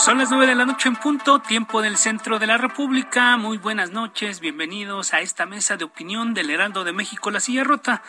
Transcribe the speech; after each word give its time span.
Son 0.00 0.16
las 0.16 0.30
nueve 0.30 0.46
de 0.46 0.54
la 0.54 0.64
noche 0.64 0.88
en 0.88 0.96
punto, 0.96 1.40
tiempo 1.40 1.82
del 1.82 1.98
centro 1.98 2.38
de 2.38 2.46
la 2.46 2.56
República. 2.56 3.36
Muy 3.36 3.58
buenas 3.58 3.90
noches, 3.90 4.40
bienvenidos 4.40 5.12
a 5.12 5.20
esta 5.20 5.44
mesa 5.44 5.76
de 5.76 5.84
opinión 5.84 6.32
del 6.32 6.48
Heraldo 6.48 6.84
de 6.84 6.94
México, 6.94 7.30
La 7.30 7.38
Silla 7.38 7.64
Rota. 7.64 8.02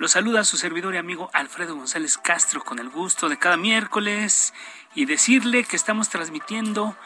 Los 0.00 0.10
saluda 0.10 0.42
su 0.42 0.56
servidor 0.56 0.96
y 0.96 0.98
amigo 0.98 1.30
Alfredo 1.32 1.76
González 1.76 2.18
Castro 2.18 2.64
con 2.64 2.80
el 2.80 2.90
gusto 2.90 3.28
de 3.28 3.38
cada 3.38 3.56
miércoles 3.56 4.54
y 4.96 5.04
decirle 5.04 5.62
que 5.62 5.76
estamos 5.76 6.08
transmitiendo 6.08 6.96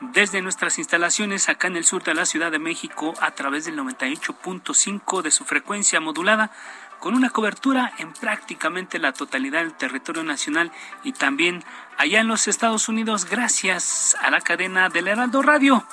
desde 0.00 0.42
nuestras 0.42 0.78
instalaciones 0.78 1.48
acá 1.48 1.68
en 1.68 1.76
el 1.76 1.86
sur 1.86 2.04
de 2.04 2.12
la 2.12 2.26
Ciudad 2.26 2.52
de 2.52 2.58
México 2.58 3.14
a 3.22 3.30
través 3.30 3.64
del 3.64 3.78
98.5 3.78 5.22
de 5.22 5.30
su 5.30 5.46
frecuencia 5.46 6.00
modulada 6.00 6.50
con 7.00 7.14
una 7.14 7.30
cobertura 7.30 7.92
en 7.98 8.12
prácticamente 8.12 8.98
la 8.98 9.12
totalidad 9.12 9.60
del 9.60 9.74
territorio 9.74 10.24
nacional 10.24 10.72
y 11.04 11.12
también 11.12 11.64
allá 11.96 12.20
en 12.20 12.28
los 12.28 12.48
Estados 12.48 12.88
Unidos 12.88 13.26
gracias 13.26 14.16
a 14.20 14.30
la 14.30 14.40
cadena 14.40 14.88
del 14.88 15.08
Heraldo 15.08 15.42
Radio. 15.42 15.86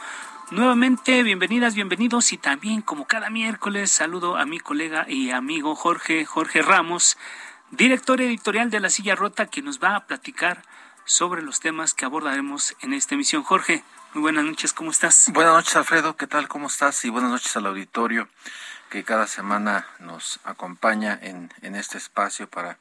Nuevamente, 0.52 1.24
bienvenidas, 1.24 1.76
bienvenidos 1.76 2.34
y 2.34 2.38
también 2.38 2.82
como 2.82 3.06
cada 3.06 3.30
miércoles 3.30 3.92
saludo 3.92 4.38
a 4.38 4.46
mi 4.46 4.60
colega 4.60 5.06
y 5.08 5.32
amigo 5.32 5.76
Jorge, 5.76 6.26
Jorge 6.26 6.62
Ramos, 6.62 7.18
director 7.72 8.22
editorial 8.22 8.70
de 8.70 8.80
La 8.80 8.90
Silla 8.90 9.16
Rota, 9.16 9.48
que 9.48 9.62
nos 9.62 9.80
va 9.80 9.96
a 9.96 10.06
platicar 10.06 10.64
sobre 11.06 11.42
los 11.42 11.60
temas 11.60 11.94
que 11.94 12.06
abordaremos 12.06 12.76
en 12.82 12.94
esta 12.94 13.16
emisión. 13.16 13.44
Jorge, 13.44 13.84
muy 14.14 14.22
buenas 14.22 14.46
noches, 14.46 14.74
¿cómo 14.74 14.92
estás? 14.92 15.32
Buenas 15.34 15.54
noches, 15.54 15.76
Alfredo, 15.76 16.16
¿qué 16.16 16.28
tal? 16.28 16.48
¿Cómo 16.48 16.68
estás? 16.68 17.04
Y 17.06 17.10
buenas 17.10 17.32
noches 17.32 17.56
al 17.58 17.66
auditorio 17.66 18.28
que 18.94 19.04
cada 19.04 19.26
semana 19.26 19.88
nos 19.98 20.40
acompaña 20.44 21.18
en, 21.20 21.52
en 21.64 21.76
este 21.76 21.98
espacio 21.98 22.48
para 22.48 22.78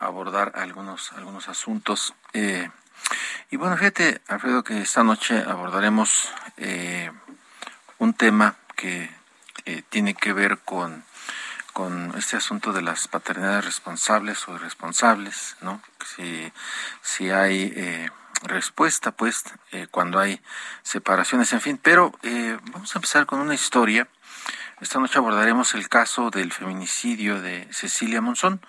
abordar 0.00 0.50
algunos, 0.56 1.12
algunos 1.12 1.48
asuntos. 1.48 2.14
Eh, 2.32 2.68
y 3.52 3.56
bueno, 3.56 3.76
fíjate, 3.76 4.22
Alfredo, 4.26 4.64
que 4.64 4.80
esta 4.80 5.04
noche 5.04 5.38
abordaremos 5.46 6.32
eh, 6.56 7.12
un 7.98 8.12
tema 8.14 8.56
que 8.74 9.08
eh, 9.66 9.84
tiene 9.88 10.14
que 10.14 10.32
ver 10.32 10.58
con, 10.58 11.04
con 11.72 12.12
este 12.18 12.36
asunto 12.36 12.72
de 12.72 12.82
las 12.82 13.06
paternidades 13.06 13.66
responsables 13.66 14.48
o 14.48 14.56
irresponsables, 14.56 15.56
¿no? 15.60 15.80
Si, 16.16 16.52
si 17.02 17.30
hay 17.30 18.10
respuesta, 18.42 19.12
pues, 19.12 19.44
cuando 19.92 20.18
hay 20.18 20.42
separaciones, 20.82 21.52
en 21.52 21.60
fin. 21.60 21.78
Pero 21.80 22.12
vamos 22.72 22.96
a 22.96 22.98
empezar 22.98 23.26
con 23.26 23.38
una 23.38 23.54
historia 23.54 24.08
esta 24.80 24.98
noche 24.98 25.18
abordaremos 25.18 25.74
el 25.74 25.88
caso 25.88 26.30
del 26.30 26.52
feminicidio 26.52 27.40
de 27.40 27.66
Cecilia 27.72 28.20
Monzón. 28.20 28.60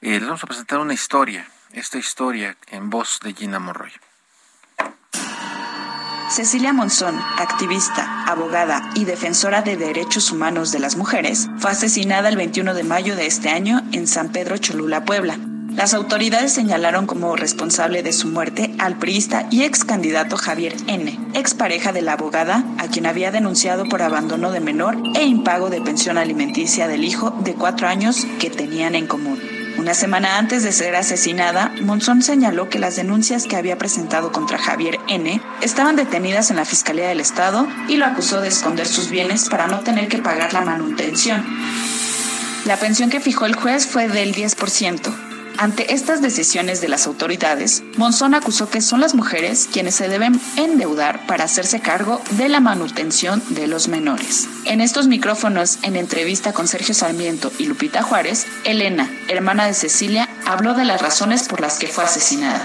Eh, 0.00 0.12
les 0.18 0.24
vamos 0.24 0.42
a 0.42 0.46
presentar 0.46 0.78
una 0.78 0.94
historia, 0.94 1.46
esta 1.72 1.98
historia 1.98 2.56
en 2.68 2.88
voz 2.88 3.20
de 3.22 3.34
Gina 3.34 3.58
Monroy. 3.58 3.92
Cecilia 6.30 6.72
Monzón, 6.72 7.20
activista, 7.38 8.24
abogada 8.26 8.88
y 8.94 9.04
defensora 9.04 9.62
de 9.62 9.76
derechos 9.76 10.30
humanos 10.30 10.70
de 10.70 10.78
las 10.78 10.96
mujeres, 10.96 11.48
fue 11.58 11.72
asesinada 11.72 12.28
el 12.28 12.36
21 12.36 12.72
de 12.72 12.84
mayo 12.84 13.16
de 13.16 13.26
este 13.26 13.50
año 13.50 13.82
en 13.92 14.06
San 14.06 14.30
Pedro 14.30 14.56
Cholula, 14.56 15.04
Puebla. 15.04 15.49
Las 15.74 15.94
autoridades 15.94 16.52
señalaron 16.52 17.06
como 17.06 17.36
responsable 17.36 18.02
de 18.02 18.12
su 18.12 18.28
muerte 18.28 18.74
al 18.78 18.98
priista 18.98 19.46
y 19.50 19.62
ex 19.62 19.84
candidato 19.84 20.36
Javier 20.36 20.74
N., 20.88 21.18
expareja 21.34 21.92
de 21.92 22.02
la 22.02 22.14
abogada, 22.14 22.64
a 22.78 22.88
quien 22.88 23.06
había 23.06 23.30
denunciado 23.30 23.84
por 23.84 24.02
abandono 24.02 24.50
de 24.50 24.60
menor 24.60 24.98
e 25.14 25.24
impago 25.24 25.70
de 25.70 25.80
pensión 25.80 26.18
alimenticia 26.18 26.88
del 26.88 27.04
hijo 27.04 27.30
de 27.44 27.54
cuatro 27.54 27.88
años 27.88 28.26
que 28.40 28.50
tenían 28.50 28.94
en 28.94 29.06
común. 29.06 29.40
Una 29.78 29.94
semana 29.94 30.36
antes 30.36 30.64
de 30.64 30.72
ser 30.72 30.96
asesinada, 30.96 31.72
Monzón 31.80 32.22
señaló 32.22 32.68
que 32.68 32.80
las 32.80 32.96
denuncias 32.96 33.46
que 33.46 33.56
había 33.56 33.78
presentado 33.78 34.32
contra 34.32 34.58
Javier 34.58 34.98
N. 35.08 35.40
estaban 35.62 35.96
detenidas 35.96 36.50
en 36.50 36.56
la 36.56 36.64
Fiscalía 36.64 37.08
del 37.08 37.20
Estado 37.20 37.66
y 37.88 37.96
lo 37.96 38.04
acusó 38.04 38.40
de 38.40 38.48
esconder 38.48 38.86
sus 38.86 39.08
bienes 39.08 39.48
para 39.48 39.68
no 39.68 39.80
tener 39.80 40.08
que 40.08 40.18
pagar 40.18 40.52
la 40.52 40.62
manutención. 40.62 41.42
La 42.66 42.76
pensión 42.76 43.08
que 43.08 43.20
fijó 43.20 43.46
el 43.46 43.54
juez 43.54 43.86
fue 43.86 44.08
del 44.08 44.34
10%. 44.34 45.29
Ante 45.60 45.92
estas 45.92 46.22
decisiones 46.22 46.80
de 46.80 46.88
las 46.88 47.06
autoridades, 47.06 47.82
Monzón 47.98 48.34
acusó 48.34 48.70
que 48.70 48.80
son 48.80 49.02
las 49.02 49.14
mujeres 49.14 49.68
quienes 49.70 49.94
se 49.94 50.08
deben 50.08 50.40
endeudar 50.56 51.26
para 51.26 51.44
hacerse 51.44 51.82
cargo 51.82 52.22
de 52.30 52.48
la 52.48 52.60
manutención 52.60 53.42
de 53.50 53.66
los 53.66 53.86
menores. 53.86 54.48
En 54.64 54.80
estos 54.80 55.06
micrófonos, 55.06 55.78
en 55.82 55.96
entrevista 55.96 56.54
con 56.54 56.66
Sergio 56.66 56.94
Sarmiento 56.94 57.52
y 57.58 57.66
Lupita 57.66 58.00
Juárez, 58.02 58.46
Elena, 58.64 59.10
hermana 59.28 59.66
de 59.66 59.74
Cecilia, 59.74 60.30
habló 60.46 60.72
de 60.72 60.86
las 60.86 61.02
razones 61.02 61.46
por 61.46 61.60
las 61.60 61.78
que 61.78 61.88
fue 61.88 62.04
asesinada. 62.04 62.62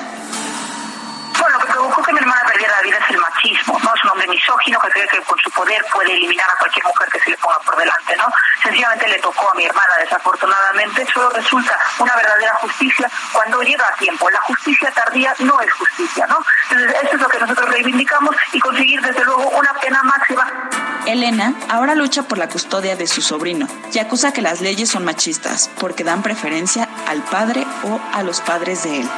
Bueno, 1.37 1.59
lo 1.59 1.65
que 1.65 1.73
provocó 1.73 2.01
que 2.01 2.13
mi 2.13 2.19
hermana 2.19 2.43
perdiera 2.47 2.77
la 2.77 2.81
vida 2.81 2.97
es 2.97 3.13
el 3.13 3.19
machismo, 3.19 3.77
¿no? 3.77 3.93
Es 3.93 4.03
un 4.05 4.09
misógino 4.27 4.79
que 4.79 4.89
cree 4.89 5.07
que 5.07 5.21
con 5.21 5.37
su 5.39 5.49
poder 5.51 5.83
puede 5.91 6.13
eliminar 6.13 6.49
a 6.49 6.57
cualquier 6.59 6.85
mujer 6.85 7.09
que 7.11 7.19
se 7.19 7.29
le 7.31 7.37
ponga 7.37 7.59
por 7.59 7.77
delante, 7.77 8.15
¿no? 8.17 8.25
Sencillamente 8.63 9.07
le 9.07 9.19
tocó 9.19 9.51
a 9.51 9.55
mi 9.55 9.65
hermana, 9.65 9.93
desafortunadamente. 9.99 11.05
Solo 11.13 11.29
resulta 11.29 11.77
una 11.99 12.15
verdadera 12.15 12.53
justicia 12.55 13.09
cuando 13.31 13.61
llega 13.61 13.87
a 13.87 13.95
tiempo. 13.95 14.29
La 14.29 14.41
justicia 14.41 14.91
tardía 14.91 15.33
no 15.39 15.59
es 15.61 15.71
justicia, 15.73 16.27
¿no? 16.27 16.37
Entonces, 16.69 17.03
eso 17.03 17.15
es 17.15 17.21
lo 17.21 17.27
que 17.27 17.39
nosotros 17.39 17.69
reivindicamos 17.69 18.35
y 18.53 18.59
conseguir, 18.59 19.01
desde 19.01 19.23
luego, 19.23 19.49
una 19.49 19.73
pena 19.75 20.01
máxima. 20.03 20.69
Elena 21.05 21.53
ahora 21.69 21.95
lucha 21.95 22.23
por 22.23 22.37
la 22.37 22.49
custodia 22.49 22.95
de 22.95 23.07
su 23.07 23.21
sobrino 23.21 23.67
y 23.93 23.99
acusa 23.99 24.33
que 24.33 24.41
las 24.41 24.61
leyes 24.61 24.89
son 24.89 25.05
machistas 25.05 25.69
porque 25.79 26.03
dan 26.03 26.23
preferencia 26.23 26.89
al 27.07 27.21
padre 27.21 27.65
o 27.83 27.99
a 28.13 28.23
los 28.23 28.41
padres 28.41 28.83
de 28.83 29.01
él. 29.01 29.09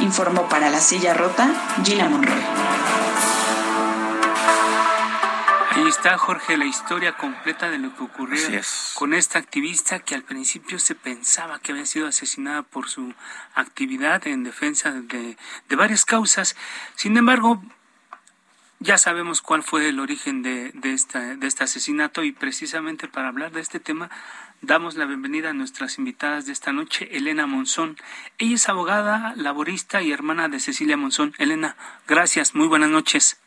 Informó 0.00 0.48
para 0.48 0.68
la 0.68 0.80
silla 0.80 1.14
rota 1.14 1.48
Gina 1.84 2.08
Monroy. 2.08 2.71
Está, 5.92 6.16
Jorge, 6.16 6.56
la 6.56 6.64
historia 6.64 7.18
completa 7.18 7.68
de 7.68 7.76
lo 7.76 7.94
que 7.94 8.02
ocurrió 8.02 8.40
con 8.94 9.12
esta 9.12 9.38
activista 9.38 9.98
que 9.98 10.14
al 10.14 10.22
principio 10.22 10.78
se 10.78 10.94
pensaba 10.94 11.58
que 11.58 11.72
había 11.72 11.84
sido 11.84 12.06
asesinada 12.06 12.62
por 12.62 12.88
su 12.88 13.12
actividad 13.54 14.26
en 14.26 14.42
defensa 14.42 14.90
de, 14.90 15.36
de 15.68 15.76
varias 15.76 16.06
causas. 16.06 16.56
Sin 16.94 17.14
embargo, 17.18 17.62
ya 18.78 18.96
sabemos 18.96 19.42
cuál 19.42 19.62
fue 19.62 19.86
el 19.90 20.00
origen 20.00 20.42
de, 20.42 20.70
de, 20.72 20.94
esta, 20.94 21.36
de 21.36 21.46
este 21.46 21.64
asesinato 21.64 22.24
y 22.24 22.32
precisamente 22.32 23.06
para 23.06 23.28
hablar 23.28 23.52
de 23.52 23.60
este 23.60 23.78
tema 23.78 24.08
damos 24.62 24.96
la 24.96 25.04
bienvenida 25.04 25.50
a 25.50 25.52
nuestras 25.52 25.98
invitadas 25.98 26.46
de 26.46 26.52
esta 26.52 26.72
noche, 26.72 27.14
Elena 27.18 27.46
Monzón. 27.46 27.98
Ella 28.38 28.54
es 28.54 28.66
abogada, 28.70 29.34
laborista 29.36 30.00
y 30.00 30.10
hermana 30.10 30.48
de 30.48 30.58
Cecilia 30.58 30.96
Monzón. 30.96 31.34
Elena, 31.36 31.76
gracias, 32.08 32.54
muy 32.54 32.66
buenas 32.66 32.88
noches. 32.88 33.41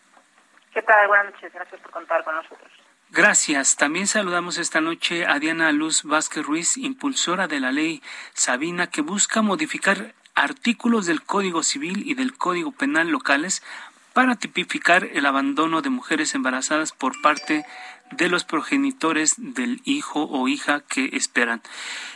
¿Qué 0.76 0.82
tal? 0.82 1.08
Buenas 1.08 1.34
noches, 1.34 1.54
gracias 1.54 1.80
por 1.80 1.90
contar 1.90 2.22
con 2.26 2.36
nosotros. 2.36 2.70
Gracias. 3.10 3.78
También 3.78 4.08
saludamos 4.08 4.58
esta 4.58 4.82
noche 4.82 5.26
a 5.26 5.40
Diana 5.40 5.72
Luz 5.72 6.04
Vázquez 6.04 6.46
Ruiz, 6.46 6.76
impulsora 6.76 7.48
de 7.48 7.62
la 7.62 7.72
ley 7.72 8.02
Sabina, 8.34 8.88
que 8.88 9.00
busca 9.00 9.42
modificar 9.42 10.14
artículos 10.36 11.06
del 11.06 11.24
Código 11.24 11.64
Civil 11.64 12.04
y 12.06 12.16
del 12.16 12.38
Código 12.38 12.74
Penal 12.74 13.08
locales 13.08 13.64
para 14.12 14.36
tipificar 14.36 15.06
el 15.06 15.26
abandono 15.26 15.82
de 15.82 15.92
mujeres 15.92 16.36
embarazadas 16.36 16.92
por 16.92 17.22
parte 17.22 17.66
de 18.12 18.28
los 18.28 18.44
progenitores 18.44 19.36
del 19.38 19.80
hijo 19.86 20.26
o 20.26 20.50
hija 20.50 20.82
que 20.82 21.12
esperan. 21.14 21.62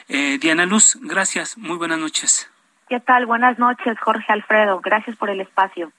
Eh, 0.10 0.38
Diana 0.38 0.66
Luz, 0.66 0.98
gracias. 1.02 1.58
Muy 1.58 1.78
buenas 1.78 2.00
noches. 2.00 2.52
¿Qué 2.90 3.00
tal? 3.00 3.26
Buenas 3.26 3.58
noches, 3.58 3.98
Jorge 4.02 4.34
Alfredo. 4.34 4.82
Gracias 4.82 5.16
por 5.16 5.30
el 5.30 5.40
espacio. 5.40 5.94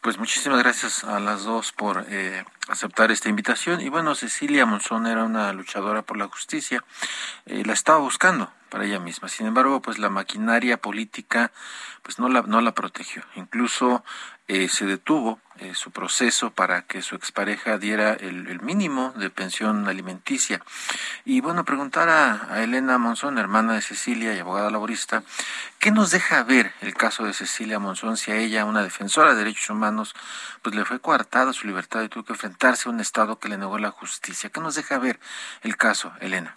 Pues 0.00 0.18
muchísimas 0.18 0.58
gracias 0.60 1.04
a 1.04 1.20
las 1.20 1.44
dos 1.44 1.72
por 1.72 2.06
eh, 2.08 2.44
aceptar 2.68 3.10
esta 3.10 3.28
invitación. 3.28 3.80
Y 3.80 3.88
bueno, 3.88 4.14
Cecilia 4.14 4.66
Monzón 4.66 5.06
era 5.06 5.24
una 5.24 5.52
luchadora 5.52 6.02
por 6.02 6.16
la 6.16 6.28
justicia. 6.28 6.84
Eh, 7.46 7.62
la 7.64 7.72
estaba 7.72 7.98
buscando 7.98 8.52
para 8.70 8.84
ella 8.84 9.00
misma. 9.00 9.28
Sin 9.28 9.46
embargo, 9.46 9.82
pues 9.82 9.98
la 9.98 10.08
maquinaria 10.08 10.76
política 10.76 11.52
pues 12.02 12.18
no 12.18 12.28
la, 12.28 12.42
no 12.42 12.60
la 12.60 12.72
protegió. 12.72 13.22
Incluso 13.34 14.04
eh, 14.48 14.68
se 14.68 14.86
detuvo 14.86 15.38
eh, 15.60 15.74
su 15.74 15.90
proceso 15.90 16.50
para 16.50 16.82
que 16.82 17.02
su 17.02 17.16
expareja 17.16 17.76
diera 17.76 18.14
el, 18.14 18.60
mínimo 18.60 19.12
de 19.16 19.28
pensión 19.28 19.86
alimenticia. 19.88 20.60
Y 21.26 21.42
bueno, 21.42 21.64
preguntar 21.64 22.08
a, 22.08 22.62
Elena 22.62 22.96
Monzón, 22.96 23.38
hermana 23.38 23.74
de 23.74 23.82
Cecilia 23.82 24.32
y 24.32 24.38
abogada 24.38 24.70
laborista, 24.70 25.22
¿qué 25.78 25.90
nos 25.90 26.10
deja 26.12 26.42
ver 26.44 26.72
el 26.80 26.94
caso 26.94 27.24
de 27.24 27.34
Cecilia 27.34 27.78
Monzón 27.78 28.16
si 28.16 28.30
a 28.30 28.36
ella, 28.36 28.64
una 28.64 28.82
defensora 28.82 29.32
de 29.32 29.38
derechos 29.38 29.68
humanos, 29.68 30.14
pues 30.62 30.74
le 30.74 30.84
fue 30.84 30.98
coartada 30.98 31.52
su 31.52 31.66
libertad 31.66 32.02
y 32.02 32.08
tuvo 32.08 32.24
que 32.24 32.32
enfrentarse 32.32 32.88
a 32.88 32.92
un 32.92 33.00
Estado 33.00 33.38
que 33.38 33.48
le 33.48 33.58
negó 33.58 33.78
la 33.78 33.90
justicia? 33.90 34.48
¿Qué 34.48 34.60
nos 34.60 34.76
deja 34.76 34.98
ver 34.98 35.20
el 35.62 35.76
caso, 35.76 36.12
Elena? 36.20 36.56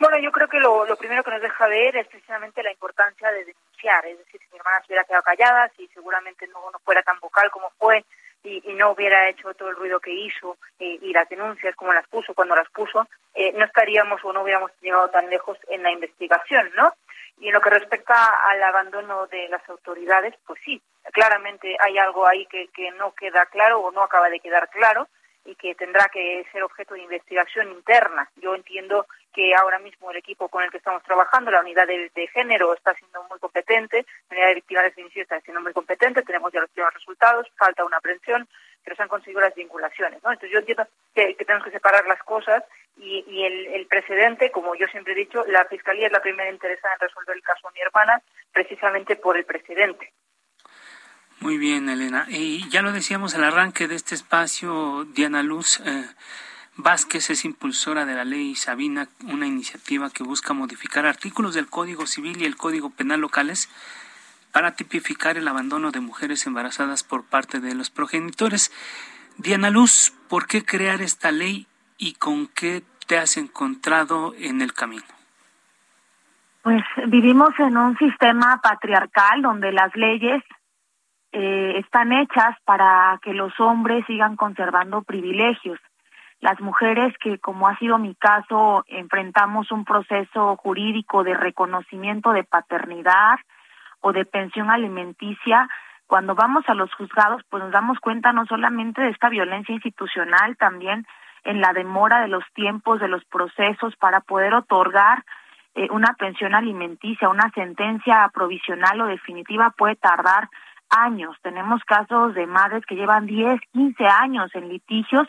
Bueno, 0.00 0.18
yo 0.18 0.32
creo 0.32 0.48
que 0.48 0.58
lo, 0.58 0.86
lo 0.86 0.96
primero 0.96 1.22
que 1.22 1.30
nos 1.30 1.42
deja 1.42 1.68
ver 1.68 1.94
es 1.98 2.08
precisamente 2.08 2.62
la 2.62 2.72
importancia 2.72 3.30
de 3.30 3.44
es 3.88 4.18
decir, 4.18 4.40
si 4.40 4.48
mi 4.52 4.58
hermana 4.58 4.80
se 4.80 4.86
hubiera 4.88 5.04
quedado 5.04 5.22
callada, 5.22 5.70
si 5.76 5.86
seguramente 5.88 6.46
no, 6.48 6.60
fuera 6.84 7.02
tan 7.02 7.18
vocal 7.20 7.50
como 7.50 7.70
fue 7.78 8.04
y, 8.42 8.70
y, 8.70 8.74
no 8.74 8.92
hubiera 8.92 9.28
hecho 9.28 9.52
todo 9.54 9.68
el 9.68 9.76
ruido 9.76 10.00
que 10.00 10.12
hizo 10.12 10.56
eh, 10.78 10.98
y 11.00 11.12
las 11.12 11.28
denuncias 11.28 11.74
como 11.76 11.92
las 11.92 12.06
puso 12.08 12.34
cuando 12.34 12.54
las 12.54 12.68
puso, 12.70 13.06
eh, 13.34 13.52
no 13.52 13.64
estaríamos 13.64 14.24
o 14.24 14.32
no 14.32 14.42
hubiéramos 14.42 14.70
llegado 14.80 15.08
tan 15.10 15.28
lejos 15.28 15.58
en 15.68 15.82
la 15.82 15.90
investigación, 15.90 16.70
¿no? 16.76 16.92
Y 17.38 17.48
en 17.48 17.54
lo 17.54 17.60
que 17.60 17.70
respecta 17.70 18.26
al 18.50 18.62
abandono 18.62 19.26
de 19.26 19.48
las 19.48 19.66
autoridades, 19.68 20.34
pues 20.46 20.60
sí, 20.64 20.80
claramente 21.12 21.76
hay 21.80 21.98
algo 21.98 22.26
ahí 22.26 22.46
que, 22.46 22.68
que 22.68 22.90
no 22.92 23.14
queda 23.14 23.46
claro 23.46 23.80
o 23.80 23.90
no 23.90 24.02
acaba 24.02 24.28
de 24.28 24.40
quedar 24.40 24.68
claro 24.68 25.08
y 25.44 25.54
que 25.54 25.74
tendrá 25.74 26.08
que 26.12 26.44
ser 26.52 26.62
objeto 26.62 26.94
de 26.94 27.02
investigación 27.02 27.70
interna. 27.72 28.28
Yo 28.36 28.54
entiendo 28.54 29.06
que 29.32 29.54
ahora 29.54 29.78
mismo 29.78 30.10
el 30.10 30.18
equipo 30.18 30.48
con 30.48 30.62
el 30.62 30.70
que 30.70 30.78
estamos 30.78 31.02
trabajando, 31.02 31.50
la 31.50 31.60
unidad 31.60 31.86
de, 31.86 32.28
género, 32.32 32.74
está 32.74 32.94
siendo 32.94 33.22
muy 33.24 33.38
competente, 33.38 34.04
la 34.28 34.36
unidad 34.36 34.48
de 34.48 34.54
víctimas 34.54 34.84
de 34.84 34.90
feminicidio 34.92 35.22
está 35.22 35.40
siendo 35.40 35.62
muy 35.62 35.72
competente, 35.72 36.22
tenemos 36.22 36.52
ya 36.52 36.60
los 36.60 36.70
primeros 36.70 36.94
resultados, 36.94 37.46
falta 37.56 37.84
una 37.84 37.98
aprehensión, 37.98 38.48
pero 38.84 38.96
se 38.96 39.02
han 39.02 39.08
conseguido 39.08 39.40
las 39.40 39.54
vinculaciones. 39.54 40.22
¿no? 40.22 40.30
Entonces 40.30 40.50
yo 40.52 40.58
entiendo 40.58 40.86
que, 41.14 41.34
que 41.36 41.44
tenemos 41.44 41.64
que 41.64 41.72
separar 41.72 42.06
las 42.06 42.22
cosas 42.22 42.64
y, 42.96 43.24
y 43.26 43.44
el, 43.44 43.66
el, 43.68 43.86
precedente, 43.86 44.50
como 44.50 44.74
yo 44.74 44.86
siempre 44.88 45.12
he 45.12 45.16
dicho, 45.16 45.44
la 45.46 45.64
Fiscalía 45.66 46.06
es 46.06 46.12
la 46.12 46.22
primera 46.22 46.50
interesada 46.50 46.94
en 46.94 47.08
resolver 47.08 47.36
el 47.36 47.42
caso 47.42 47.68
de 47.68 47.74
mi 47.74 47.80
hermana 47.80 48.22
precisamente 48.52 49.16
por 49.16 49.36
el 49.36 49.44
precedente. 49.44 50.12
Muy 51.40 51.56
bien, 51.56 51.88
Elena. 51.88 52.26
Y 52.28 52.68
ya 52.68 52.82
lo 52.82 52.92
decíamos 52.92 53.34
al 53.34 53.44
arranque 53.44 53.88
de 53.88 53.94
este 53.94 54.14
espacio, 54.14 55.06
Diana 55.14 55.42
Luz 55.42 55.80
eh, 55.80 56.06
Vázquez 56.76 57.30
es 57.30 57.46
impulsora 57.46 58.04
de 58.04 58.14
la 58.14 58.26
ley 58.26 58.54
Sabina, 58.54 59.08
una 59.24 59.46
iniciativa 59.46 60.10
que 60.10 60.22
busca 60.22 60.52
modificar 60.52 61.06
artículos 61.06 61.54
del 61.54 61.66
Código 61.66 62.06
Civil 62.06 62.42
y 62.42 62.44
el 62.44 62.56
Código 62.56 62.90
Penal 62.90 63.20
locales 63.20 63.70
para 64.52 64.74
tipificar 64.74 65.38
el 65.38 65.48
abandono 65.48 65.90
de 65.92 66.00
mujeres 66.00 66.46
embarazadas 66.46 67.04
por 67.04 67.24
parte 67.24 67.60
de 67.60 67.74
los 67.74 67.88
progenitores. 67.88 68.70
Diana 69.38 69.70
Luz, 69.70 70.12
¿por 70.28 70.46
qué 70.46 70.62
crear 70.62 71.00
esta 71.00 71.30
ley 71.32 71.66
y 71.96 72.14
con 72.14 72.48
qué 72.48 72.82
te 73.06 73.16
has 73.16 73.38
encontrado 73.38 74.34
en 74.38 74.60
el 74.60 74.74
camino? 74.74 75.04
Pues 76.62 76.82
vivimos 77.06 77.58
en 77.58 77.78
un 77.78 77.96
sistema 77.96 78.60
patriarcal 78.62 79.40
donde 79.40 79.72
las 79.72 79.94
leyes 79.96 80.42
eh, 81.32 81.78
están 81.78 82.12
hechas 82.12 82.56
para 82.64 83.18
que 83.22 83.32
los 83.32 83.58
hombres 83.60 84.04
sigan 84.06 84.36
conservando 84.36 85.02
privilegios. 85.02 85.78
Las 86.40 86.60
mujeres 86.60 87.14
que, 87.18 87.38
como 87.38 87.68
ha 87.68 87.76
sido 87.76 87.98
mi 87.98 88.14
caso, 88.14 88.84
enfrentamos 88.88 89.70
un 89.70 89.84
proceso 89.84 90.56
jurídico 90.56 91.22
de 91.22 91.34
reconocimiento 91.34 92.32
de 92.32 92.44
paternidad 92.44 93.38
o 94.00 94.12
de 94.12 94.24
pensión 94.24 94.70
alimenticia, 94.70 95.68
cuando 96.06 96.34
vamos 96.34 96.64
a 96.66 96.74
los 96.74 96.92
juzgados, 96.94 97.42
pues 97.48 97.62
nos 97.62 97.72
damos 97.72 98.00
cuenta 98.00 98.32
no 98.32 98.44
solamente 98.46 99.00
de 99.00 99.10
esta 99.10 99.28
violencia 99.28 99.72
institucional, 99.72 100.56
también 100.56 101.06
en 101.44 101.60
la 101.60 101.72
demora 101.72 102.20
de 102.20 102.28
los 102.28 102.42
tiempos, 102.52 102.98
de 103.00 103.06
los 103.06 103.24
procesos 103.26 103.94
para 103.96 104.20
poder 104.20 104.54
otorgar 104.54 105.24
eh, 105.76 105.86
una 105.92 106.14
pensión 106.14 106.54
alimenticia, 106.54 107.28
una 107.28 107.50
sentencia 107.52 108.28
provisional 108.34 109.00
o 109.02 109.06
definitiva 109.06 109.70
puede 109.70 109.94
tardar 109.94 110.48
años. 110.90 111.36
Tenemos 111.42 111.82
casos 111.84 112.34
de 112.34 112.46
madres 112.46 112.84
que 112.86 112.96
llevan 112.96 113.26
10, 113.26 113.60
15 113.72 114.06
años 114.06 114.50
en 114.54 114.68
litigios 114.68 115.26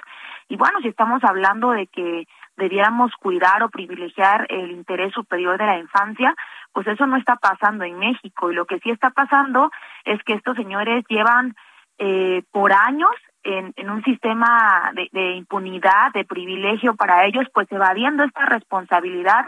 y 0.50 0.58
bueno, 0.58 0.80
si 0.82 0.90
estamos 0.90 1.24
hablando 1.24 1.72
de 1.72 1.88
que 1.88 2.28
debiéramos 2.58 3.14
cuidar 3.16 3.64
o 3.64 3.70
privilegiar 3.70 4.46
el 4.50 4.72
interés 4.72 5.14
superior 5.14 5.58
de 5.58 5.66
la 5.66 5.78
infancia, 5.78 6.36
pues 6.74 6.88
eso 6.88 7.08
no 7.08 7.16
está 7.16 7.38
pasando 7.38 7.86
en 7.86 7.98
México 7.98 8.52
y 8.52 8.56
lo 8.56 8.66
que 8.66 8.80
sí 8.80 8.90
está 8.90 9.12
pasando 9.12 9.72
es 10.04 10.22
que 10.24 10.34
estos 10.34 10.58
señores 10.58 11.06
llevan 11.08 11.56
eh, 11.98 12.44
por 12.52 12.74
años 12.74 13.12
en, 13.44 13.74
en 13.76 13.90
un 13.90 14.04
sistema 14.04 14.92
de, 14.94 15.10
de 15.12 15.36
impunidad, 15.36 16.12
de 16.14 16.26
privilegio 16.26 16.96
para 16.96 17.26
ellos, 17.26 17.48
pues 17.54 17.72
evadiendo 17.72 18.24
esta 18.24 18.46
responsabilidad 18.46 19.46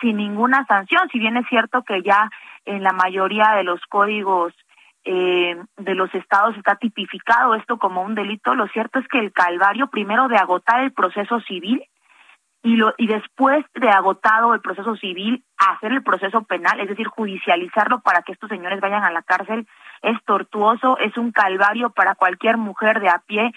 sin 0.00 0.16
ninguna 0.16 0.64
sanción, 0.66 1.08
si 1.10 1.18
bien 1.18 1.36
es 1.36 1.46
cierto 1.48 1.82
que 1.82 2.02
ya 2.02 2.28
en 2.64 2.82
la 2.82 2.92
mayoría 2.92 3.52
de 3.56 3.64
los 3.64 3.80
códigos 3.88 4.52
eh, 5.04 5.56
de 5.76 5.94
los 5.94 6.14
estados 6.14 6.56
está 6.56 6.76
tipificado 6.76 7.54
esto 7.54 7.78
como 7.78 8.02
un 8.02 8.14
delito, 8.14 8.54
lo 8.54 8.68
cierto 8.68 8.98
es 8.98 9.08
que 9.08 9.18
el 9.18 9.32
calvario 9.32 9.88
primero 9.88 10.28
de 10.28 10.36
agotar 10.36 10.84
el 10.84 10.92
proceso 10.92 11.40
civil 11.40 11.82
y, 12.62 12.76
lo, 12.76 12.94
y 12.96 13.08
después 13.08 13.64
de 13.74 13.88
agotado 13.90 14.54
el 14.54 14.60
proceso 14.60 14.94
civil, 14.96 15.44
hacer 15.58 15.92
el 15.92 16.04
proceso 16.04 16.42
penal, 16.42 16.78
es 16.78 16.88
decir, 16.88 17.08
judicializarlo 17.08 18.00
para 18.00 18.22
que 18.22 18.32
estos 18.32 18.48
señores 18.48 18.80
vayan 18.80 19.02
a 19.02 19.10
la 19.10 19.22
cárcel, 19.22 19.66
es 20.02 20.16
tortuoso, 20.24 20.96
es 20.98 21.16
un 21.16 21.32
calvario 21.32 21.90
para 21.90 22.14
cualquier 22.14 22.56
mujer 22.56 23.00
de 23.00 23.08
a 23.08 23.18
pie 23.26 23.52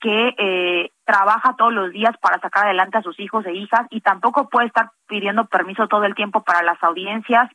que 0.00 0.34
eh, 0.38 0.90
trabaja 1.04 1.56
todos 1.56 1.72
los 1.72 1.90
días 1.90 2.14
para 2.20 2.38
sacar 2.38 2.66
adelante 2.66 2.98
a 2.98 3.02
sus 3.02 3.18
hijos 3.18 3.44
e 3.46 3.54
hijas 3.54 3.86
y 3.90 4.00
tampoco 4.00 4.48
puede 4.48 4.66
estar 4.66 4.90
pidiendo 5.08 5.46
permiso 5.46 5.88
todo 5.88 6.04
el 6.04 6.14
tiempo 6.14 6.42
para 6.42 6.62
las 6.62 6.82
audiencias 6.82 7.50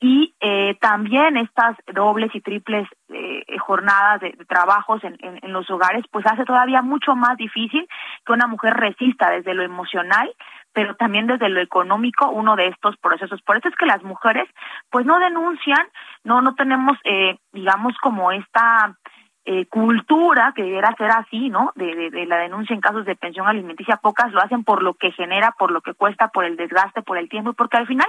y 0.00 0.34
eh, 0.40 0.76
también 0.80 1.36
estas 1.36 1.76
dobles 1.92 2.34
y 2.34 2.40
triples 2.40 2.88
eh, 3.08 3.44
jornadas 3.58 4.20
de, 4.20 4.32
trabajos 4.48 5.02
en, 5.04 5.16
en, 5.20 5.38
en, 5.42 5.52
los 5.52 5.68
hogares 5.70 6.04
pues 6.10 6.26
hace 6.26 6.44
todavía 6.44 6.82
mucho 6.82 7.14
más 7.14 7.36
difícil 7.36 7.86
que 8.24 8.32
una 8.32 8.46
mujer 8.46 8.74
resista 8.74 9.30
desde 9.30 9.54
lo 9.54 9.62
emocional 9.62 10.34
pero 10.74 10.96
también 10.96 11.26
desde 11.26 11.48
lo 11.48 11.60
económico 11.60 12.28
uno 12.28 12.56
de 12.56 12.66
estos 12.66 12.96
procesos. 12.98 13.40
Por 13.42 13.56
eso 13.56 13.68
es 13.68 13.76
que 13.76 13.86
las 13.86 14.02
mujeres 14.02 14.48
pues 14.90 15.06
no 15.06 15.18
denuncian 15.18 15.86
no 16.24 16.42
no 16.42 16.54
tenemos 16.54 16.98
eh, 17.04 17.38
digamos 17.52 17.96
como 18.02 18.32
esta 18.32 18.96
eh, 19.46 19.66
cultura 19.66 20.52
que 20.56 20.62
debiera 20.62 20.94
ser 20.96 21.10
así, 21.10 21.50
¿no? 21.50 21.72
De, 21.74 21.94
de, 21.94 22.10
de, 22.10 22.26
la 22.26 22.38
denuncia 22.38 22.72
en 22.72 22.80
casos 22.80 23.04
de 23.04 23.14
pensión 23.14 23.46
alimenticia, 23.46 23.98
pocas 23.98 24.32
lo 24.32 24.40
hacen 24.40 24.64
por 24.64 24.82
lo 24.82 24.94
que 24.94 25.12
genera, 25.12 25.54
por 25.58 25.70
lo 25.70 25.82
que 25.82 25.92
cuesta, 25.92 26.28
por 26.28 26.46
el 26.46 26.56
desgaste, 26.56 27.02
por 27.02 27.18
el 27.18 27.28
tiempo, 27.28 27.52
porque 27.52 27.76
al 27.76 27.86
final 27.86 28.08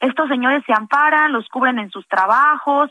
estos 0.00 0.28
señores 0.28 0.62
se 0.66 0.74
amparan, 0.74 1.32
los 1.32 1.48
cubren 1.48 1.78
en 1.78 1.90
sus 1.90 2.06
trabajos, 2.06 2.90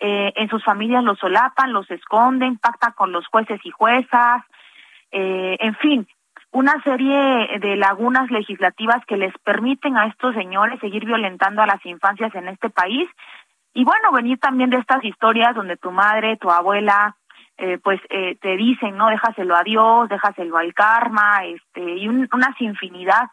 eh, 0.00 0.32
en 0.36 0.48
sus 0.48 0.64
familias 0.64 1.04
los 1.04 1.18
solapan, 1.18 1.72
los 1.72 1.88
esconden, 1.90 2.58
pactan 2.58 2.92
con 2.92 3.12
los 3.12 3.26
jueces 3.28 3.60
y 3.64 3.70
juezas, 3.70 4.42
eh, 5.10 5.56
en 5.60 5.74
fin, 5.76 6.08
una 6.50 6.82
serie 6.82 7.58
de 7.60 7.76
lagunas 7.76 8.30
legislativas 8.30 9.04
que 9.06 9.16
les 9.16 9.36
permiten 9.44 9.96
a 9.96 10.06
estos 10.06 10.34
señores 10.34 10.80
seguir 10.80 11.04
violentando 11.04 11.62
a 11.62 11.66
las 11.66 11.84
infancias 11.84 12.34
en 12.34 12.48
este 12.48 12.70
país. 12.70 13.08
Y 13.74 13.84
bueno, 13.84 14.10
venir 14.12 14.38
también 14.38 14.70
de 14.70 14.78
estas 14.78 15.04
historias 15.04 15.54
donde 15.54 15.76
tu 15.76 15.92
madre, 15.92 16.36
tu 16.36 16.50
abuela, 16.50 17.16
eh, 17.58 17.78
pues 17.82 18.00
eh, 18.08 18.36
te 18.40 18.56
dicen, 18.56 18.96
no, 18.96 19.08
déjaselo 19.08 19.56
a 19.56 19.64
Dios, 19.64 20.08
déjaselo 20.08 20.56
al 20.56 20.72
karma, 20.74 21.44
este, 21.44 21.96
y 21.96 22.08
un, 22.08 22.28
una 22.32 22.54
infinidad 22.60 23.30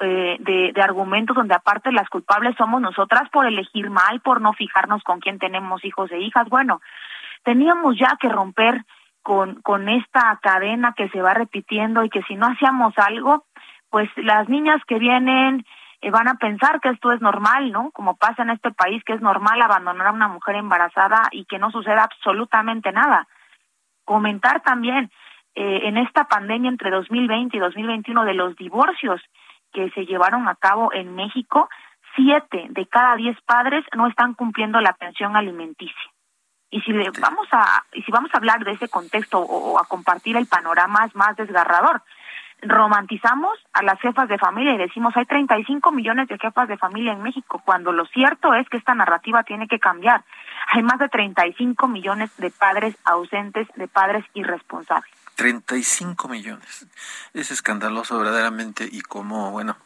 eh, 0.00 0.36
de, 0.40 0.72
de 0.72 0.82
argumentos 0.82 1.36
donde 1.36 1.54
aparte 1.54 1.92
las 1.92 2.08
culpables 2.08 2.56
somos 2.56 2.80
nosotras 2.80 3.28
por 3.30 3.46
elegir 3.46 3.90
mal, 3.90 4.20
por 4.20 4.40
no 4.40 4.54
fijarnos 4.54 5.02
con 5.02 5.20
quién 5.20 5.38
tenemos 5.38 5.84
hijos 5.84 6.10
e 6.10 6.18
hijas. 6.18 6.48
Bueno, 6.48 6.80
teníamos 7.42 7.98
ya 7.98 8.16
que 8.18 8.30
romper 8.30 8.84
con, 9.22 9.60
con 9.60 9.90
esta 9.90 10.38
cadena 10.40 10.94
que 10.96 11.10
se 11.10 11.20
va 11.20 11.34
repitiendo 11.34 12.02
y 12.04 12.08
que 12.08 12.22
si 12.22 12.36
no 12.36 12.46
hacíamos 12.46 12.94
algo, 12.96 13.44
pues 13.90 14.08
las 14.16 14.48
niñas 14.48 14.80
que 14.86 14.98
vienen 14.98 15.66
eh, 16.00 16.10
van 16.10 16.28
a 16.28 16.36
pensar 16.36 16.80
que 16.80 16.88
esto 16.88 17.12
es 17.12 17.20
normal, 17.20 17.70
¿no? 17.70 17.90
Como 17.90 18.16
pasa 18.16 18.42
en 18.44 18.50
este 18.50 18.70
país, 18.70 19.04
que 19.04 19.12
es 19.12 19.20
normal 19.20 19.60
abandonar 19.60 20.06
a 20.06 20.12
una 20.12 20.28
mujer 20.28 20.56
embarazada 20.56 21.28
y 21.32 21.44
que 21.44 21.58
no 21.58 21.70
suceda 21.70 22.04
absolutamente 22.04 22.92
nada 22.92 23.28
comentar 24.08 24.62
también 24.62 25.10
eh, 25.54 25.80
en 25.84 25.98
esta 25.98 26.24
pandemia 26.24 26.70
entre 26.70 26.90
2020 26.90 27.54
y 27.54 27.60
2021 27.60 28.24
de 28.24 28.32
los 28.32 28.56
divorcios 28.56 29.20
que 29.70 29.90
se 29.90 30.06
llevaron 30.06 30.48
a 30.48 30.54
cabo 30.54 30.94
en 30.94 31.14
México, 31.14 31.68
siete 32.16 32.68
de 32.70 32.86
cada 32.86 33.16
diez 33.16 33.36
padres 33.42 33.84
no 33.94 34.06
están 34.06 34.32
cumpliendo 34.32 34.80
la 34.80 34.94
pensión 34.94 35.36
alimenticia. 35.36 36.10
Y 36.70 36.80
si 36.80 36.92
le 36.92 37.10
vamos 37.20 37.46
a 37.52 37.84
y 37.92 38.02
si 38.02 38.10
vamos 38.10 38.30
a 38.32 38.38
hablar 38.38 38.64
de 38.64 38.72
ese 38.72 38.88
contexto 38.88 39.40
o, 39.40 39.72
o 39.72 39.78
a 39.78 39.84
compartir 39.84 40.38
el 40.38 40.46
panorama 40.46 41.04
es 41.04 41.14
más 41.14 41.36
desgarrador 41.36 42.02
romantizamos 42.62 43.58
a 43.72 43.82
las 43.82 44.00
jefas 44.00 44.28
de 44.28 44.38
familia 44.38 44.74
y 44.74 44.78
decimos 44.78 45.16
hay 45.16 45.24
35 45.24 45.92
millones 45.92 46.28
de 46.28 46.38
jefas 46.38 46.68
de 46.68 46.76
familia 46.76 47.12
en 47.12 47.22
México, 47.22 47.62
cuando 47.64 47.92
lo 47.92 48.06
cierto 48.06 48.54
es 48.54 48.68
que 48.68 48.76
esta 48.76 48.94
narrativa 48.94 49.44
tiene 49.44 49.68
que 49.68 49.78
cambiar. 49.78 50.24
Hay 50.68 50.82
más 50.82 50.98
de 50.98 51.08
35 51.08 51.88
millones 51.88 52.36
de 52.36 52.50
padres 52.50 52.96
ausentes, 53.04 53.68
de 53.76 53.88
padres 53.88 54.24
irresponsables. 54.34 55.17
35 55.38 56.26
millones. 56.26 56.86
Es 57.32 57.52
escandaloso 57.52 58.18
verdaderamente 58.18 58.88
y 58.90 59.02
como, 59.02 59.52
bueno, 59.52 59.78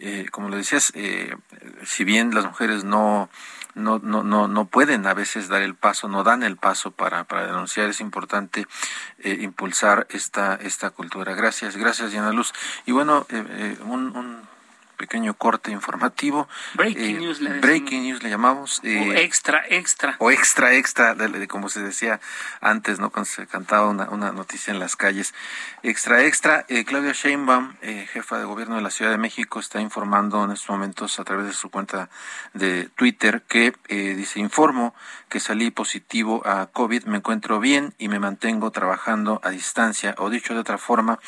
eh, 0.00 0.28
como 0.32 0.48
lo 0.48 0.56
decías, 0.56 0.92
eh, 0.94 1.36
si 1.84 2.04
bien 2.04 2.34
las 2.34 2.46
mujeres 2.46 2.84
no 2.84 3.28
no, 3.74 3.98
no, 3.98 4.22
no, 4.22 4.48
no 4.48 4.64
pueden 4.66 5.06
a 5.06 5.14
veces 5.14 5.48
dar 5.48 5.62
el 5.62 5.74
paso, 5.74 6.08
no 6.08 6.22
dan 6.22 6.42
el 6.42 6.56
paso 6.56 6.90
para, 6.92 7.24
para 7.24 7.46
denunciar. 7.46 7.90
Es 7.90 8.00
importante 8.00 8.66
eh, 9.18 9.38
impulsar 9.40 10.06
esta, 10.10 10.54
esta 10.54 10.90
cultura. 10.90 11.34
Gracias, 11.34 11.76
gracias, 11.76 12.12
Diana 12.12 12.32
Luz. 12.32 12.52
Y 12.86 12.92
bueno, 12.92 13.26
eh, 13.28 13.44
eh, 13.48 13.78
un, 13.84 14.16
un 14.16 14.53
pequeño 14.96 15.34
corte 15.34 15.70
informativo. 15.70 16.48
Breaking 16.74 17.18
news 17.18 17.40
le 17.40 17.60
Breaking 17.60 18.04
news 18.04 18.22
le 18.22 18.30
llamamos. 18.30 18.80
o 18.84 19.12
extra, 19.12 19.64
extra. 19.68 20.16
O 20.18 20.30
extra, 20.30 20.74
extra, 20.74 21.14
de, 21.14 21.46
como 21.48 21.68
se 21.68 21.82
decía 21.82 22.20
antes, 22.60 22.98
¿no? 22.98 23.10
Cuando 23.10 23.30
se 23.30 23.46
cantaba 23.46 23.88
una, 23.88 24.08
una 24.10 24.32
noticia 24.32 24.72
en 24.72 24.78
las 24.78 24.96
calles. 24.96 25.34
Extra, 25.82 26.24
extra. 26.24 26.66
Claudia 26.86 27.12
Sheinbaum, 27.12 27.74
jefa 28.12 28.38
de 28.38 28.44
gobierno 28.44 28.76
de 28.76 28.82
la 28.82 28.90
Ciudad 28.90 29.10
de 29.10 29.18
México, 29.18 29.60
está 29.60 29.80
informando 29.80 30.44
en 30.44 30.52
estos 30.52 30.70
momentos 30.70 31.18
a 31.18 31.24
través 31.24 31.46
de 31.46 31.52
su 31.52 31.70
cuenta 31.70 32.08
de 32.52 32.88
Twitter 32.96 33.42
que 33.48 33.72
dice, 33.88 34.40
informo 34.40 34.94
que 35.34 35.40
salí 35.40 35.72
positivo 35.72 36.46
a 36.46 36.66
COVID, 36.66 37.06
me 37.06 37.16
encuentro 37.16 37.58
bien 37.58 37.92
y 37.98 38.06
me 38.06 38.20
mantengo 38.20 38.70
trabajando 38.70 39.40
a 39.42 39.50
distancia, 39.50 40.14
o 40.18 40.30
dicho 40.30 40.54
de 40.54 40.60
otra 40.60 40.78
forma, 40.78 41.18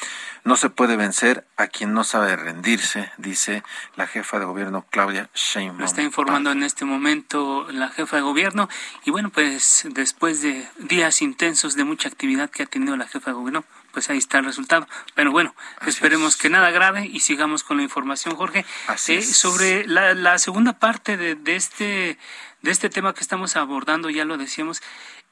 no 0.45 0.55
se 0.55 0.71
puede 0.71 0.95
vencer 0.95 1.45
a 1.57 1.67
quien 1.67 1.93
no 1.93 2.05
sabe 2.05 2.37
rendirse, 2.37 3.11
dice 3.17 3.65
la 3.97 4.07
jefa 4.07 4.39
de 4.39 4.45
gobierno 4.45 4.87
Claudia 4.91 5.29
Sheinbaum. 5.35 5.81
Lo 5.81 5.87
está 5.87 6.03
informando 6.03 6.53
en 6.53 6.63
este 6.63 6.85
momento 6.85 7.67
la 7.73 7.89
jefa 7.89 8.15
de 8.15 8.23
gobierno 8.23 8.69
y 9.05 9.11
bueno, 9.11 9.31
pues 9.31 9.89
después 9.91 10.41
de 10.41 10.69
días 10.79 11.21
intensos 11.21 11.75
de 11.75 11.83
mucha 11.83 12.09
actividad 12.09 12.49
que 12.49 12.63
ha 12.63 12.67
tenido 12.67 12.97
la 12.97 13.09
jefa 13.09 13.33
de 13.33 13.35
gobierno, 13.35 13.65
pues 13.97 14.11
ahí 14.11 14.19
está 14.19 14.41
el 14.41 14.45
resultado. 14.45 14.87
Pero 15.15 15.33
bueno, 15.33 15.55
esperemos 15.87 16.37
que 16.37 16.51
nada 16.51 16.71
grave 16.71 17.07
y 17.11 17.21
sigamos 17.21 17.65
con 17.65 17.79
la 17.79 17.83
información, 17.83 18.37
Jorge. 18.37 18.67
Eh, 19.09 19.23
sobre 19.23 19.87
la, 19.87 20.37
segunda 20.37 20.79
parte 20.79 21.17
de, 21.17 21.35
de, 21.35 21.57
este 21.57 22.19
de 22.61 22.71
este 22.71 22.91
tema 22.91 23.15
que 23.15 23.23
estamos 23.23 23.57
abordando, 23.57 24.11
ya 24.11 24.27
lo 24.27 24.37
decíamos, 24.37 24.83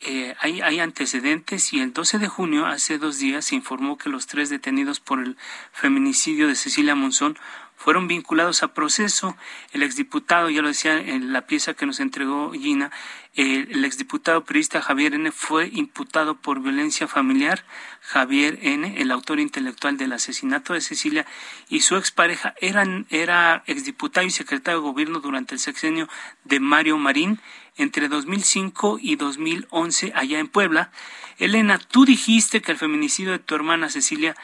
eh, 0.00 0.34
hay, 0.40 0.62
hay, 0.62 0.80
antecedentes 0.80 1.74
y 1.74 1.80
el 1.80 1.92
12 1.92 2.18
de 2.18 2.28
junio, 2.28 2.64
hace 2.64 2.96
dos 2.96 3.18
días, 3.18 3.44
se 3.44 3.54
informó 3.54 3.98
que 3.98 4.08
los 4.08 4.26
tres 4.26 4.48
detenidos 4.48 4.98
por 4.98 5.20
el 5.20 5.36
feminicidio 5.72 6.48
de 6.48 6.54
Cecilia 6.54 6.94
Monzón 6.94 7.38
fueron 7.76 8.08
vinculados 8.08 8.62
a 8.62 8.74
proceso. 8.74 9.36
El 9.72 9.82
exdiputado, 9.82 10.50
ya 10.50 10.62
lo 10.62 10.68
decía 10.68 10.96
en 10.98 11.32
la 11.32 11.46
pieza 11.46 11.74
que 11.74 11.86
nos 11.86 12.00
entregó 12.00 12.52
Gina, 12.52 12.90
el 13.34 13.84
exdiputado 13.84 14.44
periodista 14.44 14.80
Javier 14.80 15.14
N. 15.14 15.32
fue 15.32 15.68
imputado 15.72 16.36
por 16.36 16.60
violencia 16.60 17.08
familiar. 17.08 17.64
Javier 18.00 18.58
N., 18.62 18.94
el 19.00 19.10
autor 19.10 19.40
intelectual 19.40 19.96
del 19.96 20.12
asesinato 20.12 20.72
de 20.72 20.80
Cecilia, 20.80 21.26
y 21.68 21.80
su 21.80 21.96
expareja 21.96 22.54
eran, 22.60 23.06
era 23.10 23.64
exdiputado 23.66 24.26
y 24.26 24.30
secretario 24.30 24.80
de 24.80 24.86
gobierno 24.86 25.20
durante 25.20 25.54
el 25.54 25.60
sexenio 25.60 26.08
de 26.44 26.60
Mario 26.60 26.96
Marín 26.96 27.40
entre 27.76 28.08
2005 28.08 28.98
y 29.00 29.16
2011 29.16 30.12
allá 30.14 30.38
en 30.38 30.48
Puebla. 30.48 30.92
Elena, 31.38 31.78
tú 31.78 32.04
dijiste 32.04 32.62
que 32.62 32.72
el 32.72 32.78
feminicidio 32.78 33.32
de 33.32 33.38
tu 33.40 33.54
hermana 33.54 33.88
Cecilia 33.88 34.36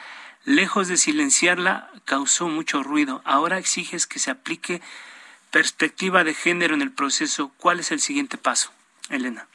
lejos 0.45 0.87
de 0.87 0.97
silenciarla, 0.97 1.89
causó 2.05 2.47
mucho 2.47 2.83
ruido. 2.83 3.21
Ahora 3.25 3.57
exiges 3.57 4.07
que 4.07 4.19
se 4.19 4.31
aplique 4.31 4.81
perspectiva 5.51 6.23
de 6.23 6.33
género 6.33 6.73
en 6.73 6.81
el 6.81 6.93
proceso. 6.93 7.51
¿Cuál 7.57 7.79
es 7.79 7.91
el 7.91 7.99
siguiente 7.99 8.37
paso, 8.37 8.71
Elena? 9.09 9.47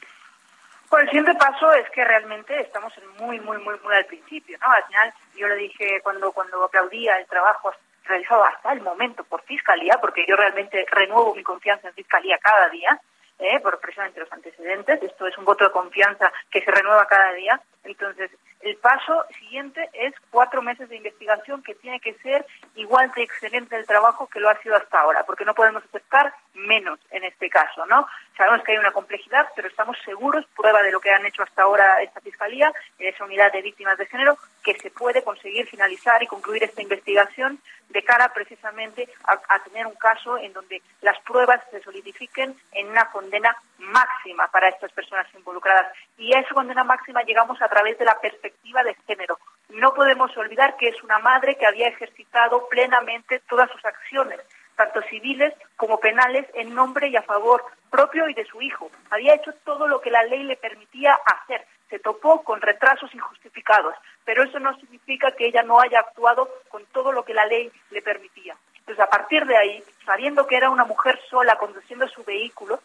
Pues 0.89 1.03
el 1.03 1.09
siguiente 1.09 1.35
paso 1.35 1.71
es 1.73 1.89
que 1.89 2.05
realmente 2.05 2.61
estamos 2.61 2.93
en 2.97 3.25
muy, 3.25 3.39
muy, 3.41 3.57
muy, 3.57 3.75
muy 3.83 3.93
al 3.93 4.05
principio, 4.05 4.57
¿no? 4.65 4.71
Al 4.71 4.83
final, 4.85 5.13
yo 5.35 5.47
le 5.47 5.55
dije 5.55 5.99
cuando, 6.01 6.31
cuando 6.31 6.63
aplaudía 6.63 7.17
el 7.17 7.25
trabajo 7.25 7.73
realizado 8.05 8.45
hasta 8.45 8.71
el 8.71 8.81
momento 8.81 9.25
por 9.25 9.41
Fiscalía, 9.43 9.97
porque 9.99 10.25
yo 10.25 10.37
realmente 10.37 10.85
renuevo 10.89 11.35
mi 11.35 11.43
confianza 11.43 11.89
en 11.89 11.93
Fiscalía 11.93 12.37
cada 12.37 12.69
día, 12.69 13.01
¿eh? 13.39 13.59
por 13.59 13.79
precisamente 13.79 14.21
los 14.21 14.31
antecedentes, 14.31 15.03
esto 15.03 15.27
es 15.27 15.37
un 15.37 15.43
voto 15.43 15.65
de 15.65 15.71
confianza 15.71 16.31
que 16.49 16.61
se 16.61 16.71
renueva 16.71 17.05
cada 17.05 17.33
día, 17.33 17.59
entonces 17.83 18.31
el 18.61 18.75
paso 18.77 19.23
siguiente 19.39 19.89
es 19.93 20.13
cuatro 20.31 20.61
meses 20.61 20.89
de 20.89 20.97
investigación 20.97 21.61
que 21.63 21.75
tiene 21.75 21.99
que 21.99 22.13
ser 22.15 22.45
igual 22.75 23.11
de 23.15 23.23
excelente 23.23 23.75
el 23.75 23.85
trabajo 23.85 24.27
que 24.27 24.39
lo 24.39 24.49
ha 24.49 24.61
sido 24.61 24.75
hasta 24.75 24.99
ahora, 24.99 25.23
porque 25.25 25.45
no 25.45 25.53
podemos 25.53 25.83
aceptar 25.83 26.33
menos 26.53 26.99
en 27.11 27.23
este 27.23 27.49
caso, 27.49 27.85
¿no? 27.85 28.07
Sabemos 28.35 28.63
que 28.63 28.71
hay 28.71 28.77
una 28.77 28.91
complejidad, 28.91 29.47
pero 29.55 29.67
estamos 29.67 29.97
seguros, 30.03 30.45
prueba 30.55 30.81
de 30.81 30.91
lo 30.91 30.99
que 30.99 31.11
han 31.11 31.25
hecho 31.25 31.43
hasta 31.43 31.63
ahora 31.63 32.01
esta 32.01 32.21
Fiscalía, 32.21 32.71
esa 32.99 33.25
unidad 33.25 33.51
de 33.51 33.61
víctimas 33.61 33.97
de 33.97 34.05
género, 34.05 34.37
que 34.63 34.75
se 34.75 34.91
puede 34.91 35.23
conseguir 35.23 35.67
finalizar 35.67 36.21
y 36.21 36.27
concluir 36.27 36.63
esta 36.63 36.81
investigación 36.81 37.59
de 37.89 38.03
cara 38.03 38.33
precisamente 38.33 39.07
a, 39.23 39.59
tener 39.63 39.87
un 39.87 39.95
caso 39.95 40.37
en 40.37 40.53
donde 40.53 40.81
las 41.01 41.19
pruebas 41.21 41.61
se 41.71 41.81
solidifiquen 41.81 42.55
en 42.73 42.87
una 42.89 43.09
condena 43.11 43.55
máxima 43.79 44.47
para 44.49 44.69
estas 44.69 44.91
personas 44.91 45.25
involucradas. 45.35 45.87
Y 46.17 46.33
a 46.33 46.39
esa 46.39 46.53
condena 46.53 46.83
máxima 46.83 47.23
llegamos 47.23 47.61
a 47.61 47.69
través 47.69 47.97
de 47.97 48.05
la 48.05 48.19
perspectiva 48.19 48.56
de 48.63 48.95
género. 49.07 49.39
No 49.69 49.93
podemos 49.93 50.35
olvidar 50.37 50.77
que 50.77 50.89
es 50.89 51.01
una 51.03 51.19
madre 51.19 51.55
que 51.55 51.65
había 51.65 51.87
ejercitado 51.87 52.67
plenamente 52.69 53.39
todas 53.47 53.69
sus 53.71 53.83
acciones 53.85 54.39
tanto 54.77 55.01
civiles 55.09 55.53
como 55.75 55.99
penales, 55.99 56.45
en 56.53 56.73
nombre 56.73 57.09
y 57.09 57.15
a 57.17 57.23
favor 57.23 57.65
propio 57.89 58.29
y 58.29 58.33
de 58.33 58.45
su 58.45 58.61
hijo. 58.61 58.89
Había 59.09 59.33
hecho 59.33 59.51
todo 59.65 59.87
lo 59.87 59.99
que 59.99 60.11
la 60.11 60.23
ley 60.23 60.43
le 60.43 60.55
permitía 60.55 61.17
hacer. 61.25 61.65
Se 61.89 61.99
topó 61.99 62.43
con 62.43 62.61
retrasos 62.61 63.13
injustificados, 63.13 63.95
pero 64.23 64.43
eso 64.43 64.59
no 64.59 64.77
significa 64.79 65.31
que 65.31 65.47
ella 65.47 65.63
no 65.63 65.81
haya 65.81 65.99
actuado 65.99 66.49
con 66.69 66.85
todo 66.85 67.11
lo 67.11 67.25
que 67.25 67.33
la 67.33 67.45
ley 67.45 67.71
le 67.89 68.01
permitía. 68.01 68.55
Entonces, 68.77 69.03
a 69.03 69.09
partir 69.09 69.45
de 69.45 69.57
ahí, 69.57 69.83
sabiendo 70.05 70.45
que 70.45 70.55
era 70.55 70.69
una 70.69 70.85
mujer 70.85 71.19
sola 71.29 71.57
conduciendo 71.57 72.07
su 72.07 72.23
vehículo, 72.23 72.79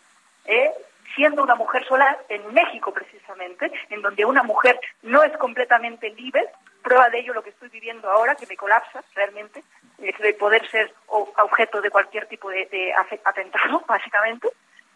eh, 0.47 0.73
siendo 1.15 1.43
una 1.43 1.55
mujer 1.55 1.85
sola 1.87 2.19
en 2.29 2.53
México 2.53 2.93
precisamente, 2.93 3.71
en 3.91 4.03
donde 4.03 4.25
una 4.25 4.43
mujer 4.43 4.79
no 5.03 5.23
es 5.23 5.37
completamente 5.39 6.11
libre, 6.11 6.49
prueba 6.83 7.09
de 7.11 7.21
ello 7.21 7.35
lo 7.35 7.43
que 7.43 7.51
estoy 7.51 7.69
viviendo 7.69 8.11
ahora, 8.11 8.35
que 8.35 8.47
me 8.47 8.57
colapsa 8.57 9.03
realmente, 9.15 9.63
de 9.99 10.35
poder 10.35 10.69
ser 10.71 10.93
objeto 11.07 11.81
de 11.81 11.91
cualquier 11.91 12.27
tipo 12.27 12.51
de, 12.51 12.95
atentado, 13.25 13.85
básicamente. 13.89 14.49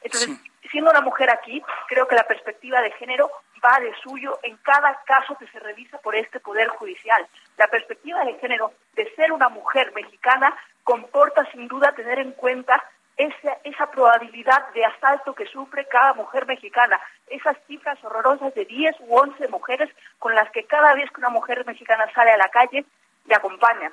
Entonces, 0.02 0.38
siendo 0.70 0.90
una 0.90 1.00
mujer 1.00 1.30
aquí, 1.30 1.62
creo 1.88 2.06
que 2.06 2.14
la 2.14 2.26
perspectiva 2.26 2.80
de 2.80 2.90
género 2.92 3.30
va 3.64 3.80
de 3.80 3.94
suyo 4.02 4.38
en 4.42 4.56
cada 4.58 5.02
caso 5.04 5.36
que 5.38 5.46
se 5.48 5.58
revisa 5.58 5.98
por 5.98 6.14
este 6.14 6.40
Poder 6.40 6.68
Judicial. 6.68 7.26
La 7.56 7.68
perspectiva 7.68 8.24
de 8.24 8.34
género 8.34 8.72
de 8.94 9.12
ser 9.14 9.32
una 9.32 9.48
mujer 9.48 9.92
mexicana 9.94 10.56
comporta 10.84 11.44
sin 11.50 11.66
duda 11.66 11.92
tener 11.92 12.18
en 12.18 12.32
cuenta 12.32 12.82
esa, 13.16 13.56
esa 13.64 13.90
probabilidad 13.90 14.72
de 14.74 14.84
asalto 14.84 15.34
que 15.34 15.46
sufre 15.46 15.86
cada 15.88 16.14
mujer 16.14 16.46
mexicana, 16.46 17.00
esas 17.28 17.56
cifras 17.66 18.02
horrorosas 18.04 18.54
de 18.54 18.64
10 18.64 18.96
u 19.00 19.16
11 19.16 19.48
mujeres 19.48 19.90
con 20.18 20.34
las 20.34 20.50
que 20.50 20.64
cada 20.64 20.94
vez 20.94 21.10
que 21.10 21.20
una 21.20 21.30
mujer 21.30 21.64
mexicana 21.66 22.06
sale 22.14 22.32
a 22.32 22.36
la 22.36 22.48
calle 22.48 22.84
le 23.26 23.34
acompañan. 23.34 23.92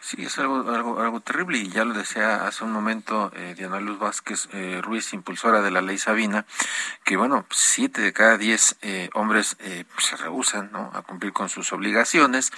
Sí, 0.00 0.24
es 0.24 0.38
algo, 0.38 0.68
algo, 0.70 1.00
algo 1.00 1.20
terrible 1.20 1.58
y 1.58 1.70
ya 1.70 1.84
lo 1.84 1.94
decía 1.94 2.46
hace 2.46 2.64
un 2.64 2.72
momento 2.72 3.32
eh, 3.34 3.54
Diana 3.56 3.80
Luz 3.80 3.98
Vázquez 3.98 4.48
eh, 4.52 4.80
Ruiz, 4.82 5.12
impulsora 5.12 5.60
de 5.60 5.70
la 5.70 5.80
ley 5.80 5.98
Sabina, 5.98 6.44
que 7.04 7.16
bueno, 7.16 7.46
siete 7.50 8.00
de 8.00 8.12
cada 8.12 8.36
diez 8.36 8.76
eh, 8.82 9.10
hombres 9.14 9.56
eh, 9.60 9.84
pues, 9.92 10.06
se 10.06 10.16
rehusan 10.16 10.70
¿no? 10.72 10.90
a 10.92 11.02
cumplir 11.02 11.32
con 11.32 11.48
sus 11.48 11.72
obligaciones 11.72 12.52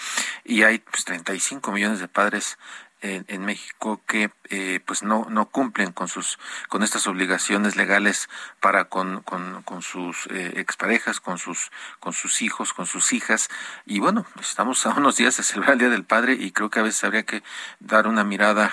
y 0.44 0.62
hay 0.62 0.78
pues, 0.78 1.04
35 1.04 1.70
millones 1.72 2.00
de 2.00 2.08
padres 2.08 2.58
en, 3.06 3.44
México 3.44 4.00
que 4.06 4.30
eh, 4.50 4.80
pues 4.84 5.02
no 5.02 5.26
no 5.30 5.46
cumplen 5.46 5.92
con 5.92 6.08
sus 6.08 6.38
con 6.68 6.82
estas 6.82 7.06
obligaciones 7.06 7.76
legales 7.76 8.28
para 8.60 8.84
con, 8.84 9.22
con, 9.22 9.62
con 9.62 9.82
sus 9.82 10.26
eh, 10.26 10.54
exparejas 10.56 11.20
con 11.20 11.38
sus 11.38 11.70
con 12.00 12.12
sus 12.12 12.42
hijos 12.42 12.72
con 12.72 12.86
sus 12.86 13.12
hijas 13.12 13.48
y 13.86 14.00
bueno 14.00 14.26
estamos 14.40 14.84
a 14.86 14.90
unos 14.90 15.16
días 15.16 15.36
de 15.36 15.42
celebrar 15.42 15.74
el 15.74 15.78
día 15.78 15.88
del 15.88 16.04
padre 16.04 16.34
y 16.34 16.52
creo 16.52 16.70
que 16.70 16.80
a 16.80 16.82
veces 16.82 17.02
habría 17.04 17.24
que 17.24 17.42
dar 17.80 18.06
una 18.06 18.24
mirada 18.24 18.72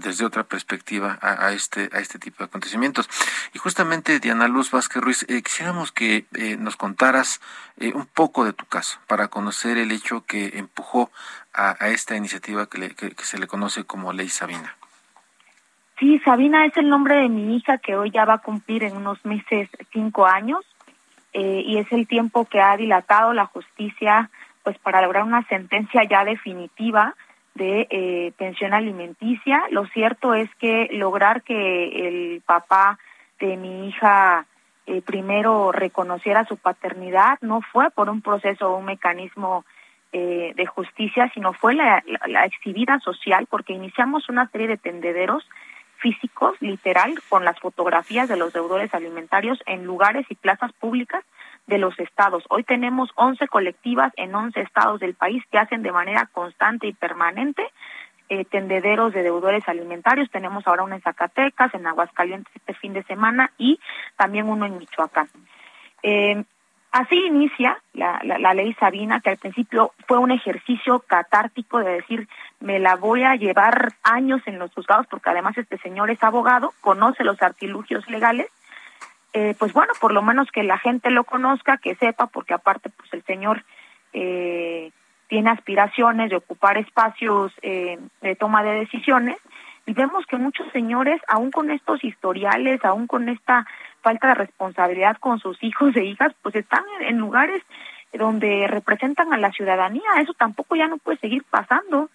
desde 0.00 0.24
otra 0.24 0.44
perspectiva 0.44 1.18
a, 1.20 1.52
este 1.52 1.90
a 1.92 1.98
este 1.98 2.18
tipo 2.18 2.38
de 2.38 2.44
acontecimientos 2.44 3.08
y 3.52 3.58
justamente 3.58 4.20
Diana 4.20 4.48
Luz 4.48 4.70
Vázquez 4.70 5.02
Ruiz 5.02 5.24
eh, 5.28 5.42
quisiéramos 5.42 5.92
que 5.92 6.26
nos 6.58 6.76
contaras 6.76 7.40
un 7.78 8.06
poco 8.06 8.44
de 8.44 8.52
tu 8.52 8.66
caso 8.66 8.98
para 9.06 9.28
conocer 9.28 9.78
el 9.78 9.90
hecho 9.90 10.24
que 10.24 10.58
empujó 10.58 11.10
a, 11.52 11.88
esta 11.88 12.16
iniciativa 12.16 12.66
que, 12.66 13.14
se 13.22 13.38
le 13.38 13.46
conoce 13.46 13.84
como 13.84 14.12
Ley 14.12 14.28
Sabina. 14.28 14.76
Sí, 15.98 16.18
Sabina 16.24 16.66
es 16.66 16.76
el 16.76 16.88
nombre 16.88 17.16
de 17.16 17.28
mi 17.28 17.56
hija 17.56 17.78
que 17.78 17.96
hoy 17.96 18.10
ya 18.10 18.24
va 18.24 18.34
a 18.34 18.38
cumplir 18.38 18.84
en 18.84 18.96
unos 18.96 19.24
meses 19.24 19.68
cinco 19.92 20.26
años 20.26 20.64
eh, 21.32 21.62
y 21.64 21.78
es 21.78 21.90
el 21.92 22.06
tiempo 22.06 22.44
que 22.44 22.60
ha 22.60 22.76
dilatado 22.76 23.32
la 23.32 23.46
justicia 23.46 24.30
pues 24.62 24.78
para 24.78 25.02
lograr 25.02 25.24
una 25.24 25.42
sentencia 25.48 26.02
ya 26.04 26.24
definitiva 26.24 27.14
de 27.54 27.86
eh, 27.90 28.32
pensión 28.36 28.74
alimenticia. 28.74 29.62
Lo 29.70 29.86
cierto 29.86 30.34
es 30.34 30.48
que 30.56 30.88
lograr 30.92 31.42
que 31.42 32.08
el 32.08 32.42
papá 32.42 32.98
de 33.40 33.56
mi 33.56 33.88
hija 33.88 34.46
eh, 34.86 35.02
primero 35.02 35.72
reconociera 35.72 36.44
su 36.44 36.56
paternidad 36.56 37.38
no 37.40 37.60
fue 37.60 37.90
por 37.90 38.08
un 38.08 38.20
proceso 38.22 38.70
o 38.70 38.78
un 38.78 38.84
mecanismo 38.84 39.64
eh, 40.12 40.52
de 40.56 40.66
justicia, 40.66 41.30
sino 41.32 41.52
fue 41.52 41.74
la, 41.74 42.02
la, 42.26 42.44
exhibida 42.44 42.98
social, 43.00 43.46
porque 43.48 43.72
iniciamos 43.72 44.28
una 44.28 44.48
serie 44.48 44.68
de 44.68 44.76
tendederos 44.76 45.48
físicos, 46.02 46.56
literal, 46.60 47.14
con 47.28 47.44
las 47.44 47.58
fotografías 47.60 48.28
de 48.28 48.36
los 48.36 48.52
deudores 48.52 48.92
alimentarios 48.92 49.58
en 49.66 49.84
lugares 49.84 50.26
y 50.28 50.34
plazas 50.34 50.72
públicas 50.72 51.24
de 51.66 51.78
los 51.78 51.98
estados. 52.00 52.44
Hoy 52.50 52.64
tenemos 52.64 53.10
11 53.14 53.46
colectivas 53.46 54.12
en 54.16 54.34
11 54.34 54.60
estados 54.60 55.00
del 55.00 55.14
país 55.14 55.42
que 55.50 55.58
hacen 55.58 55.82
de 55.82 55.92
manera 55.92 56.26
constante 56.26 56.88
y 56.88 56.92
permanente 56.92 57.62
eh, 58.28 58.44
tendederos 58.46 59.12
de 59.12 59.22
deudores 59.22 59.68
alimentarios. 59.68 60.30
Tenemos 60.30 60.66
ahora 60.66 60.82
uno 60.82 60.96
en 60.96 61.02
Zacatecas, 61.02 61.72
en 61.74 61.86
Aguascalientes 61.86 62.54
este 62.56 62.74
fin 62.74 62.92
de 62.92 63.04
semana 63.04 63.52
y 63.56 63.78
también 64.16 64.48
uno 64.48 64.66
en 64.66 64.78
Michoacán. 64.78 65.28
Eh, 66.02 66.42
así 66.92 67.16
inicia 67.26 67.78
la, 67.94 68.20
la, 68.22 68.54
ley 68.54 68.74
Sabina, 68.74 69.20
que 69.20 69.30
al 69.30 69.38
principio 69.38 69.92
fue 70.06 70.18
un 70.18 70.30
ejercicio 70.30 71.00
catártico 71.00 71.78
de 71.78 71.94
decir, 71.94 72.28
me 72.60 72.78
la 72.78 72.96
voy 72.96 73.24
a 73.24 73.34
llevar 73.34 73.94
años 74.02 74.42
en 74.46 74.58
los 74.58 74.72
juzgados, 74.72 75.06
porque 75.06 75.30
además 75.30 75.56
este 75.56 75.78
señor 75.78 76.10
es 76.10 76.22
abogado, 76.22 76.72
conoce 76.80 77.24
los 77.24 77.40
artilugios 77.42 78.08
legales, 78.08 78.46
eh, 79.32 79.54
pues 79.58 79.72
bueno, 79.72 79.94
por 80.00 80.12
lo 80.12 80.22
menos 80.22 80.50
que 80.52 80.62
la 80.62 80.78
gente 80.78 81.10
lo 81.10 81.24
conozca, 81.24 81.78
que 81.78 81.94
sepa, 81.94 82.26
porque 82.26 82.52
aparte 82.52 82.90
pues 82.90 83.12
el 83.14 83.24
señor 83.24 83.64
eh, 84.12 84.90
tiene 85.28 85.48
aspiraciones 85.48 86.28
de 86.28 86.36
ocupar 86.36 86.76
espacios 86.76 87.52
eh, 87.62 87.98
de 88.20 88.36
toma 88.36 88.62
de 88.62 88.80
decisiones 88.80 89.38
y 89.86 89.94
vemos 89.94 90.24
que 90.26 90.36
muchos 90.36 90.70
señores, 90.72 91.20
aún 91.28 91.50
con 91.50 91.70
estos 91.70 92.02
historiales, 92.04 92.84
aún 92.84 93.06
con 93.06 93.28
esta 93.28 93.66
falta 94.00 94.28
de 94.28 94.34
responsabilidad 94.34 95.16
con 95.18 95.38
sus 95.38 95.62
hijos 95.62 95.96
e 95.96 96.04
hijas, 96.04 96.32
pues 96.42 96.54
están 96.54 96.84
en 97.00 97.18
lugares 97.18 97.62
donde 98.12 98.66
representan 98.68 99.32
a 99.32 99.38
la 99.38 99.50
ciudadanía. 99.50 100.02
Eso 100.20 100.34
tampoco 100.34 100.76
ya 100.76 100.86
no 100.86 100.98
puede 100.98 101.18
seguir 101.18 101.44
pasando. 101.44 102.10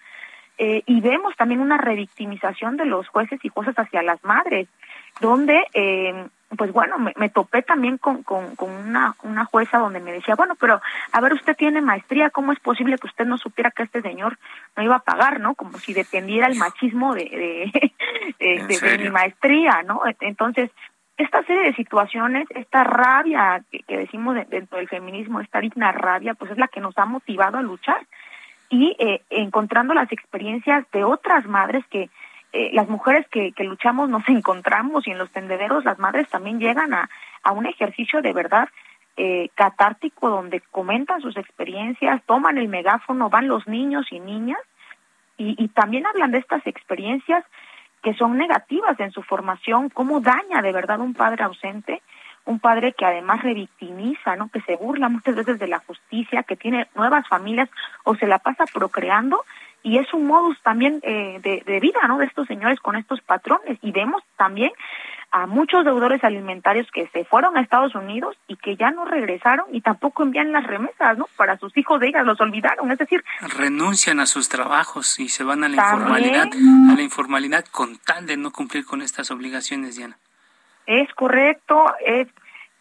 Eh, 0.59 0.81
y 0.86 1.01
vemos 1.01 1.36
también 1.36 1.59
una 1.59 1.77
revictimización 1.77 2.77
de 2.77 2.86
los 2.86 3.07
jueces 3.09 3.39
y 3.43 3.50
jueces 3.50 3.77
hacia 3.77 4.01
las 4.01 4.24
madres, 4.24 4.67
donde 5.21 5.65
eh, 5.74 6.27
pues 6.55 6.71
bueno, 6.71 6.97
me, 6.97 7.13
me 7.17 7.29
topé 7.29 7.61
también 7.61 7.97
con, 7.97 8.23
con, 8.23 8.55
con, 8.55 8.71
una, 8.71 9.15
una 9.23 9.45
jueza 9.45 9.79
donde 9.79 9.99
me 9.99 10.13
decía, 10.13 10.35
bueno, 10.35 10.55
pero 10.55 10.81
a 11.11 11.21
ver, 11.21 11.33
usted 11.33 11.55
tiene 11.57 11.81
maestría, 11.81 12.29
¿cómo 12.29 12.53
es 12.53 12.59
posible 12.59 12.97
que 12.97 13.07
usted 13.07 13.25
no 13.25 13.37
supiera 13.37 13.71
que 13.71 13.83
este 13.83 14.01
señor 14.01 14.37
no 14.75 14.83
iba 14.83 14.95
a 14.95 15.03
pagar, 15.03 15.39
¿no? 15.39 15.55
Como 15.55 15.77
si 15.77 15.93
dependiera 15.93 16.47
el 16.47 16.55
machismo 16.55 17.13
de, 17.13 17.71
de, 18.39 18.63
de, 18.81 18.97
mi 18.97 19.09
maestría, 19.09 19.83
¿no? 19.83 20.01
Entonces, 20.21 20.71
esta 21.17 21.43
serie 21.43 21.63
de 21.63 21.73
situaciones, 21.73 22.47
esta 22.51 22.83
rabia 22.83 23.61
que, 23.69 23.79
que 23.79 23.97
decimos 23.97 24.37
dentro 24.49 24.77
del 24.77 24.87
feminismo, 24.87 25.41
esta 25.41 25.59
digna 25.59 25.91
rabia, 25.91 26.35
pues 26.35 26.51
es 26.51 26.57
la 26.57 26.67
que 26.67 26.79
nos 26.79 26.97
ha 26.97 27.05
motivado 27.05 27.57
a 27.57 27.61
luchar 27.61 28.05
y 28.69 28.95
eh, 28.99 29.21
encontrando 29.29 29.93
las 29.93 30.11
experiencias 30.11 30.85
de 30.91 31.03
otras 31.03 31.45
madres 31.45 31.85
que 31.89 32.09
eh, 32.53 32.69
las 32.73 32.87
mujeres 32.87 33.27
que, 33.29 33.51
que 33.51 33.63
luchamos 33.63 34.09
nos 34.09 34.27
encontramos 34.29 35.07
y 35.07 35.11
en 35.11 35.17
los 35.17 35.31
tendederos 35.31 35.83
las 35.83 35.99
madres 35.99 36.29
también 36.29 36.59
llegan 36.59 36.93
a, 36.93 37.09
a 37.43 37.51
un 37.51 37.65
ejercicio 37.65 38.21
de 38.21 38.33
verdad 38.33 38.69
eh, 39.17 39.49
catártico 39.55 40.29
donde 40.29 40.61
comentan 40.61 41.21
sus 41.21 41.37
experiencias, 41.37 42.21
toman 42.25 42.57
el 42.57 42.67
megáfono, 42.67 43.29
van 43.29 43.47
los 43.47 43.67
niños 43.67 44.07
y 44.11 44.19
niñas 44.19 44.59
y, 45.37 45.55
y 45.61 45.67
también 45.69 46.05
hablan 46.05 46.31
de 46.31 46.37
estas 46.37 46.65
experiencias 46.67 47.43
que 48.01 48.13
son 48.13 48.37
negativas 48.37 48.99
en 48.99 49.11
su 49.11 49.23
formación, 49.23 49.89
cómo 49.89 50.21
daña 50.21 50.61
de 50.61 50.71
verdad 50.71 50.99
un 50.99 51.13
padre 51.13 51.43
ausente, 51.43 52.01
un 52.45 52.59
padre 52.59 52.93
que 52.93 53.05
además 53.05 53.43
revictimiza, 53.43 54.35
¿no? 54.35 54.49
que 54.49 54.61
se 54.61 54.75
burla 54.75 55.09
muchas 55.09 55.35
veces 55.35 55.59
de 55.59 55.67
la 55.67 55.79
justicia, 55.79 56.43
que 56.43 56.55
tiene 56.55 56.87
nuevas 56.95 57.27
familias 57.27 57.69
o 58.03 58.15
se 58.15 58.25
la 58.25 58.39
pasa 58.39 58.65
procreando 58.73 59.43
y 59.88 60.00
es 60.00 60.13
un 60.13 60.27
modus 60.27 60.62
también 60.63 61.00
eh, 61.01 61.39
de, 61.41 61.63
de, 61.65 61.79
vida, 61.79 62.01
¿no? 62.10 62.17
De 62.17 62.25
estos 62.25 62.46
señores 62.46 62.77
con 62.82 62.98
estos 62.98 63.22
patrones 63.22 63.79
y 63.82 63.94
vemos 63.94 64.22
también 64.36 64.74
a 65.32 65.48
muchos 65.48 65.86
deudores 65.86 66.22
alimentarios 66.25 66.91
que 66.91 67.08
se 67.08 67.24
fueron 67.24 67.56
a 67.56 67.62
Estados 67.62 67.96
Unidos 67.96 68.36
y 68.50 68.58
que 68.58 68.75
ya 68.75 68.91
no 68.91 69.06
regresaron 69.06 69.65
y 69.72 69.79
tampoco 69.79 70.24
envían 70.24 70.51
las 70.51 70.67
remesas, 70.67 71.17
¿no? 71.17 71.29
Para 71.38 71.58
sus 71.58 71.75
hijos 71.77 72.01
de 72.01 72.10
ellas 72.10 72.25
los 72.25 72.41
olvidaron, 72.41 72.91
es 72.91 72.98
decir, 72.98 73.24
renuncian 73.58 74.20
a 74.20 74.25
sus 74.25 74.50
trabajos 74.50 75.22
y 75.22 75.29
se 75.29 75.46
van 75.46 75.63
a 75.63 75.70
la 75.70 75.77
informalidad, 75.77 76.50
a 76.91 76.94
la 76.94 77.01
informalidad 77.01 77.63
con 77.72 77.98
tal 77.98 78.26
de 78.26 78.36
no 78.36 78.52
cumplir 78.52 78.86
con 78.86 79.02
estas 79.02 79.32
obligaciones, 79.32 79.95
Diana. 79.95 80.17
Es 80.86 81.13
correcto, 81.13 81.86
es 82.06 82.28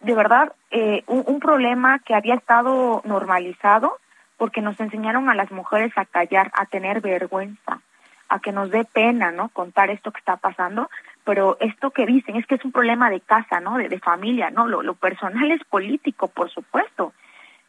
de 0.01 0.15
verdad 0.15 0.53
eh, 0.73 1.05
un, 1.07 1.23
un 1.25 1.39
problema 1.39 2.01
que 2.01 2.17
había 2.17 2.35
estado 2.35 3.01
normalizado 3.05 3.97
porque 4.37 4.61
nos 4.61 4.79
enseñaron 4.81 5.29
a 5.29 5.35
las 5.35 5.51
mujeres 5.51 5.93
a 5.97 6.05
callar, 6.05 6.51
a 6.55 6.67
tener 6.67 7.01
vergüenza, 7.01 7.81
a 8.29 8.39
que 8.41 8.53
nos 8.53 8.71
dé 8.71 8.85
pena, 8.85 9.31
¿no? 9.31 9.49
Contar 9.51 9.91
esto 9.91 10.11
que 10.11 10.19
está 10.19 10.37
pasando, 10.37 10.91
pero 11.25 11.57
esto 11.61 11.91
que 11.91 12.07
dicen 12.07 12.37
es 12.37 12.47
que 12.47 12.57
es 12.57 12.65
un 12.65 12.73
problema 12.73 13.11
de 13.11 13.21
casa, 13.21 13.61
¿no? 13.61 13.79
De, 13.79 13.89
de 13.89 13.99
familia, 13.99 14.51
¿no? 14.51 14.67
Lo, 14.67 14.83
lo 14.83 14.95
personal 14.95 15.51
es 15.51 15.63
político, 15.65 16.29
por 16.29 16.51
supuesto. 16.51 17.13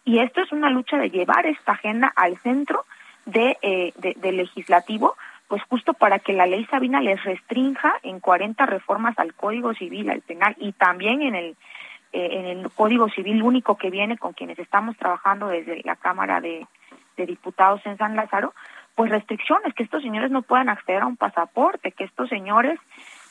Y 0.03 0.19
esto 0.19 0.41
es 0.41 0.51
una 0.51 0.69
lucha 0.69 0.97
de 0.97 1.09
llevar 1.09 1.45
esta 1.45 1.73
agenda 1.73 2.11
al 2.15 2.37
centro 2.37 2.85
de, 3.25 3.57
eh, 3.61 3.93
de, 3.97 4.15
de 4.17 4.31
legislativo, 4.31 5.15
pues 5.47 5.61
justo 5.63 5.93
para 5.93 6.19
que 6.19 6.33
la 6.33 6.45
ley 6.45 6.65
Sabina 6.65 7.01
les 7.01 7.23
restrinja 7.23 7.93
en 8.03 8.19
40 8.19 8.65
reformas 8.65 9.17
al 9.19 9.33
Código 9.33 9.73
Civil, 9.73 10.09
al 10.09 10.21
penal 10.21 10.55
y 10.59 10.73
también 10.73 11.21
en 11.21 11.35
el 11.35 11.57
eh, 12.13 12.29
en 12.31 12.45
el 12.45 12.69
Código 12.71 13.09
Civil 13.09 13.43
único 13.43 13.77
que 13.77 13.89
viene 13.89 14.17
con 14.17 14.33
quienes 14.33 14.59
estamos 14.59 14.97
trabajando 14.97 15.47
desde 15.47 15.81
la 15.83 15.95
Cámara 15.95 16.41
de, 16.41 16.65
de 17.17 17.25
Diputados 17.25 17.81
en 17.85 17.97
San 17.97 18.15
Lázaro, 18.15 18.53
pues 18.95 19.11
restricciones, 19.11 19.73
que 19.75 19.83
estos 19.83 20.01
señores 20.01 20.31
no 20.31 20.41
puedan 20.41 20.69
acceder 20.69 21.03
a 21.03 21.07
un 21.07 21.17
pasaporte, 21.17 21.91
que 21.91 22.03
estos 22.03 22.29
señores 22.29 22.79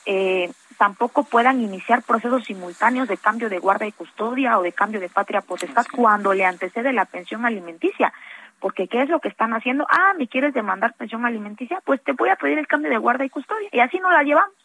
eh, 0.05 0.49
tampoco 0.77 1.23
puedan 1.23 1.59
iniciar 1.59 2.03
procesos 2.03 2.45
simultáneos 2.45 3.09
de 3.09 3.17
cambio 3.17 3.49
de 3.49 3.59
guarda 3.59 3.85
y 3.85 3.91
custodia 3.91 4.57
o 4.57 4.61
de 4.61 4.71
cambio 4.71 5.01
de 5.01 5.09
patria 5.09 5.41
potestad 5.41 5.83
sí. 5.83 5.89
cuando 5.91 6.33
le 6.33 6.45
antecede 6.45 6.93
la 6.93 7.03
pensión 7.03 7.45
alimenticia. 7.45 8.13
Porque 8.59 8.87
¿qué 8.87 9.01
es 9.01 9.09
lo 9.09 9.19
que 9.19 9.27
están 9.27 9.53
haciendo? 9.53 9.85
Ah, 9.89 10.13
¿me 10.17 10.27
quieres 10.27 10.53
demandar 10.53 10.93
pensión 10.93 11.25
alimenticia? 11.25 11.81
Pues 11.83 12.01
te 12.03 12.13
voy 12.13 12.29
a 12.29 12.37
pedir 12.37 12.57
el 12.57 12.67
cambio 12.67 12.89
de 12.89 12.97
guarda 12.97 13.25
y 13.25 13.29
custodia. 13.29 13.67
Y 13.73 13.79
así 13.81 13.99
no 13.99 14.09
la 14.09 14.23
llevamos. 14.23 14.55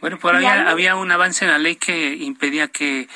Bueno, 0.00 0.18
por 0.18 0.34
ahí 0.34 0.46
había 0.46 0.96
un 0.96 1.10
avance 1.10 1.44
en 1.44 1.50
la 1.50 1.58
ley 1.58 1.76
que 1.76 2.14
impedía 2.14 2.68
que 2.68 3.08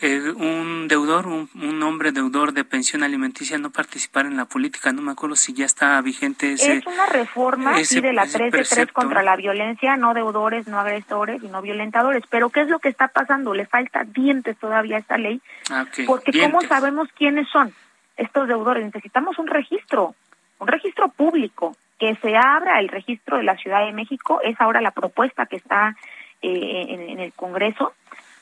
eh, 0.00 0.30
un 0.30 0.86
deudor, 0.86 1.26
un, 1.26 1.50
un, 1.54 1.82
hombre 1.82 2.12
deudor 2.12 2.52
de 2.52 2.62
pensión 2.62 3.02
alimenticia 3.02 3.58
no 3.58 3.70
participar 3.70 4.26
en 4.26 4.36
la 4.36 4.44
política. 4.44 4.92
No 4.92 5.02
me 5.02 5.10
acuerdo 5.10 5.34
si 5.34 5.52
ya 5.54 5.64
está 5.64 6.00
vigente 6.00 6.52
ese. 6.52 6.74
Es 6.74 6.86
una 6.86 7.06
reforma 7.06 7.80
ese, 7.80 7.96
sí, 7.96 8.00
de 8.00 8.12
la 8.12 8.26
3 8.26 8.52
de 8.52 8.62
3 8.64 8.92
contra 8.92 9.24
la 9.24 9.34
violencia, 9.34 9.96
no 9.96 10.14
deudores, 10.14 10.68
no 10.68 10.78
agresores 10.78 11.42
y 11.42 11.48
no 11.48 11.62
violentadores. 11.62 12.22
Pero 12.30 12.48
¿qué 12.50 12.60
es 12.60 12.68
lo 12.68 12.78
que 12.78 12.88
está 12.88 13.08
pasando? 13.08 13.54
Le 13.54 13.66
falta 13.66 14.04
dientes 14.04 14.56
todavía 14.58 14.96
a 14.96 15.00
esta 15.00 15.18
ley. 15.18 15.40
Ah, 15.68 15.86
okay. 15.88 16.06
Porque 16.06 16.30
dientes. 16.30 16.54
¿cómo 16.54 16.68
sabemos 16.68 17.08
quiénes 17.16 17.48
son 17.48 17.74
estos 18.16 18.46
deudores? 18.46 18.84
Necesitamos 18.84 19.36
un 19.40 19.48
registro, 19.48 20.14
un 20.60 20.68
registro 20.68 21.08
público. 21.08 21.76
Que 21.98 22.14
se 22.22 22.36
abra 22.36 22.78
el 22.78 22.88
registro 22.88 23.38
de 23.38 23.42
la 23.42 23.56
Ciudad 23.56 23.84
de 23.84 23.92
México 23.92 24.40
es 24.44 24.54
ahora 24.60 24.80
la 24.80 24.92
propuesta 24.92 25.46
que 25.46 25.56
está 25.56 25.96
eh, 26.40 26.86
en, 26.90 27.00
en 27.00 27.18
el 27.18 27.32
Congreso 27.32 27.94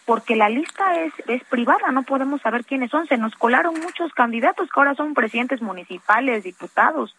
porque 0.07 0.37
la 0.37 0.49
lista 0.49 1.03
es, 1.03 1.13
es 1.27 1.45
privada, 1.45 1.91
no 1.91 2.05
podemos 2.05 2.41
saber 2.41 2.65
quiénes 2.65 2.91
son. 2.91 3.07
Se 3.09 3.19
nos 3.19 3.35
colaron 3.35 3.75
muchos 3.81 4.13
candidatos 4.15 4.71
que 4.71 4.81
ahora 4.81 4.95
son 4.95 5.15
presidentes 5.15 5.61
municipales, 5.61 6.45
diputados, 6.45 7.15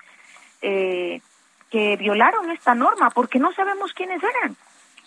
eh, 0.62 1.22
que 1.70 1.98
violaron 1.98 2.50
esta 2.50 2.74
norma 2.74 3.10
porque 3.10 3.40
no 3.40 3.52
sabemos 3.52 3.94
quiénes 3.94 4.24
eran. 4.24 4.56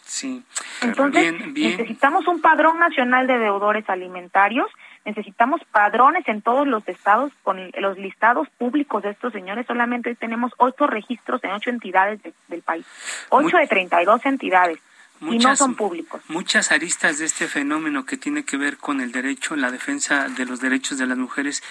Sí. 0.02 0.44
Entonces, 0.82 1.32
bien, 1.32 1.54
bien. 1.54 1.70
necesitamos 1.70 2.26
un 2.26 2.42
padrón 2.42 2.78
nacional 2.78 3.26
de 3.26 3.38
deudores 3.38 3.88
alimentarios, 3.88 4.68
necesitamos 5.04 5.62
padrones 5.70 6.26
en 6.28 6.42
todos 6.42 6.66
los 6.66 6.86
estados 6.88 7.32
con 7.42 7.70
los 7.78 7.96
listados 7.96 8.48
públicos 8.58 9.02
de 9.02 9.10
estos 9.10 9.32
señores. 9.32 9.66
Solamente 9.66 10.14
tenemos 10.16 10.52
ocho 10.58 10.86
registros 10.86 11.42
en 11.44 11.52
ocho 11.52 11.70
entidades 11.70 12.22
de, 12.22 12.34
del 12.48 12.60
país, 12.60 12.84
ocho 13.30 13.50
Muy... 13.52 13.62
de 13.62 13.68
treinta 13.68 14.02
y 14.02 14.04
dos 14.04 14.26
entidades 14.26 14.80
muchas, 15.20 15.42
y 15.42 15.46
no 15.46 15.56
son 15.56 15.74
públicos. 15.74 16.22
Muchas 16.28 16.72
aristas 16.72 17.18
de 17.18 17.26
este 17.26 17.46
fenómeno 17.46 18.04
que 18.04 18.16
tiene 18.16 18.44
que 18.44 18.56
ver 18.56 18.78
con 18.78 19.00
el 19.00 19.12
derecho, 19.12 19.56
la 19.56 19.70
defensa 19.70 20.28
de 20.28 20.46
los 20.46 20.60
derechos 20.60 20.98
de 20.98 21.06
las 21.06 21.18
mujeres, 21.18 21.62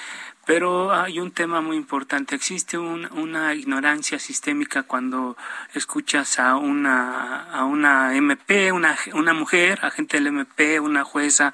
pero 0.46 0.94
hay 0.94 1.20
un 1.20 1.32
tema 1.32 1.62
muy 1.62 1.78
importante. 1.78 2.36
Existe 2.36 2.78
un, 2.78 3.06
una 3.12 3.54
ignorancia 3.54 4.20
sistémica 4.20 4.84
cuando 4.84 5.38
escuchas 5.74 6.40
a 6.40 6.56
una, 6.56 7.44
a 7.52 7.66
una 7.66 8.16
MP, 8.16 8.72
una, 8.72 8.98
una 9.14 9.34
mujer, 9.34 9.80
agente 9.84 10.18
del 10.18 10.28
MP, 10.28 10.80
una 10.80 11.04
jueza, 11.04 11.54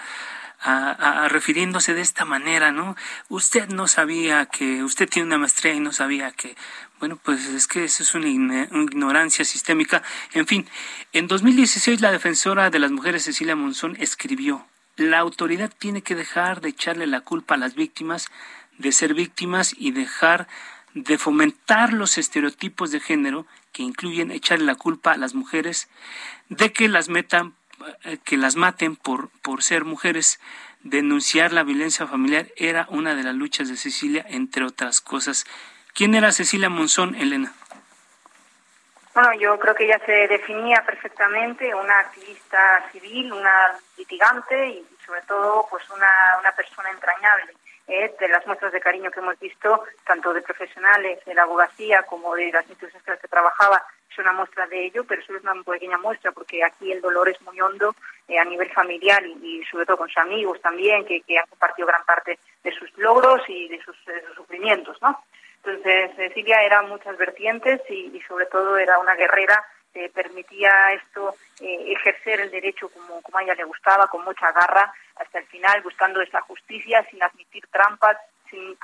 a, 0.62 1.26
a, 1.26 1.30
refiriéndose 1.30 1.94
de 1.94 2.02
esta 2.02 2.26
manera, 2.26 2.72
¿no? 2.72 2.96
Usted 3.30 3.68
no 3.70 3.88
sabía 3.88 4.46
que, 4.48 4.84
usted 4.84 5.08
tiene 5.08 5.28
una 5.28 5.38
maestría 5.38 5.74
y 5.74 5.80
no 5.80 5.92
sabía 5.92 6.32
que, 6.32 6.56
bueno, 7.00 7.18
pues 7.22 7.46
es 7.48 7.68
que 7.68 7.84
eso 7.84 8.04
es 8.04 8.16
una 8.16 8.28
ignorancia 8.30 9.46
sistémica. 9.46 10.02
En 10.34 10.48
fin, 10.48 10.68
en 11.14 11.28
2016 11.28 12.02
la 12.02 12.12
defensora 12.12 12.70
de 12.70 12.80
las 12.80 12.92
mujeres 12.92 13.24
Cecilia 13.24 13.56
Monzón 13.56 13.96
escribió, 14.00 14.66
la 14.96 15.20
autoridad 15.20 15.72
tiene 15.78 16.02
que 16.02 16.16
dejar 16.16 16.62
de 16.62 16.70
echarle 16.70 17.06
la 17.08 17.22
culpa 17.22 17.56
a 17.56 17.58
las 17.58 17.76
víctimas 17.76 18.32
de 18.78 18.92
ser 18.92 19.14
víctimas 19.14 19.74
y 19.78 19.92
dejar 19.92 20.48
de 20.94 21.18
fomentar 21.18 21.94
los 21.94 22.18
estereotipos 22.18 22.92
de 22.92 23.00
género 23.00 23.46
que 23.72 23.84
incluyen 23.84 24.32
echarle 24.32 24.66
la 24.66 24.76
culpa 24.76 25.12
a 25.12 25.18
las 25.18 25.34
mujeres 25.34 25.90
de 26.50 26.72
que 26.72 26.88
las 26.88 27.10
metan 27.10 27.54
eh, 28.06 28.18
que 28.24 28.38
las 28.38 28.56
maten 28.56 28.96
por, 28.96 29.30
por 29.42 29.62
ser 29.62 29.84
mujeres, 29.84 30.40
denunciar 30.84 31.52
la 31.52 31.64
violencia 31.64 32.08
familiar 32.08 32.48
era 32.56 32.88
una 32.90 33.16
de 33.16 33.24
las 33.24 33.36
luchas 33.36 33.68
de 33.68 33.76
Cecilia, 33.76 34.26
entre 34.30 34.64
otras 34.64 35.02
cosas. 35.02 35.46
¿Quién 35.96 36.14
era 36.14 36.34
Cecilia 36.34 36.68
Monzón, 36.68 37.16
Elena? 37.16 37.54
Bueno, 39.14 39.34
yo 39.40 39.58
creo 39.58 39.74
que 39.74 39.86
ella 39.86 39.98
se 40.06 40.28
definía 40.28 40.84
perfectamente, 40.86 41.74
una 41.74 42.00
activista 42.00 42.84
civil, 42.92 43.32
una 43.32 43.80
litigante 43.98 44.68
y 44.68 44.86
sobre 45.06 45.22
todo 45.22 45.66
pues 45.72 45.90
una, 45.90 46.12
una 46.42 46.52
persona 46.52 46.90
entrañable. 46.90 47.54
¿eh? 47.88 48.14
de 48.20 48.28
las 48.28 48.46
muestras 48.48 48.74
de 48.74 48.82
cariño 48.82 49.12
que 49.12 49.20
hemos 49.20 49.40
visto, 49.40 49.84
tanto 50.06 50.34
de 50.34 50.42
profesionales 50.42 51.24
de 51.24 51.36
la 51.36 51.44
abogacía 51.44 52.02
como 52.04 52.36
de 52.36 52.52
las 52.52 52.68
instituciones 52.68 53.08
en 53.08 53.14
las 53.14 53.22
que 53.22 53.28
trabajaba, 53.28 53.82
es 54.10 54.18
una 54.18 54.34
muestra 54.34 54.66
de 54.68 54.88
ello, 54.88 55.04
pero 55.06 55.22
solo 55.24 55.38
es 55.38 55.44
una 55.44 55.64
pequeña 55.64 56.00
muestra 56.00 56.32
porque 56.32 56.64
aquí 56.64 56.92
el 56.92 57.00
dolor 57.00 57.30
es 57.30 57.40
muy 57.44 57.62
hondo 57.62 57.96
eh, 58.28 58.40
a 58.40 58.44
nivel 58.44 58.72
familiar 58.72 59.24
y, 59.26 59.64
sobre 59.70 59.86
todo 59.86 59.98
con 59.98 60.10
sus 60.10 60.18
amigos 60.18 60.60
también, 60.62 61.06
que, 61.06 61.22
han 61.38 61.48
compartido 61.48 61.88
gran 61.88 62.04
parte 62.06 62.40
de 62.64 62.72
sus 62.72 62.92
logros 62.98 63.42
y 63.48 63.68
de 63.70 63.80
sus 63.84 63.96
sufrimientos, 64.36 64.98
¿no? 65.02 65.24
Entonces, 65.66 66.16
Cecilia 66.16 66.62
era 66.62 66.84
muchas 66.84 67.18
vertientes 67.18 67.82
y, 67.90 68.22
sobre 68.28 68.46
todo 68.46 68.78
era 68.78 69.00
una 69.00 69.16
guerrera 69.16 69.66
que 69.92 70.10
permitía 70.10 70.92
esto 70.92 71.36
eh, 71.60 71.94
ejercer 71.94 72.42
el 72.42 72.52
derecho 72.52 72.90
como, 72.90 73.22
a 73.34 73.44
ella 73.44 73.56
le 73.56 73.64
gustaba, 73.64 74.08
con 74.08 74.24
mucha 74.24 74.52
garra, 74.52 74.94
hasta 75.16 75.40
el 75.40 75.46
final, 75.48 75.82
buscando 75.82 76.22
esa 76.22 76.42
justicia, 76.42 77.04
sin 77.10 77.24
admitir 77.24 77.66
trampas, 77.68 78.18
sin, 78.50 78.78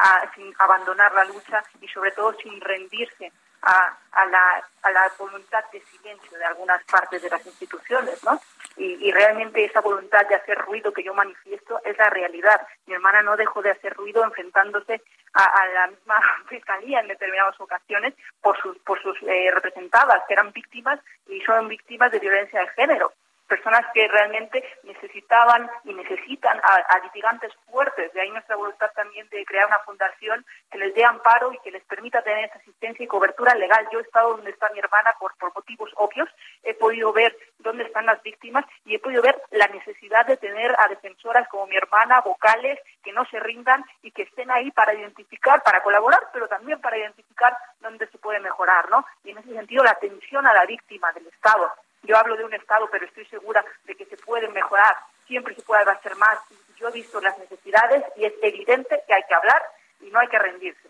abandonar 0.58 1.13
la 1.13 1.26
lucha 1.26 1.63
y 1.82 1.88
sobre 1.88 2.12
todo 2.12 2.34
sin 2.34 2.60
rendirse 2.60 3.32
a, 3.62 3.98
la, 4.26 5.12
voluntad 5.20 5.63
de 5.72 5.82
silencio 5.82 6.38
de 6.38 6.46
algunas 6.46 6.84
partes 6.86 7.22
de 7.22 7.30
las 7.30 7.46
instituciones, 7.46 8.24
¿no? 8.24 8.41
Y, 8.78 9.12
realmente 9.12 9.63
esa 9.63 9.82
voluntad 9.82 10.26
de 10.28 10.36
hacer 10.36 10.58
ruido 10.58 10.91
que 10.91 11.04
yo 11.04 11.13
manifiesto 11.13 11.80
es 11.86 11.96
la 11.98 12.10
realidad. 12.10 12.65
Mi 12.88 12.96
hermana 12.96 13.22
no 13.22 13.38
dejó 13.38 13.62
de 13.62 13.70
hacer 13.70 13.94
ruido 13.94 14.24
enfrentándose 14.24 15.04
a, 15.34 15.44
a 15.44 15.67
la 15.67 15.88
misma 15.88 16.20
fiscalía 16.50 17.00
en 17.02 17.08
determinadas 17.08 17.60
ocasiones 17.60 18.13
por 18.41 18.60
sus, 18.62 18.78
por 18.80 19.02
sus 19.02 19.17
eh, 19.24 19.52
representadas, 19.52 20.24
que 20.28 20.34
eran 20.34 20.52
víctimas 20.52 21.00
y 21.28 21.41
son 21.41 21.67
víctimas 21.67 22.12
de 22.12 22.20
violencia 22.20 22.60
de 22.60 22.67
género 22.70 23.13
personas 23.51 23.85
que 23.93 24.07
realmente 24.07 24.63
necesitaban 24.83 25.69
y 25.83 25.93
necesitan 25.93 26.57
a, 26.63 26.99
litigantes 27.03 27.51
fuertes. 27.69 28.13
De 28.13 28.21
ahí 28.21 28.29
nuestra 28.31 28.55
voluntad 28.55 28.89
también 28.95 29.27
de 29.27 29.43
crear 29.43 29.67
una 29.67 29.79
fundación 29.79 30.45
que 30.71 30.77
les 30.77 30.95
dé 30.95 31.03
amparo 31.03 31.51
y 31.51 31.59
que 31.59 31.69
les 31.69 31.83
permita 31.83 32.21
tener 32.21 32.45
esa 32.45 32.59
asistencia 32.59 33.03
y 33.03 33.07
cobertura 33.07 33.53
legal. 33.55 33.85
Yo 33.91 33.99
he 33.99 34.03
estado 34.03 34.37
donde 34.37 34.51
está 34.51 34.69
mi 34.69 34.79
hermana 34.79 35.11
por, 35.19 35.35
por 35.35 35.53
motivos 35.53 35.91
obvios, 35.97 36.29
he 36.63 36.73
podido 36.75 37.11
ver 37.11 37.35
dónde 37.59 37.83
están 37.83 38.05
las 38.05 38.23
víctimas 38.23 38.63
y 38.85 38.95
he 38.95 38.99
podido 38.99 39.21
ver 39.21 39.41
la 39.51 39.67
necesidad 39.67 40.25
de 40.25 40.37
tener 40.37 40.73
a 40.79 40.87
defensoras 40.87 41.45
como 41.49 41.67
mi 41.67 41.75
hermana, 41.75 42.21
vocales, 42.21 42.79
que 43.03 43.11
no 43.11 43.25
se 43.25 43.39
rindan 43.41 43.83
y 44.01 44.11
que 44.11 44.21
estén 44.21 44.49
ahí 44.49 44.71
para 44.71 44.93
identificar, 44.93 45.61
para 45.61 45.83
colaborar, 45.83 46.21
pero 46.31 46.47
también 46.47 46.79
para 46.79 46.97
identificar 46.97 47.57
dónde 47.81 48.07
se 48.07 48.17
puede 48.17 48.39
mejorar, 48.39 48.89
¿no? 48.89 49.05
Y 49.25 49.31
en 49.31 49.39
ese 49.39 49.53
sentido 49.53 49.83
la 49.83 49.91
atención 49.91 50.47
a 50.47 50.53
la 50.53 50.65
víctima 50.65 51.11
del 51.11 51.27
Estado, 51.27 51.69
yo 52.03 52.17
hablo 52.17 52.35
de 52.35 52.45
un 52.45 52.53
Estado, 52.53 52.87
pero 52.91 53.05
estoy 53.05 53.25
segura 53.25 53.63
de 53.85 53.95
que 53.95 54.05
se 54.05 54.17
puede 54.17 54.47
mejorar, 54.49 54.95
siempre 55.27 55.55
se 55.55 55.61
puede 55.61 55.89
hacer 55.89 56.15
más. 56.15 56.37
Yo 56.77 56.89
he 56.89 56.91
visto 56.91 57.21
las 57.21 57.37
necesidades 57.37 58.03
y 58.15 58.25
es 58.25 58.33
evidente 58.41 59.01
que 59.07 59.13
hay 59.13 59.23
que 59.27 59.35
hablar 59.35 59.61
y 60.01 60.09
no 60.09 60.19
hay 60.19 60.27
que 60.27 60.39
rendirse. 60.39 60.89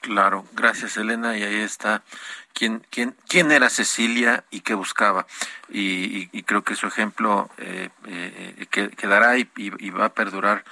Claro, 0.00 0.44
gracias 0.52 0.96
Elena. 0.96 1.36
Y 1.36 1.42
ahí 1.42 1.60
está 1.62 2.02
quién, 2.52 2.86
quién, 2.90 3.16
quién 3.28 3.50
era 3.50 3.68
Cecilia 3.68 4.44
y 4.50 4.60
qué 4.60 4.74
buscaba. 4.74 5.26
Y, 5.68 6.42
creo 6.42 6.62
que 6.62 6.76
su 6.76 6.86
ejemplo 6.86 7.50
eh, 7.58 7.88
eh, 8.06 8.66
quedará 8.96 9.36
y, 9.36 9.90
va 9.90 10.06
a 10.06 10.14
perdurar 10.14 10.64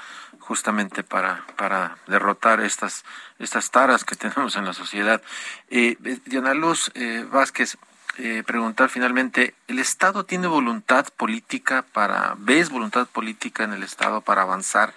justamente 0.45 1.03
para, 1.03 1.45
para 1.57 1.97
derrotar 2.07 2.61
estas, 2.61 3.05
estas 3.39 3.71
taras 3.71 4.05
que 4.05 4.15
tenemos 4.23 4.57
en 4.57 4.67
la 4.67 4.73
sociedad. 4.73 5.21
Eh, 5.69 5.97
Diana 6.27 6.55
Luz 6.55 6.93
eh, 6.95 7.27
Vázquez, 7.31 7.77
eh, 8.19 8.43
preguntar 8.47 8.89
finalmente, 8.89 9.55
¿el 9.67 9.79
Estado 9.79 10.25
tiene 10.25 10.47
voluntad 10.47 11.07
política 11.17 11.85
para, 11.93 12.35
ves 12.39 12.71
voluntad 12.71 13.09
política 13.09 13.65
en 13.65 13.73
el 13.73 13.83
Estado 13.83 14.21
para 14.21 14.43
avanzar 14.43 14.93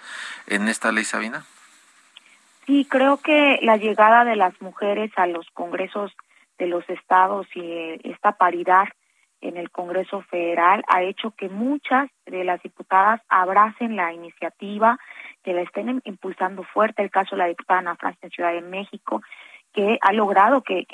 en 0.46 0.68
esta 0.68 0.92
ley 0.92 1.04
Sabina? 1.04 1.44
Sí, 2.66 2.86
creo 2.88 3.16
que 3.16 3.58
la 3.62 3.76
llegada 3.76 4.24
de 4.24 4.36
las 4.36 4.60
mujeres 4.60 5.10
a 5.16 5.26
los 5.26 5.48
congresos 5.52 6.12
de 6.58 6.66
los 6.66 6.88
estados 6.90 7.46
y 7.54 7.60
eh, 7.60 8.00
esta 8.04 8.32
paridad 8.32 8.88
en 9.40 9.56
el 9.56 9.70
Congreso 9.70 10.22
Federal 10.22 10.84
ha 10.88 11.02
hecho 11.02 11.30
que 11.30 11.48
muchas 11.48 12.10
de 12.26 12.44
las 12.44 12.62
diputadas 12.62 13.20
abracen 13.28 13.96
la 13.96 14.12
iniciativa, 14.12 14.98
que 15.44 15.52
la 15.52 15.62
estén 15.62 16.02
impulsando 16.04 16.64
fuerte, 16.64 17.02
el 17.02 17.10
caso 17.10 17.36
de 17.36 17.42
la 17.42 17.48
diputada 17.48 17.80
Ana 17.80 17.96
Francia 17.96 18.26
en 18.26 18.30
Ciudad 18.30 18.52
de 18.52 18.62
México, 18.62 19.22
que 19.72 19.98
ha 20.00 20.12
logrado 20.12 20.62
que, 20.62 20.86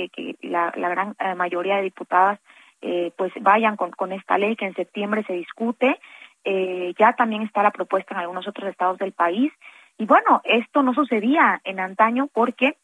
la, 0.43 0.71
gran 0.71 1.15
eh, 1.19 1.35
mayoría 1.35 1.77
de 1.77 1.83
diputadas 1.83 2.39
eh, 2.83 3.13
pues 3.17 3.33
vayan 3.41 3.77
con, 3.77 3.91
con 3.93 4.13
esta 4.13 4.37
ley 4.37 4.57
que 4.57 4.67
en 4.67 4.75
septiembre 4.75 5.25
se 5.27 5.33
discute. 5.33 5.99
Eh, 6.45 6.93
ya 6.99 7.15
también 7.15 7.43
está 7.43 7.63
la 7.63 7.71
propuesta 7.71 8.15
en 8.15 8.21
algunos 8.21 8.47
otros 8.47 8.69
estados 8.69 8.99
del 8.99 9.13
país. 9.13 9.53
Y 9.97 10.07
bueno, 10.07 10.43
esto 10.45 10.83
no 10.83 10.93
sucedía 10.93 11.61
en 11.65 11.81
antaño 11.81 12.29
porque 12.33 12.77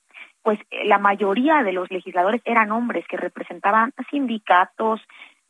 pues 0.42 0.58
la 0.84 0.98
mayoría 0.98 1.62
de 1.62 1.72
los 1.72 1.90
legisladores 1.90 2.40
eran 2.44 2.72
hombres 2.72 3.06
que 3.06 3.18
representaban 3.18 3.92
sindicatos, 4.10 5.00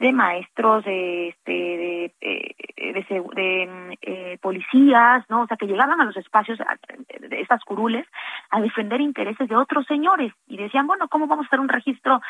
de 0.00 0.12
maestros, 0.12 0.82
de, 0.84 1.28
este, 1.28 1.52
de, 1.52 2.14
de, 2.20 3.04
de 3.34 3.98
eh, 4.00 4.38
policías, 4.40 5.24
¿no? 5.28 5.42
O 5.42 5.46
sea, 5.46 5.58
que 5.58 5.66
llegaban 5.66 6.00
a 6.00 6.06
los 6.06 6.16
espacios 6.16 6.58
de 6.58 7.40
estas 7.40 7.62
curules 7.64 8.06
a 8.48 8.62
defender 8.62 9.02
intereses 9.02 9.46
de 9.46 9.56
otros 9.56 9.86
señores 9.86 10.32
y 10.46 10.56
decían, 10.56 10.86
bueno, 10.86 11.06
¿cómo 11.08 11.26
vamos 11.26 11.44
a 11.44 11.48
hacer 11.48 11.60
un 11.60 11.68
registro 11.68 12.22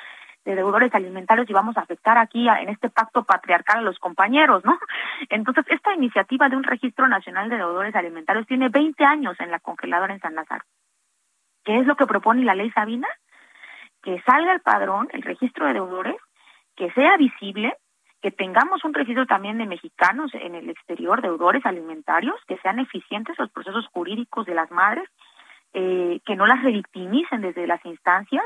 de 0.44 0.56
deudores 0.56 0.92
alimentarios 0.96 1.48
y 1.48 1.52
vamos 1.52 1.76
a 1.76 1.82
afectar 1.82 2.18
aquí 2.18 2.48
en 2.48 2.70
este 2.70 2.90
pacto 2.90 3.22
patriarcal 3.22 3.78
a 3.78 3.82
los 3.82 4.00
compañeros, 4.00 4.64
¿no? 4.64 4.76
Entonces, 5.28 5.64
esta 5.68 5.94
iniciativa 5.94 6.48
de 6.48 6.56
un 6.56 6.64
registro 6.64 7.06
nacional 7.06 7.48
de 7.50 7.56
deudores 7.56 7.94
alimentarios 7.94 8.48
tiene 8.48 8.68
20 8.68 9.04
años 9.04 9.38
en 9.38 9.52
la 9.52 9.60
congeladora 9.60 10.12
en 10.12 10.20
San 10.20 10.34
Lázaro. 10.34 10.64
¿Qué 11.62 11.78
es 11.78 11.86
lo 11.86 11.94
que 11.94 12.06
propone 12.06 12.42
la 12.42 12.56
ley 12.56 12.72
Sabina? 12.72 13.06
Que 14.02 14.20
salga 14.22 14.54
el 14.54 14.60
padrón, 14.60 15.08
el 15.12 15.22
registro 15.22 15.66
de 15.66 15.74
deudores, 15.74 16.16
que 16.80 16.90
sea 16.92 17.18
visible, 17.18 17.76
que 18.22 18.30
tengamos 18.30 18.82
un 18.84 18.94
registro 18.94 19.26
también 19.26 19.58
de 19.58 19.66
mexicanos 19.66 20.32
en 20.32 20.54
el 20.54 20.70
exterior, 20.70 21.20
deudores 21.20 21.66
alimentarios, 21.66 22.36
que 22.48 22.56
sean 22.62 22.78
eficientes 22.78 23.38
los 23.38 23.50
procesos 23.50 23.86
jurídicos 23.92 24.46
de 24.46 24.54
las 24.54 24.70
madres, 24.70 25.06
eh, 25.74 26.20
que 26.24 26.36
no 26.36 26.46
las 26.46 26.62
revictimicen 26.62 27.42
desde 27.42 27.66
las 27.66 27.84
instancias. 27.84 28.44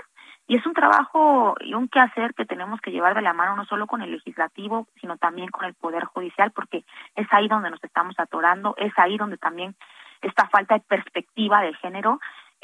Y 0.49 0.57
es 0.57 0.67
un 0.67 0.75
trabajo 0.75 1.55
y 1.61 1.75
un 1.75 1.87
quehacer 1.87 2.35
que 2.35 2.45
tenemos 2.45 2.81
que 2.81 2.91
llevar 2.91 3.15
de 3.15 3.23
la 3.23 3.35
mano 3.35 3.55
no 3.55 3.65
solo 3.67 3.87
con 3.87 4.03
el 4.03 4.11
legislativo, 4.11 4.89
sino 5.01 5.17
también 5.17 5.49
con 5.51 5.65
el 5.65 5.75
Poder 5.75 6.03
Judicial, 6.07 6.51
porque 6.51 6.83
es 7.15 7.29
ahí 7.31 7.47
donde 7.47 7.71
nos 7.71 7.83
estamos 7.85 8.17
atorando, 8.19 8.75
es 8.79 8.93
ahí 8.97 9.17
donde 9.17 9.37
también 9.39 9.77
esta 10.23 10.49
falta 10.49 10.75
de 10.75 10.81
perspectiva 10.81 11.61
de 11.63 11.73
género 11.75 12.19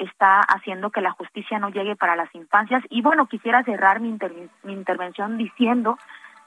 está 0.04 0.40
haciendo 0.40 0.90
que 0.90 1.00
la 1.00 1.12
justicia 1.12 1.58
no 1.58 1.70
llegue 1.70 1.96
para 1.96 2.16
las 2.16 2.34
infancias. 2.34 2.82
Y 2.88 3.02
bueno, 3.02 3.26
quisiera 3.26 3.62
cerrar 3.62 4.00
mi, 4.00 4.16
mi 4.62 4.72
intervención 4.72 5.36
diciendo 5.36 5.98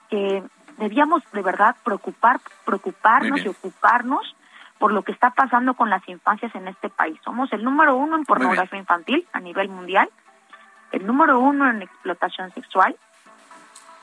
que 0.09 0.43
debíamos 0.77 1.23
de 1.31 1.41
verdad 1.41 1.75
preocupar, 1.83 2.39
preocuparnos 2.65 3.43
y 3.45 3.47
ocuparnos 3.47 4.35
por 4.79 4.91
lo 4.91 5.03
que 5.03 5.11
está 5.11 5.29
pasando 5.29 5.75
con 5.75 5.89
las 5.89 6.07
infancias 6.09 6.53
en 6.55 6.67
este 6.67 6.89
país. 6.89 7.19
Somos 7.23 7.53
el 7.53 7.63
número 7.63 7.95
uno 7.95 8.17
en 8.17 8.25
pornografía 8.25 8.79
infantil 8.79 9.25
a 9.31 9.39
nivel 9.39 9.69
mundial, 9.69 10.09
el 10.91 11.05
número 11.05 11.39
uno 11.39 11.69
en 11.69 11.83
explotación 11.83 12.51
sexual, 12.51 12.95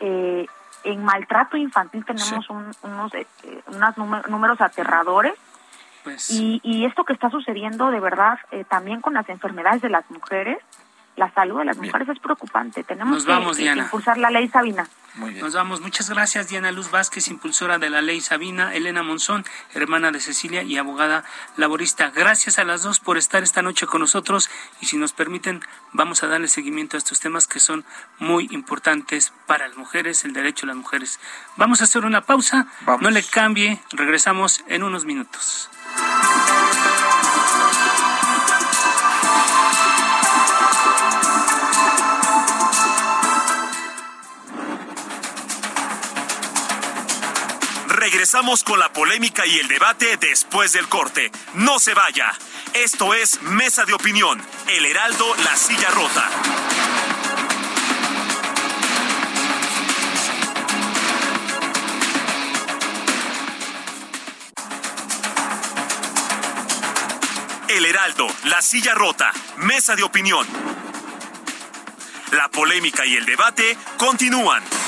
eh, 0.00 0.46
en 0.84 1.04
maltrato 1.04 1.56
infantil 1.56 2.04
tenemos 2.04 2.48
unos, 2.48 3.14
eh, 3.14 3.26
unos 3.66 4.28
números 4.28 4.60
aterradores 4.60 5.34
pues 6.02 6.30
y, 6.30 6.60
y 6.62 6.84
esto 6.84 7.04
que 7.04 7.12
está 7.12 7.30
sucediendo 7.30 7.90
de 7.90 8.00
verdad 8.00 8.38
eh, 8.50 8.64
también 8.64 9.00
con 9.00 9.14
las 9.14 9.28
enfermedades 9.28 9.82
de 9.82 9.90
las 9.90 10.08
mujeres, 10.10 10.58
la 11.16 11.32
salud 11.32 11.58
de 11.58 11.66
las 11.66 11.76
mujeres 11.76 12.08
es 12.08 12.18
preocupante. 12.18 12.82
Tenemos 12.84 13.24
que, 13.24 13.64
impulsar 13.64 14.18
la 14.18 14.30
ley 14.30 14.48
Sabina. 14.48 14.88
Nos 15.16 15.54
vamos. 15.54 15.80
Muchas 15.80 16.08
gracias, 16.08 16.48
Diana 16.48 16.70
Luz 16.70 16.90
Vázquez, 16.90 17.28
impulsora 17.28 17.78
de 17.78 17.90
la 17.90 18.00
ley 18.00 18.20
Sabina, 18.20 18.74
Elena 18.74 19.02
Monzón, 19.02 19.44
hermana 19.74 20.12
de 20.12 20.20
Cecilia 20.20 20.62
y 20.62 20.78
abogada 20.78 21.24
laborista. 21.56 22.10
Gracias 22.10 22.58
a 22.58 22.64
las 22.64 22.82
dos 22.82 23.00
por 23.00 23.18
estar 23.18 23.42
esta 23.42 23.60
noche 23.60 23.86
con 23.86 24.00
nosotros 24.00 24.48
y 24.80 24.86
si 24.86 24.96
nos 24.96 25.12
permiten, 25.12 25.60
vamos 25.92 26.22
a 26.22 26.28
darle 26.28 26.48
seguimiento 26.48 26.96
a 26.96 26.98
estos 26.98 27.18
temas 27.18 27.48
que 27.48 27.58
son 27.58 27.84
muy 28.18 28.48
importantes 28.52 29.32
para 29.46 29.66
las 29.66 29.76
mujeres, 29.76 30.24
el 30.24 30.32
derecho 30.32 30.62
de 30.62 30.68
las 30.68 30.76
mujeres. 30.76 31.18
Vamos 31.56 31.80
a 31.80 31.84
hacer 31.84 32.04
una 32.04 32.22
pausa, 32.22 32.68
no 33.00 33.10
le 33.10 33.22
cambie, 33.24 33.80
regresamos 33.92 34.64
en 34.68 34.84
unos 34.84 35.04
minutos. 35.04 35.70
Regresamos 48.12 48.64
con 48.64 48.80
la 48.80 48.92
polémica 48.92 49.46
y 49.46 49.56
el 49.60 49.68
debate 49.68 50.16
después 50.16 50.72
del 50.72 50.88
corte. 50.88 51.30
No 51.54 51.78
se 51.78 51.94
vaya. 51.94 52.32
Esto 52.74 53.14
es 53.14 53.40
Mesa 53.42 53.84
de 53.84 53.92
Opinión, 53.92 54.42
El 54.66 54.84
Heraldo, 54.84 55.32
La 55.44 55.56
Silla 55.56 55.88
Rota. 55.92 56.28
El 67.68 67.84
Heraldo, 67.86 68.26
La 68.46 68.60
Silla 68.60 68.94
Rota, 68.94 69.30
Mesa 69.58 69.94
de 69.94 70.02
Opinión. 70.02 70.48
La 72.32 72.48
polémica 72.48 73.06
y 73.06 73.14
el 73.14 73.24
debate 73.24 73.78
continúan. 73.98 74.79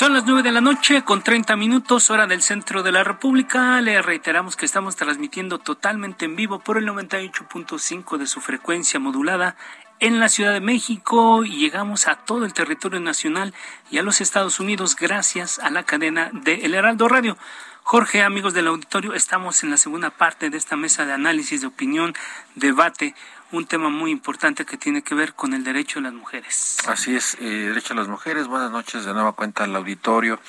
Son 0.00 0.14
las 0.14 0.24
nueve 0.24 0.42
de 0.42 0.50
la 0.50 0.62
noche 0.62 1.02
con 1.04 1.20
30 1.20 1.56
minutos 1.56 2.08
hora 2.08 2.26
del 2.26 2.40
centro 2.40 2.82
de 2.82 2.90
la 2.90 3.04
República. 3.04 3.82
Le 3.82 4.00
reiteramos 4.00 4.56
que 4.56 4.64
estamos 4.64 4.96
transmitiendo 4.96 5.58
totalmente 5.58 6.24
en 6.24 6.36
vivo 6.36 6.58
por 6.58 6.78
el 6.78 6.86
98.5 6.86 8.16
de 8.16 8.26
su 8.26 8.40
frecuencia 8.40 8.98
modulada 8.98 9.56
en 9.98 10.18
la 10.18 10.30
Ciudad 10.30 10.54
de 10.54 10.62
México 10.62 11.44
y 11.44 11.58
llegamos 11.58 12.08
a 12.08 12.14
todo 12.14 12.46
el 12.46 12.54
territorio 12.54 12.98
nacional 12.98 13.52
y 13.90 13.98
a 13.98 14.02
los 14.02 14.22
Estados 14.22 14.58
Unidos 14.58 14.96
gracias 14.96 15.58
a 15.58 15.68
la 15.68 15.82
cadena 15.82 16.30
de 16.32 16.64
El 16.64 16.74
Heraldo 16.74 17.06
Radio. 17.06 17.36
Jorge, 17.82 18.22
amigos 18.22 18.54
del 18.54 18.68
auditorio, 18.68 19.12
estamos 19.12 19.62
en 19.64 19.70
la 19.70 19.76
segunda 19.76 20.08
parte 20.08 20.48
de 20.48 20.56
esta 20.56 20.76
mesa 20.76 21.04
de 21.04 21.12
análisis, 21.12 21.60
de 21.60 21.66
opinión, 21.66 22.14
debate 22.54 23.14
un 23.52 23.66
tema 23.66 23.88
muy 23.88 24.10
importante 24.10 24.64
que 24.64 24.76
tiene 24.76 25.02
que 25.02 25.14
ver 25.14 25.34
con 25.34 25.54
el 25.54 25.64
derecho 25.64 25.98
de 25.98 26.04
las 26.04 26.12
mujeres. 26.12 26.78
Así 26.86 27.16
es, 27.16 27.36
eh, 27.40 27.44
derecho 27.44 27.94
de 27.94 28.00
las 28.00 28.08
mujeres. 28.08 28.46
Buenas 28.46 28.70
noches 28.70 29.04
de 29.04 29.12
nueva 29.12 29.32
cuenta 29.32 29.64
al 29.64 29.74
auditorio 29.74 30.40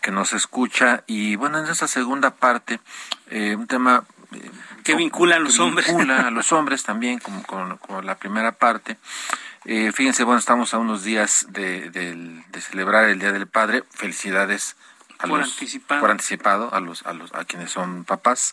que 0.00 0.10
nos 0.10 0.32
escucha. 0.32 1.04
Y 1.06 1.36
bueno, 1.36 1.58
en 1.58 1.66
esta 1.66 1.88
segunda 1.88 2.34
parte, 2.34 2.80
eh, 3.30 3.54
un 3.56 3.66
tema... 3.66 4.04
Eh, 4.32 4.50
que 4.84 4.94
vincula 4.94 5.36
a 5.36 5.38
los 5.38 5.58
hombres. 5.58 5.86
Vincula 5.86 6.28
a 6.28 6.30
los 6.30 6.52
hombres 6.52 6.82
también, 6.82 7.18
como 7.18 7.42
con, 7.42 8.06
la 8.06 8.16
primera 8.16 8.52
parte. 8.52 8.96
fíjense, 9.64 10.24
bueno, 10.24 10.38
estamos 10.38 10.72
a 10.74 10.78
unos 10.78 11.02
días 11.02 11.46
de, 11.50 11.90
de 11.90 12.60
celebrar 12.60 13.08
el 13.08 13.18
Día 13.18 13.32
del 13.32 13.48
Padre. 13.48 13.82
Felicidades 13.90 14.76
por, 15.18 15.40
anticipado. 15.40 16.00
por 16.00 16.10
anticipado 16.10 16.74
a 16.74 16.80
los 16.80 17.04
a 17.06 17.14
los 17.14 17.32
a 17.34 17.44
quienes 17.46 17.70
son 17.70 18.04
papás 18.04 18.52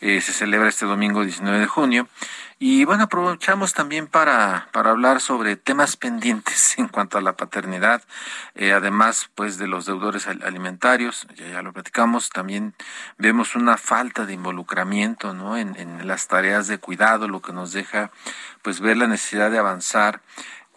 se 0.00 0.20
celebra 0.20 0.70
este 0.70 0.86
domingo 0.86 1.22
19 1.22 1.60
de 1.60 1.66
junio 1.66 2.08
y 2.62 2.84
bueno, 2.84 3.04
aprovechamos 3.04 3.72
también 3.72 4.06
para, 4.06 4.68
para 4.72 4.90
hablar 4.90 5.22
sobre 5.22 5.56
temas 5.56 5.96
pendientes 5.96 6.74
en 6.78 6.88
cuanto 6.88 7.16
a 7.16 7.22
la 7.22 7.32
paternidad, 7.32 8.02
eh, 8.54 8.72
además 8.72 9.30
pues 9.34 9.56
de 9.56 9.66
los 9.66 9.86
deudores 9.86 10.26
alimentarios, 10.26 11.26
ya, 11.36 11.48
ya 11.48 11.62
lo 11.62 11.72
platicamos, 11.72 12.28
también 12.28 12.74
vemos 13.16 13.56
una 13.56 13.78
falta 13.78 14.26
de 14.26 14.34
involucramiento 14.34 15.32
¿no? 15.32 15.56
en, 15.56 15.74
en 15.76 16.06
las 16.06 16.28
tareas 16.28 16.68
de 16.68 16.76
cuidado, 16.76 17.28
lo 17.28 17.40
que 17.40 17.54
nos 17.54 17.72
deja 17.72 18.10
pues 18.60 18.80
ver 18.80 18.98
la 18.98 19.06
necesidad 19.06 19.50
de 19.50 19.56
avanzar 19.56 20.20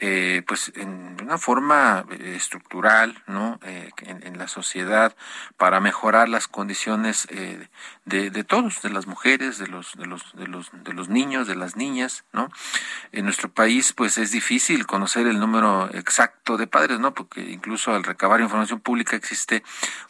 eh, 0.06 0.44
pues 0.46 0.74
en 0.76 1.16
una 1.24 1.38
forma 1.38 2.06
eh, 2.12 2.34
estructural 2.36 3.24
no 3.26 3.58
eh, 3.64 3.90
en, 4.02 4.38
la 4.38 4.50
sociedad 4.50 5.16
para 5.56 5.80
mejorar 5.80 6.28
las 6.28 6.50
condiciones 6.50 7.26
de, 8.04 8.30
de, 8.30 8.44
todos 8.44 8.82
de 8.82 8.90
las 8.90 9.08
mujeres 9.08 9.60
de 9.60 9.68
los 9.68 9.96
de 9.96 10.06
los 10.06 10.36
de 10.36 10.48
los 10.48 10.72
de 10.74 10.92
los 10.92 11.08
niños 11.08 11.48
de 11.48 11.56
las 11.56 11.78
niñas 11.78 12.26
no 12.34 12.50
en 13.14 13.24
nuestro 13.24 13.50
país 13.50 13.94
pues 13.94 14.18
es 14.18 14.32
difícil 14.32 14.86
conocer 14.86 15.26
el 15.28 15.40
número 15.40 15.90
exacto 15.94 16.58
de 16.58 16.68
padres 16.68 17.00
no 17.00 17.14
porque 17.14 17.40
incluso 17.40 17.94
al 17.94 18.04
recabar 18.04 18.42
información 18.42 18.82
pública 18.82 19.16
existe 19.16 19.64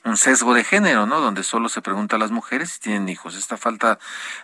un 0.05 0.17
sesgo 0.17 0.55
de 0.55 0.63
género 0.63 1.05
no 1.05 1.19
donde 1.19 1.43
solo 1.43 1.69
se 1.69 1.83
pregunta 1.83 2.15
a 2.15 2.19
las 2.19 2.31
mujeres 2.31 2.71
si 2.71 2.79
tienen 2.79 3.09
hijos. 3.09 3.35
Esta 3.35 3.57
falta 3.57 3.99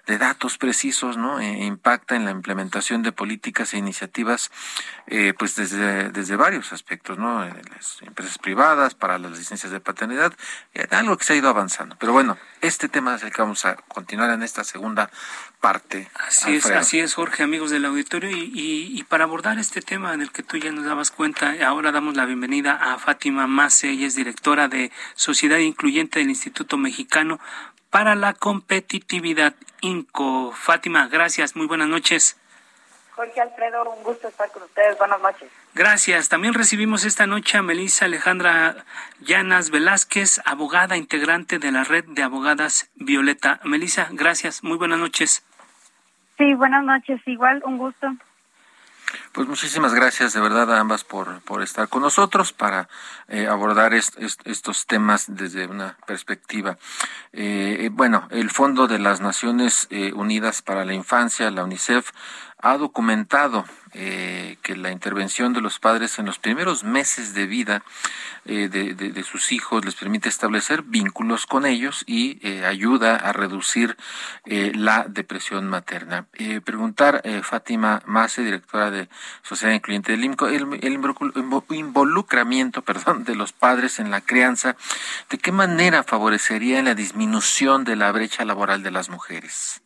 de 0.05 0.17
datos 0.17 0.57
precisos 0.57 1.17
no 1.17 1.41
impacta 1.41 2.15
en 2.15 2.25
la 2.25 2.31
implementación 2.31 3.01
de 3.01 3.12
políticas 3.12 3.73
e 3.73 3.77
iniciativas 3.77 4.51
eh, 5.07 5.33
pues 5.39 5.56
desde, 5.56 6.10
desde 6.12 6.36
varios 6.36 6.73
aspectos, 6.73 7.17
¿no? 7.17 7.45
Las 7.45 8.02
empresas 8.02 8.38
privadas, 8.38 8.93
para 8.93 9.17
las 9.17 9.32
licencias 9.38 9.71
de 9.71 9.80
paternidad, 9.80 10.34
eh, 10.73 10.86
algo 10.91 11.15
que 11.17 11.23
se 11.23 11.32
ha 11.32 11.36
ido 11.38 11.47
avanzando. 11.47 11.95
Pero 11.97 12.12
bueno, 12.12 12.38
este 12.60 12.89
tema 12.89 13.15
es 13.15 13.23
el 13.23 13.32
que 13.32 13.41
vamos 13.41 13.63
a 13.63 13.75
continuar 13.75 14.32
en 14.32 14.43
esta 14.43 14.65
segunda 14.65 15.10
parte. 15.62 16.10
Así 16.28 16.58
es, 16.58 16.65
así 16.65 16.99
es, 16.99 17.13
Jorge, 17.13 17.43
amigos 17.43 17.71
del 17.71 17.86
auditorio. 17.86 18.30
Y, 18.30 18.52
y, 18.54 19.04
para 19.06 19.23
abordar 19.23 19.58
este 19.60 19.82
tema 19.82 20.17
del 20.17 20.34
que 20.34 20.43
tú 20.43 20.58
ya 20.58 20.73
nos 20.73 20.84
dabas 20.84 21.10
cuenta, 21.10 21.56
ahora 21.65 21.93
damos 21.93 22.17
la 22.17 22.25
bienvenida 22.25 22.73
a 22.73 22.99
Fátima 22.99 23.47
Mace, 23.47 23.91
ella 23.91 24.08
es 24.08 24.15
directora 24.15 24.67
de 24.67 24.91
Sociedad 25.15 25.60
Incluyente 25.60 26.19
del 26.19 26.30
Instituto 26.30 26.78
Mexicano 26.78 27.39
para 27.89 28.15
la 28.15 28.34
Competitividad 28.34 29.56
INCO. 29.80 30.52
Fátima, 30.52 31.08
gracias, 31.08 31.56
muy 31.56 31.65
buenas 31.65 31.88
noches. 31.88 32.36
Jorge 33.19 33.41
Alfredo, 33.41 33.84
un 33.84 34.01
gusto 34.01 34.29
estar 34.29 34.49
con 34.49 34.63
ustedes. 34.63 34.97
Buenas 34.97 35.21
noches. 35.21 35.51
Gracias. 35.75 36.29
También 36.29 36.53
recibimos 36.53 37.03
esta 37.03 37.27
noche 37.27 37.58
a 37.58 37.62
Melissa 37.62 38.05
Alejandra 38.05 38.86
Llanas 39.19 39.71
Velázquez, 39.71 40.39
abogada 40.45 40.95
integrante 40.95 41.60
de 41.60 41.69
la 41.73 41.84
red 41.84 42.05
de 42.05 42.23
abogadas 42.23 42.89
Violeta. 42.95 43.60
Melissa, 43.65 44.08
gracias. 44.13 44.63
Muy 44.63 44.77
buenas 44.77 44.99
noches. 44.99 45.43
Sí, 46.38 46.53
buenas 46.53 46.86
noches. 46.86 47.19
Igual, 47.25 47.62
un 47.65 47.77
gusto. 47.77 48.08
Pues 49.32 49.47
muchísimas 49.47 49.93
gracias 49.93 50.34
de 50.34 50.39
verdad 50.39 50.71
a 50.73 50.79
ambas 50.79 51.03
por, 51.03 51.41
por 51.41 51.62
estar 51.62 51.89
con 51.89 52.03
nosotros 52.03 52.53
para 52.53 52.88
eh, 53.27 53.47
abordar 53.47 53.93
estos 53.93 54.86
temas 54.86 55.25
desde 55.27 55.65
una 55.65 55.97
perspectiva. 56.05 56.77
Eh, 57.34 57.77
eh, 57.82 57.89
bueno, 57.91 58.27
el 58.32 58.49
Fondo 58.49 58.88
de 58.88 58.99
las 58.99 59.19
Naciones 59.19 59.88
Unidas 60.13 60.62
para 60.62 60.86
la 60.86 60.93
Infancia, 60.93 61.49
la 61.51 61.63
UNICEF, 61.63 62.12
ha 62.62 62.78
documentado 62.78 63.65
eh, 63.93 64.58
que 64.62 64.76
la 64.76 64.91
intervención 64.91 65.54
de 65.54 65.62
los 65.62 65.80
padres 65.80 66.19
en 66.19 66.26
los 66.26 66.39
primeros 66.39 66.84
meses 66.84 67.34
de 67.34 67.48
vida 67.48 67.84
eh, 68.45 68.67
de, 68.69 69.24
sus 69.24 69.52
hijos 69.52 69.84
les 69.86 69.95
permite 69.95 70.30
establecer 70.30 70.84
vínculos 70.84 71.45
con 71.45 71.65
ellos 71.65 72.04
y 72.06 72.39
eh, 72.48 72.65
ayuda 72.65 73.15
a 73.15 73.34
reducir 73.34 73.98
la 74.45 75.06
depresión 75.08 75.69
materna. 75.69 76.26
preguntar, 76.63 77.22
Fátima 77.43 78.02
Mase, 78.06 78.43
directora 78.43 78.91
de 78.91 79.10
Sociedad 79.43 79.74
Incluyente 79.74 80.12
del 80.12 80.24
IMCO, 80.24 80.48
el, 80.48 80.80
el 80.82 81.00
involucramiento 81.69 82.82
perdón, 82.89 83.24
de 83.24 83.36
los 83.36 83.54
padres 83.54 84.00
en 84.00 84.12
la 84.12 84.22
crianza, 84.22 84.76
¿de 85.30 85.38
qué 85.38 85.52
manera 85.52 86.04
favorecería 86.04 86.82
la 86.82 86.95
disminución 86.95 87.84
de 87.84 87.95
la 87.95 88.12
brecha 88.12 88.45
laboral 88.45 88.84
de 88.84 88.91
las 88.91 89.10
mujeres? 89.10 89.82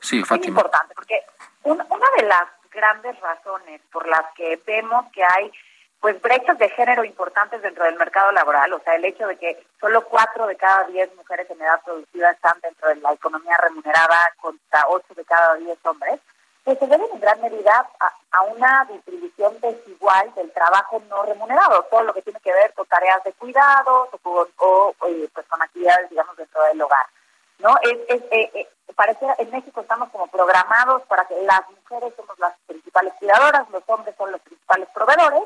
Sí, 0.00 0.22
Es 0.22 0.46
importante 0.46 0.94
porque 0.94 1.22
una 1.64 1.84
de 2.16 2.22
las 2.22 2.48
grandes 2.70 3.18
razones 3.20 3.80
por 3.92 4.06
las 4.08 4.32
que 4.34 4.60
vemos 4.66 5.06
que 5.12 5.22
hay 5.22 5.52
pues 6.00 6.20
brechas 6.22 6.56
de 6.58 6.70
género 6.70 7.04
importantes 7.04 7.60
dentro 7.60 7.84
del 7.84 7.96
mercado 7.96 8.32
laboral, 8.32 8.72
o 8.72 8.80
sea, 8.80 8.94
el 8.94 9.04
hecho 9.04 9.26
de 9.26 9.36
que 9.36 9.66
solo 9.78 10.02
cuatro 10.06 10.46
de 10.46 10.56
cada 10.56 10.84
diez 10.84 11.14
mujeres 11.14 11.48
en 11.50 11.60
edad 11.60 11.82
productiva 11.84 12.30
están 12.30 12.58
dentro 12.62 12.88
de 12.88 12.96
la 12.96 13.12
economía 13.12 13.54
remunerada 13.62 14.32
contra 14.40 14.88
ocho 14.88 15.12
de 15.14 15.24
cada 15.26 15.56
diez 15.56 15.78
hombres, 15.84 16.18
pues 16.64 16.78
se 16.78 16.86
debe 16.86 17.04
en 17.12 17.20
gran 17.20 17.40
medida 17.42 17.86
a, 18.32 18.42
una 18.42 18.86
distribución 18.90 19.60
desigual 19.60 20.32
del 20.34 20.50
trabajo 20.52 21.02
no 21.08 21.22
remunerado, 21.24 21.82
todo 21.90 22.02
lo 22.02 22.14
que 22.14 22.22
tiene 22.22 22.40
que 22.40 22.52
ver 22.52 22.72
con 22.72 22.86
tareas 22.86 23.22
de 23.24 23.32
cuidados 23.34 24.08
o, 24.12 24.18
con, 24.18 24.48
o, 24.56 24.94
eh, 25.06 25.28
pues 25.34 25.46
con 25.46 25.60
actividades, 25.60 26.08
digamos, 26.08 26.34
dentro 26.36 26.62
del 26.64 26.80
hogar. 26.80 27.06
¿no? 27.58 27.76
Es, 27.82 27.98
es, 28.08 28.22
eh, 28.30 28.50
eh, 28.54 28.68
parece 28.92 29.26
en 29.38 29.50
México 29.50 29.80
estamos 29.80 30.10
como 30.10 30.26
programados 30.28 31.02
para 31.02 31.24
que 31.26 31.40
las 31.42 31.62
mujeres 31.70 32.12
somos 32.16 32.38
las 32.38 32.54
principales 32.66 33.14
cuidadoras, 33.18 33.68
los 33.70 33.82
hombres 33.86 34.14
son 34.16 34.32
los 34.32 34.40
principales 34.40 34.88
proveedores, 34.94 35.42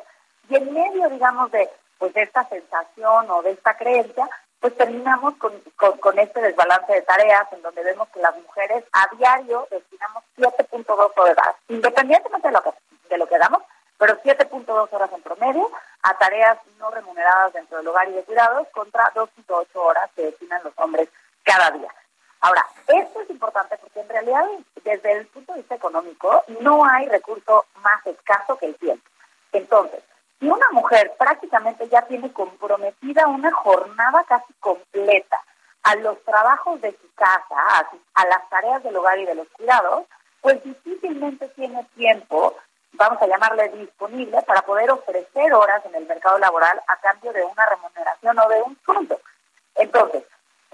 y 0.48 0.56
en 0.56 0.72
medio, 0.72 1.08
digamos, 1.08 1.50
de 1.50 1.70
pues 1.98 2.12
de 2.12 2.22
esta 2.22 2.46
sensación 2.48 3.30
o 3.30 3.42
de 3.42 3.52
esta 3.52 3.76
creencia, 3.76 4.28
pues 4.60 4.76
terminamos 4.76 5.34
con, 5.36 5.52
con, 6.00 6.18
este 6.18 6.40
desbalance 6.40 6.92
de 6.92 7.02
tareas 7.02 7.46
en 7.52 7.62
donde 7.62 7.82
vemos 7.82 8.08
que 8.08 8.20
las 8.20 8.36
mujeres 8.36 8.84
a 8.92 9.14
diario 9.16 9.66
destinamos 9.70 10.24
7.2 10.36 11.12
horas, 11.16 11.54
independientemente 11.68 12.48
de 12.48 12.52
lo 12.52 12.62
que, 12.62 12.70
de 13.10 13.18
lo 13.18 13.26
que 13.26 13.38
damos, 13.38 13.62
pero 13.98 14.20
7.2 14.22 14.88
horas 14.90 15.10
en 15.12 15.22
promedio 15.22 15.70
a 16.02 16.18
tareas 16.18 16.58
no 16.78 16.90
remuneradas 16.90 17.52
dentro 17.52 17.78
del 17.78 17.88
hogar 17.88 18.08
y 18.08 18.12
de 18.12 18.24
cuidados 18.24 18.66
contra 18.68 19.12
2.8 19.14 19.66
horas 19.74 20.10
que 20.16 20.22
destinan 20.22 20.62
los 20.64 20.72
hombres 20.76 21.08
cada 21.42 21.70
día. 21.70 21.88
Ahora, 22.44 22.66
esto 22.88 23.22
es 23.22 23.30
importante 23.30 23.78
porque 23.78 24.00
en 24.00 24.08
realidad 24.10 24.44
desde 24.84 25.12
el 25.12 25.26
punto 25.28 25.54
de 25.54 25.60
vista 25.60 25.76
económico 25.76 26.44
no 26.60 26.84
hay 26.84 27.08
recurso 27.08 27.64
más 27.76 28.06
escaso 28.06 28.58
que 28.58 28.66
el 28.66 28.74
tiempo. 28.74 29.08
Entonces, 29.50 30.02
si 30.38 30.50
una 30.50 30.70
mujer 30.72 31.14
prácticamente 31.18 31.88
ya 31.88 32.02
tiene 32.02 32.30
comprometida 32.34 33.28
una 33.28 33.50
jornada 33.50 34.24
casi 34.24 34.52
completa 34.60 35.40
a 35.84 35.94
los 35.96 36.22
trabajos 36.24 36.82
de 36.82 36.90
su 36.92 37.14
casa, 37.14 37.88
a, 38.14 38.26
las 38.26 38.50
tareas 38.50 38.82
del 38.82 38.96
hogar 38.96 39.18
y 39.18 39.24
de 39.24 39.36
los 39.36 39.48
cuidados, 39.48 40.04
pues 40.42 40.62
difícilmente 40.62 41.48
tiene 41.48 41.82
tiempo, 41.96 42.54
vamos 42.92 43.22
a 43.22 43.26
llamarle 43.26 43.70
disponible, 43.70 44.42
para 44.42 44.60
poder 44.60 44.90
ofrecer 44.90 45.54
horas 45.54 45.82
en 45.86 45.94
el 45.94 46.04
mercado 46.04 46.38
laboral 46.38 46.78
a 46.88 46.96
cambio 46.98 47.32
de 47.32 47.42
una 47.42 47.64
remuneración 47.64 48.38
o 48.38 48.48
de 48.50 48.60
un 48.60 48.78
sueldo. 48.84 49.18
Entonces, 49.76 50.24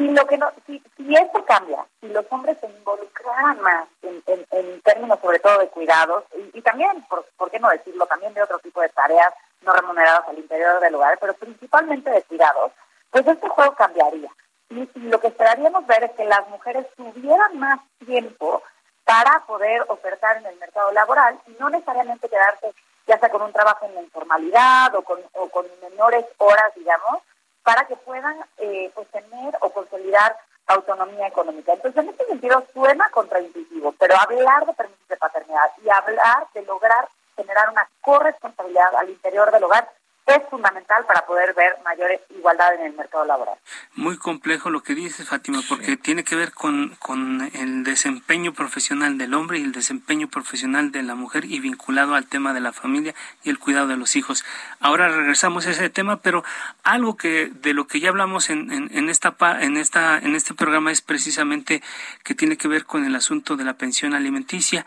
si 0.01 0.09
lo 0.09 0.27
que 0.27 0.39
no, 0.39 0.51
si, 0.67 0.83
si 0.97 1.15
esto 1.15 1.45
cambia, 1.45 1.85
si 2.01 2.09
los 2.09 2.25
hombres 2.31 2.57
se 2.59 2.67
involucraran 2.67 3.61
más 3.61 3.87
en, 4.01 4.23
en, 4.51 4.81
términos 4.81 5.21
sobre 5.21 5.41
todo 5.41 5.59
de 5.59 5.69
cuidados 5.69 6.25
y, 6.55 6.63
también, 6.63 7.03
por, 7.03 7.27
por, 7.37 7.51
qué 7.51 7.61
no 7.61 7.69
decirlo, 7.69 8.07
también 8.07 8.33
de 8.33 8.43
otro 8.43 8.59
tipo 8.61 8.81
de 8.81 8.89
tareas 8.89 9.35
no 9.61 9.75
remuneradas 9.75 10.27
al 10.27 10.39
interior 10.39 10.81
del 10.81 10.95
hogar, 10.95 11.19
pero 11.21 11.35
principalmente 11.35 12.09
de 12.09 12.23
cuidados, 12.23 12.73
pues 13.11 13.27
este 13.27 13.47
juego 13.47 13.75
cambiaría. 13.75 14.31
Y, 14.71 14.89
lo 15.01 15.21
que 15.21 15.27
esperaríamos 15.27 15.87
ver 15.87 16.05
es 16.05 16.13
que 16.13 16.25
las 16.25 16.49
mujeres 16.49 16.87
tuvieran 16.97 17.59
más 17.59 17.81
tiempo 18.07 18.63
para 19.05 19.41
poder 19.41 19.85
ofertar 19.89 20.39
en 20.39 20.47
el 20.47 20.57
mercado 20.57 20.93
laboral 20.93 21.39
y 21.47 21.51
no 21.61 21.69
necesariamente 21.69 22.27
quedarse 22.27 22.73
ya 23.07 23.19
sea 23.19 23.29
con 23.29 23.43
un 23.43 23.53
trabajo 23.53 23.85
en 23.85 23.95
la 23.97 24.03
informalidad 24.03 24.95
o 24.95 25.03
con, 25.03 25.21
o 25.35 25.49
con 25.51 25.67
menores 25.83 26.25
horas, 26.39 26.73
digamos, 26.75 27.21
para 27.63 27.87
que 27.87 27.97
puedan 27.97 28.37
eh, 28.59 28.91
pues 28.95 29.09
tener 29.09 29.57
o 29.61 29.71
consolidar 29.71 30.37
autonomía 30.67 31.27
económica. 31.27 31.73
Entonces, 31.73 32.03
en 32.03 32.11
este 32.11 32.27
sentido 32.27 32.65
suena 32.73 33.09
contraintuitivo, 33.11 33.93
pero 33.99 34.17
hablar 34.17 34.67
de 34.67 34.73
permisos 34.75 35.09
de 35.09 35.17
paternidad 35.17 35.71
y 35.85 35.89
hablar 35.91 36.47
de 36.55 36.63
lograr 36.63 37.09
generar 37.37 37.71
una 37.71 37.89
corresponsabilidad 38.01 38.95
al 38.97 39.09
interior 39.09 39.51
del 39.51 39.65
hogar 39.65 39.91
es 40.31 40.43
fundamental 40.49 41.05
para 41.07 41.25
poder 41.27 41.55
ver 41.55 41.77
mayor 41.85 42.11
igualdad 42.31 42.75
en 42.75 42.87
el 42.87 42.93
mercado 42.95 43.25
laboral. 43.25 43.57
Muy 43.95 44.17
complejo 44.17 44.71
lo 44.71 44.83
que 44.83 44.95
dices, 44.95 45.29
Fátima, 45.29 45.61
porque 45.69 45.97
tiene 45.97 46.25
que 46.25 46.37
ver 46.37 46.53
con, 46.53 46.97
con 46.99 47.51
el 47.55 47.85
desempeño 47.85 48.53
profesional 48.53 49.19
del 49.19 49.35
hombre 49.35 49.59
y 49.59 49.63
el 49.63 49.73
desempeño 49.73 50.29
profesional 50.29 50.93
de 50.93 51.03
la 51.03 51.15
mujer 51.15 51.45
y 51.45 51.61
vinculado 51.61 52.15
al 52.15 52.27
tema 52.27 52.53
de 52.53 52.61
la 52.61 52.73
familia 52.73 53.15
y 53.43 53.51
el 53.51 53.59
cuidado 53.59 53.89
de 53.89 53.97
los 53.97 54.17
hijos. 54.17 54.45
Ahora 54.81 55.09
regresamos 55.09 55.67
a 55.67 55.71
ese 55.71 55.91
tema, 55.91 56.21
pero 56.21 56.45
algo 56.83 57.17
que 57.17 57.51
de 57.53 57.75
lo 57.75 57.87
que 57.87 58.01
ya 58.01 58.09
hablamos 58.11 58.51
en, 58.51 58.71
en, 58.71 59.09
esta 59.09 59.35
en 59.61 59.77
esta 59.77 60.19
en 60.19 60.35
este 60.35 60.55
programa 60.55 60.93
es 60.93 61.03
precisamente 61.03 61.83
que 62.25 62.35
tiene 62.35 62.57
que 62.57 62.69
ver 62.69 62.85
con 62.85 63.05
el 63.05 63.15
asunto 63.15 63.57
de 63.57 63.65
la 63.65 63.75
pensión 63.75 64.15
alimenticia. 64.15 64.87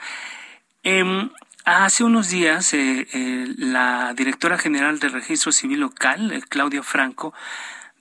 Eh, 0.84 1.29
Hace 1.65 2.04
unos 2.04 2.28
días, 2.28 2.73
eh, 2.73 3.08
eh, 3.13 3.45
la 3.58 4.13
directora 4.13 4.58
general 4.58 4.99
del 4.99 5.13
Registro 5.13 5.54
Civil 5.54 5.80
Local, 5.80 6.34
eh, 6.34 6.41
Claudia 6.41 6.84
Franco, 6.84 7.34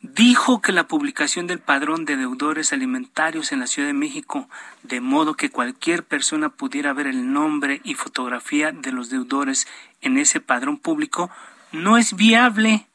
dijo 0.01 0.61
que 0.61 0.72
la 0.72 0.88
publicación 0.88 1.46
del 1.46 1.61
padrón 1.61 2.05
de 2.05 2.16
deudores 2.16 2.72
alimentarios 2.72 3.53
en 3.53 3.61
la 3.61 3.68
Ciudad 3.68 3.87
de 3.87 3.94
México, 3.94 4.48
de 4.83 5.01
modo 5.01 5.35
que 5.35 5.51
cualquier 5.51 6.03
persona 6.03 6.48
pudiera 6.48 6.92
ver 6.92 7.07
el 7.07 7.33
nombre 7.33 7.81
y 7.85 7.94
fotografía 7.94 8.72
de 8.72 8.90
los 8.90 9.11
deudores 9.11 9.68
en 10.01 10.18
ese 10.18 10.40
padrón 10.40 10.77
público, 10.77 11.31
no 11.70 11.98
es 11.98 12.16
viable, 12.16 12.88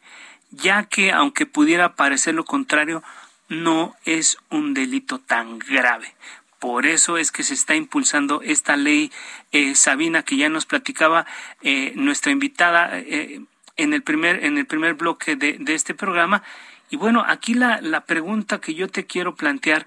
ya 0.51 0.83
que, 0.83 1.13
aunque 1.13 1.45
pudiera 1.45 1.95
parecer 1.95 2.35
lo 2.35 2.43
contrario, 2.43 3.03
no 3.47 3.95
es 4.03 4.37
un 4.49 4.73
delito 4.73 5.19
tan 5.19 5.59
grave. 5.59 6.13
Por 6.59 6.87
eso 6.87 7.17
es 7.17 7.31
que 7.31 7.43
se 7.43 7.53
está 7.53 7.75
impulsando 7.75 8.41
esta 8.41 8.77
ley, 8.77 9.11
eh, 9.51 9.75
Sabina, 9.75 10.23
que 10.23 10.37
ya 10.37 10.49
nos 10.49 10.65
platicaba 10.65 11.25
eh, 11.61 11.93
nuestra 11.95 12.31
invitada 12.31 12.97
eh, 12.97 13.41
en, 13.75 13.93
el 13.93 14.01
primer, 14.01 14.43
en 14.43 14.57
el 14.57 14.65
primer 14.65 14.95
bloque 14.95 15.35
de, 15.35 15.59
este 15.67 15.93
programa. 15.93 16.41
Y 16.89 16.95
bueno, 16.95 17.23
aquí 17.27 17.53
la, 17.53 17.79
la, 17.81 18.05
pregunta 18.05 18.59
que 18.59 18.73
yo 18.73 18.87
te 18.87 19.05
quiero 19.05 19.35
plantear, 19.35 19.85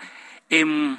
em, 0.49 0.99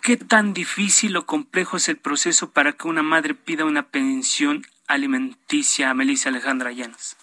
¿qué 0.00 0.16
tan 0.16 0.54
difícil 0.54 1.16
o 1.16 1.26
complejo 1.26 1.76
es 1.76 1.88
el 1.90 1.98
proceso 1.98 2.50
para 2.52 2.72
que 2.72 2.88
una 2.88 3.02
madre 3.02 3.34
pida 3.34 3.66
una 3.66 3.82
pensión 3.82 4.64
alimenticia, 4.86 5.92
Melissa 5.92 6.30
Alejandra 6.30 6.72
Llanos? 6.72 7.19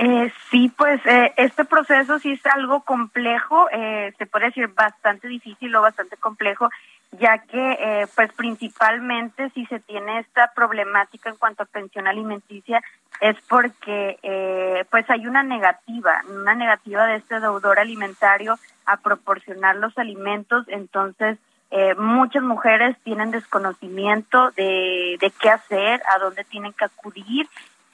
Eh, 0.00 0.32
sí, 0.48 0.72
pues 0.76 1.04
eh, 1.06 1.32
este 1.36 1.64
proceso 1.64 2.20
sí 2.20 2.30
es 2.30 2.46
algo 2.46 2.82
complejo, 2.82 3.66
eh, 3.72 4.14
se 4.16 4.26
puede 4.26 4.46
decir 4.46 4.68
bastante 4.68 5.26
difícil 5.26 5.74
o 5.74 5.82
bastante 5.82 6.16
complejo, 6.16 6.70
ya 7.18 7.38
que 7.38 7.72
eh, 7.72 8.06
pues 8.14 8.32
principalmente 8.34 9.50
si 9.50 9.66
se 9.66 9.80
tiene 9.80 10.20
esta 10.20 10.52
problemática 10.54 11.30
en 11.30 11.36
cuanto 11.36 11.64
a 11.64 11.66
pensión 11.66 12.06
alimenticia 12.06 12.80
es 13.20 13.36
porque 13.48 14.20
eh, 14.22 14.84
pues 14.88 15.10
hay 15.10 15.26
una 15.26 15.42
negativa, 15.42 16.22
una 16.28 16.54
negativa 16.54 17.06
de 17.06 17.16
este 17.16 17.40
deudor 17.40 17.80
alimentario 17.80 18.56
a 18.86 18.98
proporcionar 18.98 19.74
los 19.76 19.98
alimentos, 19.98 20.64
entonces 20.68 21.38
eh, 21.72 21.96
muchas 21.96 22.44
mujeres 22.44 22.96
tienen 23.02 23.32
desconocimiento 23.32 24.52
de, 24.52 25.16
de 25.20 25.32
qué 25.40 25.50
hacer, 25.50 26.00
a 26.14 26.18
dónde 26.18 26.44
tienen 26.44 26.72
que 26.72 26.84
acudir 26.84 27.48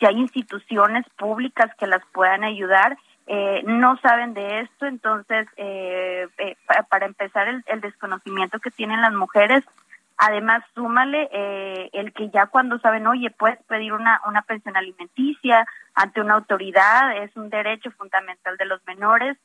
si 0.04 0.08
hay 0.08 0.20
instituciones 0.20 1.06
públicas 1.16 1.70
que 1.78 1.86
las 1.86 2.02
puedan 2.12 2.44
ayudar, 2.44 2.98
eh, 3.26 3.62
no 3.64 3.96
saben 4.02 4.34
de 4.34 4.60
esto, 4.60 4.84
entonces, 4.84 5.46
eh, 5.56 6.28
eh, 6.36 6.56
para 6.90 7.06
empezar, 7.06 7.48
el, 7.48 7.80
desconocimiento 7.80 8.58
que 8.58 8.70
tienen 8.70 9.00
las 9.00 9.14
mujeres, 9.14 9.64
además, 10.18 10.62
súmale 10.74 11.30
el 11.94 12.12
que 12.12 12.28
ya 12.28 12.46
cuando 12.46 12.78
saben, 12.80 13.06
oye, 13.06 13.30
puedes 13.30 13.62
pedir 13.62 13.94
una, 13.94 14.20
una 14.26 14.42
pensión 14.42 14.76
alimenticia 14.76 15.66
ante 15.94 16.20
una 16.20 16.34
autoridad, 16.34 17.16
es 17.22 17.34
un 17.34 17.48
derecho 17.48 17.90
fundamental 17.92 18.58
de 18.58 18.66
los 18.66 18.86
menores, 18.86 19.38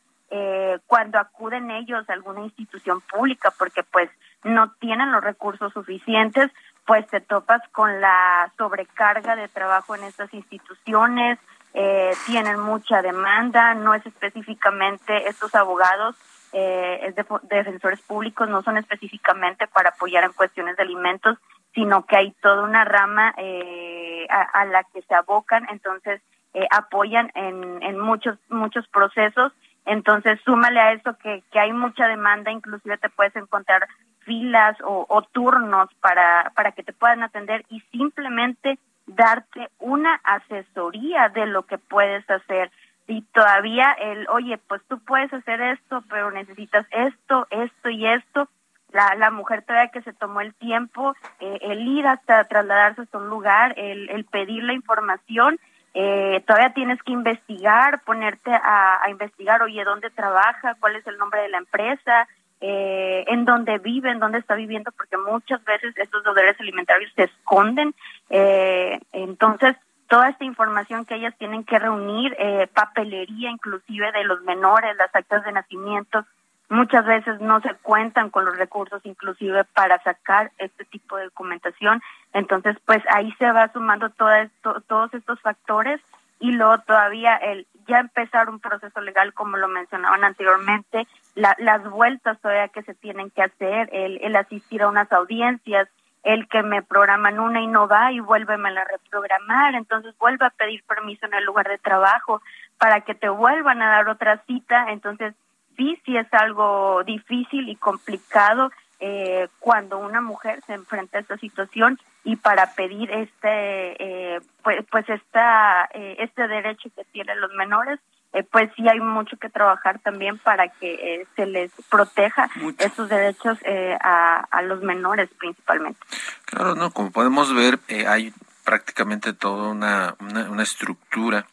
cuando 0.85 1.17
acuden 1.17 1.71
ellos 1.71 2.07
a 2.07 2.13
alguna 2.13 2.41
institución 2.41 3.01
pública, 3.01 3.51
porque 3.57 3.83
pues 3.83 4.09
no 4.43 4.71
tienen 4.79 5.11
los 5.11 5.23
recursos 5.23 5.73
suficientes, 5.73 6.51
pues 6.89 7.06
te 7.06 7.21
topas 7.21 7.62
con 7.71 8.02
la 8.02 8.52
sobrecarga 8.58 9.36
de 9.36 9.47
trabajo 9.47 9.93
en 9.93 10.06
estas 10.06 10.34
instituciones, 10.34 11.38
eh, 11.75 12.10
tienen 12.25 12.60
mucha 12.60 13.04
demanda, 13.04 13.75
no 13.75 13.93
es 13.93 14.04
específicamente 14.08 15.30
estos 15.30 15.54
abogados, 15.54 16.15
eh, 16.52 17.13
defensores 17.43 18.02
públicos, 18.02 18.49
no 18.49 18.63
son 18.63 18.78
específicamente 18.78 19.67
para 19.67 19.89
apoyar 19.89 20.23
en 20.23 20.34
cuestiones 20.34 20.78
de 20.78 20.82
alimentos, 20.82 21.38
sino 21.75 22.08
que 22.08 22.17
hay 22.17 22.32
toda 22.41 22.63
una 22.63 22.86
rama 22.86 23.36
eh, 23.38 24.25
a, 24.28 24.65
la 24.65 24.84
que 24.86 25.04
se 25.04 25.13
abocan, 25.13 25.67
entonces 25.69 26.23
eh, 26.56 26.65
apoyan 26.71 27.32
en, 27.36 27.84
en 27.84 27.99
muchos 27.99 28.39
muchos 28.49 28.88
procesos. 28.88 29.54
Entonces, 29.86 30.39
súmale 30.43 30.80
a 30.80 30.93
eso 30.93 31.15
que, 31.21 31.43
que 31.52 31.60
hay 31.60 31.71
mucha 31.71 32.08
demanda, 32.08 32.49
inclusive 32.52 32.97
te 32.97 33.10
puedes 33.10 33.36
encontrar 33.36 33.88
filas 34.29 34.77
o, 34.83 35.23
turnos 35.31 35.89
para, 36.01 36.51
para 36.55 36.71
que 36.73 36.83
te 36.83 36.93
puedan 36.93 37.23
atender 37.23 37.65
y 37.67 37.79
simplemente 37.91 38.77
darte 39.07 39.69
una 39.79 40.21
asesoría 40.23 41.29
de 41.29 41.47
lo 41.47 41.63
que 41.63 41.79
puedes 41.79 42.29
hacer. 42.29 42.69
Y 43.07 43.23
todavía 43.33 43.91
el, 43.93 44.27
oye, 44.29 44.59
pues 44.59 44.83
tú 44.87 44.99
puedes 44.99 45.33
hacer 45.33 45.59
esto, 45.61 46.03
pero 46.11 46.29
necesitas 46.29 46.85
esto, 46.91 47.47
esto 47.49 47.89
y 47.89 48.05
esto. 48.05 48.47
La, 48.91 49.15
la 49.15 49.31
mujer 49.31 49.63
todavía 49.63 49.89
que 49.89 50.03
se 50.03 50.13
tomó 50.13 50.41
el 50.41 50.53
tiempo, 50.53 51.15
eh, 51.39 51.57
el 51.61 51.87
ir 51.87 52.05
hasta 52.05 52.43
trasladarse 52.43 53.01
hasta 53.01 53.17
un 53.17 53.29
lugar, 53.29 53.73
el, 53.77 54.11
el 54.11 54.25
pedir 54.25 54.63
la 54.63 54.73
información, 54.73 55.59
eh, 55.95 56.43
todavía 56.45 56.73
tienes 56.75 57.01
que 57.01 57.13
investigar, 57.13 58.03
ponerte 58.03 58.51
a, 58.51 59.03
a 59.03 59.09
investigar, 59.09 59.63
oye, 59.63 59.83
¿dónde 59.83 60.11
trabaja? 60.11 60.75
¿Cuál 60.79 60.97
es 60.97 61.07
el 61.07 61.17
nombre 61.17 61.41
de 61.41 61.49
la 61.49 61.57
empresa? 61.57 62.27
Eh, 62.61 63.23
en 63.27 63.45
dónde 63.45 63.77
vive, 63.77 64.11
en 64.11 64.19
dónde 64.19 64.39
está 64.39 64.55
viviendo, 64.55 64.91
porque 64.91 65.17
muchas 65.17 65.63
veces 65.63 65.95
estos 65.97 66.23
deudores 66.23 66.59
alimentarios 66.59 67.11
se 67.15 67.23
esconden. 67.23 67.93
Eh, 68.29 68.99
entonces, 69.13 69.75
toda 70.07 70.29
esta 70.29 70.43
información 70.43 71.05
que 71.05 71.15
ellas 71.15 71.35
tienen 71.37 71.63
que 71.63 71.79
reunir, 71.79 72.35
eh, 72.37 72.67
papelería 72.73 73.49
inclusive 73.49 74.11
de 74.11 74.23
los 74.25 74.41
menores, 74.41 74.97
las 74.97 75.13
actas 75.15 75.45
de 75.45 75.51
nacimiento, 75.51 76.25
muchas 76.69 77.05
veces 77.05 77.39
no 77.41 77.61
se 77.61 77.73
cuentan 77.75 78.29
con 78.29 78.45
los 78.45 78.57
recursos 78.57 79.01
inclusive 79.05 79.63
para 79.63 80.01
sacar 80.03 80.51
este 80.57 80.85
tipo 80.85 81.17
de 81.17 81.25
documentación. 81.25 82.01
Entonces, 82.33 82.75
pues 82.85 83.03
ahí 83.11 83.33
se 83.39 83.51
va 83.51 83.71
sumando 83.71 84.10
todo 84.10 84.31
esto, 84.31 84.81
todos 84.87 85.13
estos 85.13 85.39
factores 85.41 85.99
y 86.39 86.51
luego 86.51 86.79
todavía 86.79 87.35
el 87.35 87.67
ya 87.90 88.00
empezar 88.00 88.50
un 88.50 88.60
proceso 88.60 89.02
legal 89.02 89.33
como 89.33 89.58
lo 89.58 89.67
mencionaban 89.67 90.23
anteriormente, 90.23 91.08
las 91.35 91.90
vueltas 91.90 92.40
todavía 92.40 92.69
que 92.69 92.83
se 92.83 92.94
tienen 92.94 93.29
que 93.31 93.42
hacer, 93.42 93.90
el, 93.92 94.19
el 94.21 94.35
asistir 94.35 94.83
a 94.83 94.87
unas 94.87 95.12
audiencias, 95.12 95.90
el 96.23 96.48
que 96.48 96.63
me 96.63 96.81
programan 96.81 97.40
una 97.40 97.62
y 97.62 97.67
no 97.67 97.87
va 97.87 98.12
y 98.12 98.19
vuélveme 98.19 98.69
a 98.69 98.83
reprogramar, 98.83 99.75
entonces 99.75 100.15
vuelve 100.17 100.46
a 100.46 100.50
pedir 100.52 100.83
permiso 100.83 101.25
en 101.25 101.33
el 101.33 101.46
lugar 101.46 101.67
de 101.67 101.77
trabajo 101.77 102.42
para 102.77 103.02
que 103.02 103.15
te 103.15 103.29
vuelvan 103.29 103.81
a 103.81 103.90
dar 103.90 104.10
otra 104.10 104.37
cita, 104.46 104.92
entonces 104.92 105.33
sí, 105.77 106.00
sí 106.06 106.17
es 106.17 106.27
algo 106.33 107.04
difícil 107.04 107.69
y 107.69 107.75
complicado 107.75 108.71
eh, 109.00 109.47
cuando 109.60 109.97
una 109.97 110.21
mujer 110.21 110.62
se 110.67 110.73
enfrenta 110.73 111.17
a 111.17 111.21
esta 111.21 111.37
situación 111.37 112.00
y 112.23 112.35
para 112.35 112.73
pedir 112.73 113.10
este 113.12 114.35
eh, 114.35 114.39
pues 114.63 114.85
pues 114.91 115.10
esta 115.10 115.87
eh, 115.93 116.17
este 116.19 116.47
derecho 116.47 116.89
que 116.95 117.06
tienen 117.06 117.39
los 117.39 117.52
menores 117.54 118.00
eh, 118.33 118.43
pues 118.43 118.69
sí 118.75 118.87
hay 118.87 119.00
mucho 119.00 119.37
que 119.37 119.50
trabajar 119.50 120.00
también 120.00 120.37
para 120.37 120.67
que 120.67 121.25
se 121.35 121.45
les 121.45 121.71
proteja 121.89 122.50
esos 122.77 123.10
derechos 123.10 123.58
a, 124.02 124.45
a 124.52 124.62
los 124.62 124.81
menores 124.81 125.29
principalmente. 125.39 126.00
Claro 126.45 126.75
no 126.75 126.91
como 126.91 127.12
podemos 127.12 127.54
ver 127.56 127.79
hay 128.08 128.33
prácticamente 128.65 129.33
toda 129.33 129.69
una, 129.69 130.15
una, 130.19 130.50
una 130.50 130.63
estructura 130.63 131.47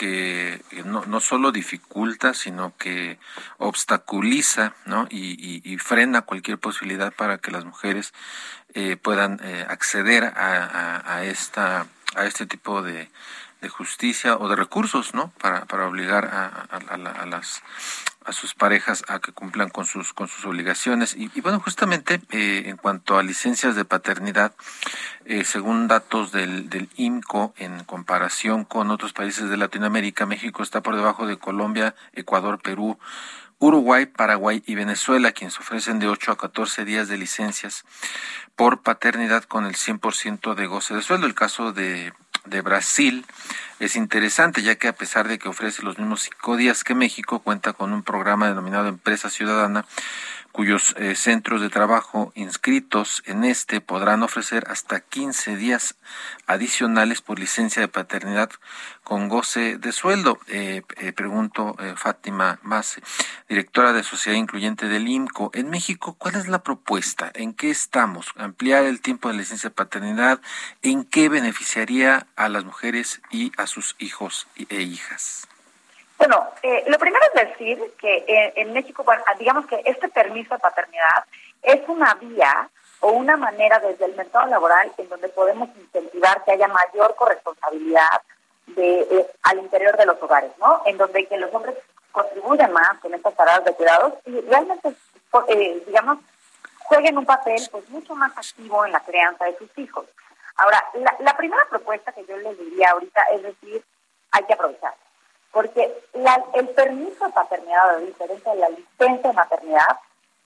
que 0.00 0.62
no, 0.86 1.04
no 1.04 1.20
solo 1.20 1.52
dificulta, 1.52 2.32
sino 2.32 2.74
que 2.78 3.18
obstaculiza 3.58 4.74
¿no? 4.86 5.06
y, 5.10 5.76
frena 5.76 6.22
cualquier 6.22 6.56
posibilidad 6.56 7.12
para 7.12 7.36
que 7.36 7.50
las 7.50 7.66
mujeres 7.66 8.14
eh, 8.72 8.96
puedan 8.96 9.38
eh, 9.42 9.66
acceder 9.68 10.24
a, 10.24 11.02
a, 11.04 11.24
esta, 11.24 11.86
a 12.14 12.24
este 12.24 12.46
tipo 12.46 12.80
de, 12.80 13.10
de 13.60 13.68
justicia 13.68 14.36
o 14.36 14.48
de 14.48 14.56
recursos, 14.56 15.14
¿no? 15.14 15.32
Para, 15.40 15.64
para 15.66 15.86
obligar 15.86 16.26
a, 16.26 16.46
a, 16.46 17.26
las 17.26 17.62
a 18.24 18.32
sus 18.32 18.54
parejas 18.54 19.02
a 19.08 19.18
que 19.18 19.32
cumplan 19.32 19.70
con 19.70 19.86
sus 19.86 20.12
con 20.12 20.28
sus 20.28 20.44
obligaciones 20.44 21.16
y, 21.16 21.28
bueno 21.40 21.58
justamente 21.58 22.20
eh, 22.30 22.64
en 22.66 22.76
cuanto 22.76 23.16
a 23.16 23.22
licencias 23.22 23.74
de 23.76 23.86
paternidad 23.86 24.52
eh, 25.24 25.44
según 25.44 25.88
datos 25.88 26.30
del, 26.30 26.68
del 26.68 26.90
IMCO 26.96 27.54
en 27.56 27.82
comparación 27.84 28.64
con 28.64 28.90
otros 28.90 29.14
países 29.14 29.48
de 29.48 29.56
Latinoamérica 29.56 30.26
México 30.26 30.62
está 30.62 30.82
por 30.82 30.96
debajo 30.96 31.26
de 31.26 31.38
Colombia 31.38 31.94
Ecuador 32.12 32.60
Perú 32.60 32.98
Uruguay, 33.62 34.06
Paraguay 34.06 34.62
y 34.66 34.74
Venezuela, 34.74 35.32
quienes 35.32 35.58
ofrecen 35.60 35.98
de 35.98 36.08
8 36.08 36.32
a 36.32 36.38
14 36.38 36.86
días 36.86 37.08
de 37.08 37.18
licencias 37.18 37.84
por 38.56 38.80
paternidad 38.80 39.44
con 39.44 39.66
el 39.66 39.74
100% 39.74 40.54
de 40.54 40.66
goce 40.66 40.94
de 40.94 41.02
sueldo. 41.02 41.26
El 41.26 41.34
caso 41.34 41.70
de 41.72 42.14
de 42.44 42.60
Brasil. 42.60 43.24
Es 43.78 43.96
interesante, 43.96 44.62
ya 44.62 44.74
que 44.74 44.88
a 44.88 44.92
pesar 44.92 45.28
de 45.28 45.38
que 45.38 45.48
ofrece 45.48 45.82
los 45.82 45.98
mismos 45.98 46.22
cinco 46.22 46.56
días 46.56 46.84
que 46.84 46.94
México, 46.94 47.40
cuenta 47.40 47.72
con 47.72 47.92
un 47.92 48.02
programa 48.02 48.48
denominado 48.48 48.88
Empresa 48.88 49.30
Ciudadana, 49.30 49.86
cuyos 50.52 50.94
eh, 50.98 51.14
centros 51.14 51.60
de 51.60 51.68
trabajo 51.68 52.32
inscritos 52.34 53.22
en 53.26 53.44
este 53.44 53.80
podrán 53.80 54.22
ofrecer 54.22 54.66
hasta 54.68 55.00
15 55.00 55.56
días 55.56 55.96
adicionales 56.46 57.20
por 57.20 57.38
licencia 57.38 57.82
de 57.82 57.88
paternidad 57.88 58.50
con 59.04 59.28
goce 59.28 59.78
de 59.78 59.92
sueldo. 59.92 60.38
Eh, 60.48 60.82
eh, 60.96 61.12
pregunto, 61.12 61.76
Fátima 61.96 62.58
Mase, 62.62 63.02
directora 63.48 63.92
de 63.92 64.02
Sociedad 64.02 64.38
Incluyente 64.38 64.88
del 64.88 65.08
IMCO. 65.08 65.50
En 65.54 65.70
México, 65.70 66.14
¿cuál 66.18 66.36
es 66.36 66.48
la 66.48 66.62
propuesta? 66.62 67.30
¿En 67.34 67.54
qué 67.54 67.70
estamos? 67.70 68.28
¿Ampliar 68.36 68.84
el 68.84 69.00
tiempo 69.00 69.28
de 69.28 69.34
licencia 69.34 69.70
de 69.70 69.74
paternidad? 69.74 70.40
¿En 70.82 71.04
qué 71.04 71.28
beneficiaría 71.28 72.26
a 72.36 72.48
las 72.48 72.64
mujeres 72.64 73.20
y 73.30 73.52
a 73.56 73.66
sus 73.66 73.96
hijos 73.98 74.46
e 74.56 74.82
hijas? 74.82 75.49
Bueno, 76.20 76.46
eh, 76.62 76.84
lo 76.86 76.98
primero 76.98 77.24
es 77.32 77.48
decir 77.48 77.94
que 77.98 78.18
eh, 78.28 78.52
en 78.56 78.74
México, 78.74 79.02
digamos 79.38 79.64
que 79.64 79.80
este 79.86 80.06
permiso 80.10 80.54
de 80.54 80.60
paternidad 80.60 81.24
es 81.62 81.80
una 81.88 82.12
vía 82.12 82.68
o 83.00 83.12
una 83.12 83.38
manera 83.38 83.78
desde 83.80 84.04
el 84.04 84.14
mercado 84.14 84.46
laboral 84.48 84.92
en 84.98 85.08
donde 85.08 85.30
podemos 85.30 85.70
incentivar 85.74 86.44
que 86.44 86.50
haya 86.52 86.68
mayor 86.68 87.16
corresponsabilidad 87.16 88.20
de, 88.66 89.00
eh, 89.00 89.30
al 89.44 89.60
interior 89.60 89.96
de 89.96 90.04
los 90.04 90.22
hogares, 90.22 90.52
¿no? 90.58 90.82
En 90.84 90.98
donde 90.98 91.26
que 91.26 91.38
los 91.38 91.54
hombres 91.54 91.74
contribuyan 92.12 92.70
más 92.70 92.98
con 92.98 93.14
estas 93.14 93.34
tareas 93.34 93.64
de 93.64 93.72
cuidados 93.72 94.12
y 94.26 94.42
realmente, 94.42 94.94
digamos, 95.86 96.18
jueguen 96.80 97.16
un 97.16 97.24
papel 97.24 97.66
pues 97.72 97.88
mucho 97.88 98.14
más 98.14 98.36
activo 98.36 98.84
en 98.84 98.92
la 98.92 99.00
crianza 99.00 99.46
de 99.46 99.56
sus 99.56 99.70
hijos. 99.78 100.04
Ahora, 100.56 100.84
la, 100.92 101.16
la 101.20 101.34
primera 101.34 101.62
propuesta 101.70 102.12
que 102.12 102.26
yo 102.26 102.36
les 102.36 102.58
diría 102.58 102.90
ahorita 102.90 103.22
es 103.32 103.42
decir, 103.42 103.82
hay 104.32 104.44
que 104.44 104.52
aprovechar 104.52 104.92
porque 105.52 105.92
el 106.52 106.68
permiso 106.68 107.26
de 107.26 107.32
paternidad, 107.32 107.90
a 107.90 107.98
diferencia 107.98 108.52
de 108.52 108.60
la 108.60 108.68
licencia 108.70 109.30
de 109.30 109.36
maternidad, 109.36 109.98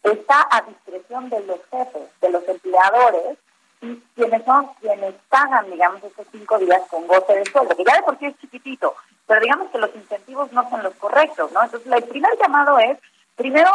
está 0.03 0.47
a 0.51 0.63
discreción 0.63 1.29
de 1.31 1.41
los 1.41 1.59
jefes, 1.71 2.09
de 2.21 2.31
los 2.31 2.47
empleadores, 2.49 3.39
y 3.81 4.03
quienes 4.15 4.45
son 4.45 4.67
quienes 4.81 5.15
pagan, 5.29 5.71
digamos, 5.71 6.03
estos 6.03 6.27
cinco 6.33 6.59
días 6.59 6.83
con 6.89 7.07
goce 7.07 7.35
de 7.35 7.45
sueldo, 7.45 7.77
que 7.77 7.85
ya 7.85 7.97
de 7.97 8.03
por 8.03 8.19
sí 8.19 8.27
es 8.27 8.39
chiquitito, 8.39 8.95
pero 9.27 9.41
digamos 9.41 9.71
que 9.71 9.79
los 9.79 9.95
incentivos 9.95 10.53
no 10.53 10.69
son 10.71 10.83
los 10.83 10.95
correctos, 10.95 11.53
¿no? 11.53 11.63
Entonces, 11.63 11.91
el 11.93 12.05
primer 12.05 12.39
llamado 12.39 12.79
es, 12.79 12.99
primero, 13.37 13.71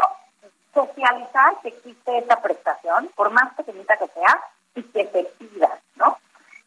socializar 0.73 1.55
que 1.61 1.69
existe 1.69 2.17
esta 2.17 2.41
prestación, 2.41 3.09
por 3.15 3.30
más 3.30 3.53
pequeñita 3.53 3.97
que 3.97 4.07
sea, 4.07 4.41
y 4.75 4.84
que 4.84 5.07
se 5.07 5.23
pida, 5.38 5.80
¿no? 5.95 6.17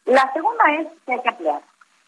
La 0.05 0.31
segunda 0.33 0.63
es 0.73 0.87
que 1.05 1.13
hay 1.13 1.21
que 1.21 1.29
ampliar 1.29 1.61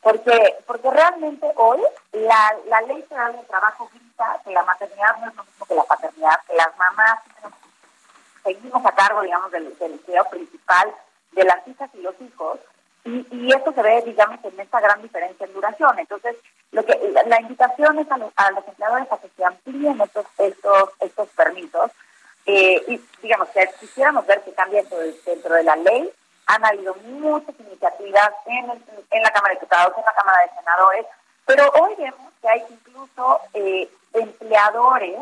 porque 0.06 0.56
porque 0.68 0.92
realmente 0.92 1.52
hoy 1.56 1.82
la, 2.12 2.56
la 2.68 2.82
ley 2.82 3.02
federal 3.10 3.36
de 3.36 3.42
trabajo 3.46 3.90
grita 3.92 4.40
que 4.46 4.52
la 4.52 4.64
maternidad 4.64 5.18
no 5.20 5.30
es 5.30 5.36
lo 5.36 5.44
mismo 5.44 5.66
que 5.66 5.74
la 5.74 5.84
paternidad, 5.84 6.42
que 6.48 6.56
las 6.56 6.78
mamás 6.78 7.20
seguimos 8.44 8.86
a 8.86 8.92
cargo, 8.92 9.24
digamos, 9.24 9.50
del, 9.50 9.76
del 9.80 10.00
cuidado 10.02 10.30
principal 10.30 10.94
de 11.32 11.44
las 11.44 11.68
hijas 11.68 11.90
y 11.96 12.02
los 12.04 12.14
hijos, 12.22 12.60
y, 13.04 13.26
y 13.32 13.52
esto 13.52 13.74
se 13.74 13.82
ve, 13.82 14.04
digamos, 14.06 14.38
en 14.44 14.60
esta 14.60 14.80
gran 14.80 15.02
diferencia 15.02 15.48
en 15.48 15.54
duración. 15.54 15.98
Entonces, 15.98 16.36
lo 16.72 16.86
que 16.86 17.00
la, 17.26 17.42
invitación 17.42 17.98
es 17.98 18.12
a 18.12 18.18
los, 18.20 18.32
a 18.36 18.52
los, 18.52 18.68
empleadores 18.68 19.12
a 19.12 19.18
que 19.18 19.30
se 19.36 19.44
amplíen 19.44 20.00
estos 20.02 20.28
estos 20.38 20.90
estos 21.00 21.30
permisos, 21.30 21.90
eh, 22.46 22.80
y 22.90 23.02
digamos 23.24 23.50
que 23.50 23.68
quisiéramos 23.80 24.28
ver 24.28 24.44
que 24.44 24.54
cambie 24.54 24.82
esto 24.82 24.98
dentro 25.26 25.56
de 25.56 25.64
la 25.64 25.76
ley, 25.78 26.14
han 26.48 26.66
habido 26.66 26.96
muchas 26.96 27.60
iniciativas 27.60 28.32
en, 28.46 28.72
en 29.12 29.24
la 29.24 29.32
Cámara 29.32 29.54
de 29.54 29.60
Diputados, 29.60 29.98
en 29.98 30.06
la 30.06 30.14
Cámara 30.14 30.44
de 30.44 30.60
Senadores, 30.60 31.06
pero 31.46 31.72
hoy 31.80 31.96
vemos 31.96 32.34
que 32.42 32.50
hay 32.50 32.64
incluso 32.70 33.40
eh, 33.54 33.90
empleadores 34.14 35.20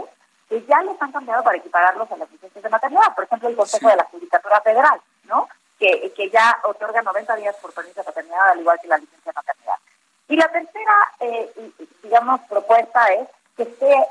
que 0.49 0.63
ya 0.65 0.81
les 0.81 1.01
han 1.01 1.11
cambiado 1.11 1.43
para 1.43 1.57
equipararlos 1.57 2.11
a 2.11 2.17
las 2.17 2.31
licencias 2.31 2.63
de 2.63 2.69
maternidad. 2.69 3.15
Por 3.15 3.25
ejemplo, 3.25 3.49
el 3.49 3.55
Consejo 3.55 3.89
de 3.89 3.95
la 3.95 4.05
Judicatura 4.05 4.61
Federal, 4.61 5.01
¿no? 5.25 5.49
Que, 5.79 6.13
que 6.15 6.29
ya 6.29 6.59
otorga 6.63 7.01
90 7.01 7.35
días 7.35 7.55
por 7.57 7.73
permiso 7.73 7.99
de 7.99 8.05
paternidad, 8.05 8.49
al 8.49 8.59
igual 8.59 8.79
que 8.81 8.87
la 8.87 8.97
licencia 8.97 9.31
de 9.31 9.35
maternidad. 9.35 9.75
Y 10.29 10.35
la 10.37 10.47
tercera, 10.49 11.11
eh, 11.19 11.71
digamos, 12.01 12.41
propuesta 12.41 13.05
es 13.13 13.27
que 13.57 13.65
se, 13.65 14.05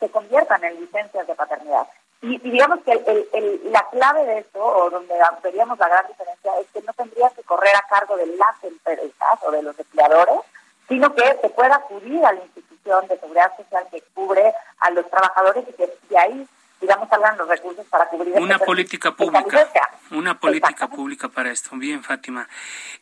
se 0.00 0.10
conviertan 0.10 0.62
en 0.64 0.80
licencias 0.80 1.26
de 1.26 1.34
paternidad. 1.34 1.86
Y, 2.22 2.38
digamos 2.38 2.80
que 2.84 2.92
el, 2.92 3.60
la 3.70 3.86
clave 3.90 4.24
de 4.24 4.38
esto, 4.38 4.64
o 4.64 4.90
donde 4.90 5.14
veríamos 5.42 5.78
la 5.78 5.88
gran 5.88 6.06
diferencia, 6.06 6.52
es 6.60 6.66
que 6.72 6.82
no 6.82 6.92
tendría 6.94 7.30
que 7.30 7.42
correr 7.42 7.76
a 7.76 7.86
cargo 7.88 8.16
de 8.16 8.26
las 8.26 8.64
empresas 8.64 9.38
o 9.42 9.50
de 9.50 9.62
los 9.62 9.78
empleadores, 9.78 10.40
sino 10.88 11.14
que 11.14 11.38
se 11.40 11.48
pueda 11.50 11.76
acudir 11.76 12.24
a 12.24 12.32
la 12.32 12.40
institución 12.42 13.06
de 13.08 13.18
seguridad 13.18 13.56
social 13.56 13.86
que 13.90 14.02
cubre 14.14 14.54
a 14.78 14.90
los 14.90 15.08
trabajadores 15.10 15.64
y 15.68 15.72
que 15.72 15.92
de 16.08 16.18
ahí 16.18 16.48
digamos, 16.80 17.08
salgan 17.08 17.38
los 17.38 17.48
recursos 17.48 17.86
para 17.86 18.06
cubrir 18.08 18.34
una 18.38 18.58
política 18.58 19.14
pública, 19.14 19.68
una 20.10 20.38
política 20.38 20.88
pública 20.88 21.28
para 21.28 21.50
esto. 21.50 21.70
Bien, 21.76 22.02
Fátima. 22.02 22.48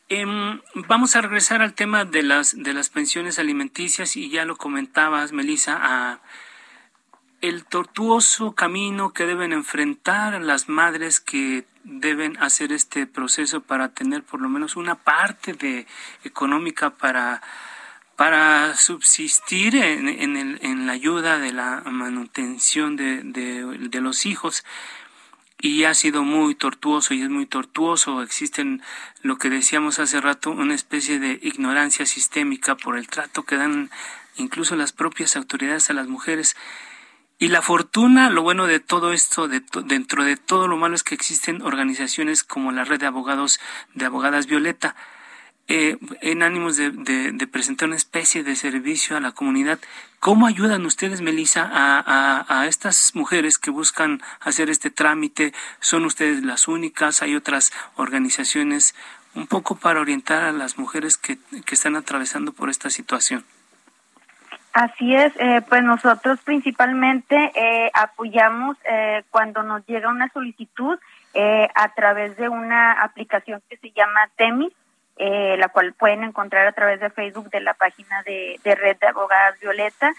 Em, 0.07 0.61
vamos 0.87 1.15
a 1.15 1.21
regresar 1.21 1.61
al 1.61 1.73
tema 1.73 2.05
de 2.05 2.23
las 2.23 2.55
de 2.55 2.73
las 2.73 2.89
pensiones 2.89 3.37
alimenticias 3.37 4.15
y 4.15 4.29
ya 4.29 4.45
lo 4.45 4.55
comentabas, 4.55 5.33
Melissa, 5.33 5.77
a 5.81 6.19
el 7.47 7.65
tortuoso 7.65 8.53
camino 8.53 9.13
que 9.13 9.25
deben 9.25 9.53
enfrentar 9.53 10.41
las 10.41 10.67
madres 10.69 11.19
que 11.19 11.65
deben 11.83 12.37
hacer 12.41 12.71
este 12.71 13.05
proceso 13.05 13.61
para 13.61 13.89
tener 13.89 14.23
por 14.23 14.41
lo 14.41 14.49
menos 14.49 14.75
una 14.75 14.95
parte 14.95 15.53
de 15.53 15.85
económica 16.23 16.91
para 16.91 17.41
para 18.15 18.75
subsistir 18.75 19.75
en, 19.75 20.07
en, 20.07 20.59
en 20.61 20.87
la 20.87 20.93
ayuda 20.93 21.37
de 21.37 21.51
la 21.51 21.81
manutención 21.85 22.95
de, 22.95 23.21
de, 23.23 24.01
los 24.01 24.25
hijos 24.25 24.63
y 25.59 25.83
ha 25.83 25.93
sido 25.93 26.23
muy 26.23 26.55
tortuoso 26.55 27.13
y 27.13 27.21
es 27.23 27.29
muy 27.29 27.45
tortuoso. 27.45 28.21
Existen 28.21 28.81
lo 29.21 29.37
que 29.37 29.49
decíamos 29.49 29.99
hace 29.99 30.21
rato, 30.21 30.51
una 30.51 30.75
especie 30.75 31.19
de 31.19 31.39
ignorancia 31.41 32.05
sistémica 32.05 32.77
por 32.77 32.97
el 32.97 33.09
trato 33.09 33.43
que 33.43 33.57
dan 33.57 33.91
incluso 34.37 34.77
las 34.77 34.93
propias 34.93 35.35
autoridades 35.35 35.89
a 35.89 35.93
las 35.93 36.07
mujeres 36.07 36.55
y 37.37 37.49
la 37.49 37.61
fortuna, 37.61 38.29
lo 38.29 38.43
bueno 38.43 38.65
de 38.65 38.79
todo 38.79 39.11
esto, 39.11 39.49
de 39.49 39.61
dentro 39.83 40.23
de 40.23 40.37
todo 40.37 40.67
lo 40.69 40.77
malo 40.77 40.95
es 40.95 41.03
que 41.03 41.15
existen 41.15 41.61
organizaciones 41.61 42.43
como 42.43 42.71
la 42.71 42.85
red 42.85 42.99
de 42.99 43.07
abogados 43.07 43.59
de 43.93 44.05
abogadas 44.05 44.47
Violeta, 44.47 44.95
eh, 45.67 45.97
en 46.21 46.43
ánimos 46.43 46.77
de, 46.77 47.47
presentar 47.51 47.87
una 47.87 47.97
especie 47.97 48.43
de 48.43 48.55
servicio 48.55 49.17
a 49.17 49.19
la 49.19 49.31
comunidad. 49.31 49.79
¿Cómo 50.19 50.47
ayudan 50.47 50.85
ustedes, 50.85 51.21
Melissa, 51.21 51.69
a, 51.73 52.67
estas 52.67 53.15
mujeres 53.15 53.57
que 53.57 53.71
buscan 53.71 54.21
hacer 54.39 54.69
este 54.69 54.89
trámite? 54.89 55.53
¿Son 55.81 56.05
ustedes 56.05 56.43
las 56.43 56.67
únicas? 56.69 57.21
¿Hay 57.21 57.35
otras 57.35 57.73
organizaciones? 57.95 58.95
Un 59.33 59.47
poco 59.47 59.75
para 59.75 59.99
orientar 59.99 60.43
a 60.43 60.53
las 60.53 60.77
mujeres 60.77 61.17
que 61.17 61.37
están 61.69 61.97
atravesando 61.97 62.53
por 62.53 62.69
esta 62.69 62.89
situación. 62.89 63.43
Así 64.75 65.15
es, 65.15 65.31
eh, 65.37 65.61
pues 65.69 65.83
nosotros 65.83 66.37
principalmente 66.43 67.49
eh, 67.55 67.89
apoyamos 67.93 68.75
eh, 68.83 69.23
cuando 69.31 69.63
nos 69.63 69.85
llega 69.85 70.09
una 70.09 70.27
solicitud 70.33 70.99
a 71.75 71.93
través 71.95 72.35
de 72.37 72.47
una 72.47 72.93
aplicación 72.93 73.61
que 73.69 73.75
se 73.77 73.91
llama 73.91 74.29
Temis, 74.37 74.71
la 75.17 75.67
cual 75.67 75.93
pueden 75.93 76.23
encontrar 76.23 76.65
a 76.65 76.71
través 76.71 77.01
de 77.01 77.09
Facebook 77.09 77.49
de 77.49 77.59
la 77.59 77.73
página 77.73 78.23
de, 78.23 78.57
Red 78.63 78.97
de 78.99 79.07
Abogadas 79.07 79.59
Violeta. 79.59 80.13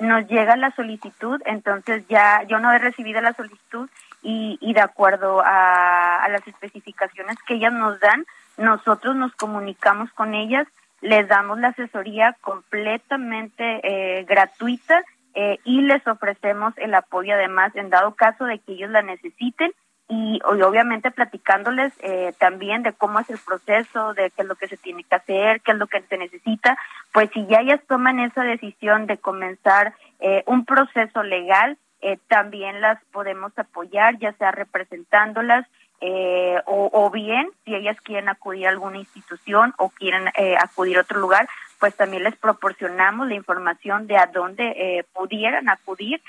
nos 0.00 0.26
llega 0.26 0.56
la 0.56 0.72
solicitud, 0.72 1.40
entonces 1.46 2.02
ya 2.08 2.42
yo 2.48 2.58
no 2.58 2.72
he 2.72 2.80
recibido 2.80 3.20
la 3.20 3.32
solicitud 3.34 3.88
y, 4.22 4.58
y 4.60 4.72
de 4.72 4.80
acuerdo 4.80 5.40
a, 5.40 6.24
a 6.24 6.28
las 6.30 6.44
especificaciones 6.48 7.36
que 7.46 7.54
ellas 7.54 7.72
nos 7.72 8.00
dan, 8.00 8.26
nosotros 8.56 9.14
nos 9.14 9.32
comunicamos 9.36 10.10
con 10.14 10.34
ellas 10.34 10.66
les 11.06 11.28
damos 11.28 11.58
la 11.58 11.68
asesoría 11.68 12.36
completamente 12.40 13.80
eh, 13.82 14.24
gratuita 14.24 15.02
eh, 15.34 15.58
y 15.64 15.82
les 15.82 16.06
ofrecemos 16.06 16.74
el 16.78 16.94
apoyo 16.94 17.34
además 17.34 17.74
en 17.76 17.90
dado 17.90 18.14
caso 18.14 18.44
de 18.44 18.58
que 18.58 18.72
ellos 18.72 18.90
la 18.90 19.02
necesiten 19.02 19.72
y, 20.08 20.40
obviamente 20.44 21.10
platicándoles 21.10 21.92
eh, 22.00 22.32
también 22.38 22.82
de 22.82 22.92
cómo 22.92 23.18
es 23.18 23.28
el 23.28 23.38
proceso, 23.38 24.14
de 24.14 24.30
qué 24.30 24.42
es 24.42 24.48
lo 24.48 24.54
que 24.54 24.68
se 24.68 24.76
tiene 24.76 25.02
que 25.02 25.16
hacer, 25.16 25.60
qué 25.62 25.72
es 25.72 25.78
lo 25.78 25.88
que 25.88 26.00
se 26.02 26.16
necesita, 26.16 26.78
pues 27.12 27.30
si 27.32 27.46
ya 27.46 27.60
ellas 27.60 27.80
toman 27.88 28.20
esa 28.20 28.42
decisión 28.42 29.06
de 29.06 29.18
comenzar 29.18 29.94
eh, 30.20 30.44
un 30.46 30.64
proceso 30.64 31.22
legal, 31.22 31.76
eh, 32.02 32.18
también 32.28 32.80
las 32.80 33.02
podemos 33.06 33.52
apoyar, 33.58 34.18
ya 34.18 34.32
sea 34.34 34.52
representándolas 34.52 35.66
o, 36.00 36.90
o, 36.92 37.10
bien 37.10 37.50
si 37.64 37.74
ellas 37.74 37.96
quieren 38.02 38.28
acudir 38.28 38.66
a 38.66 38.70
alguna 38.70 38.98
institución 38.98 39.74
o 39.78 39.90
quieren 39.90 40.28
acudir 40.60 40.98
a 40.98 41.02
otro 41.02 41.20
lugar, 41.20 41.48
pues 41.80 41.94
también 41.96 42.24
les 42.24 42.36
proporcionamos 42.36 43.28
la 43.28 43.34
información 43.34 44.06
de 44.06 44.16
a 44.16 44.26
dónde 44.26 45.04
pudieran 45.12 45.68
acudir 45.68 46.22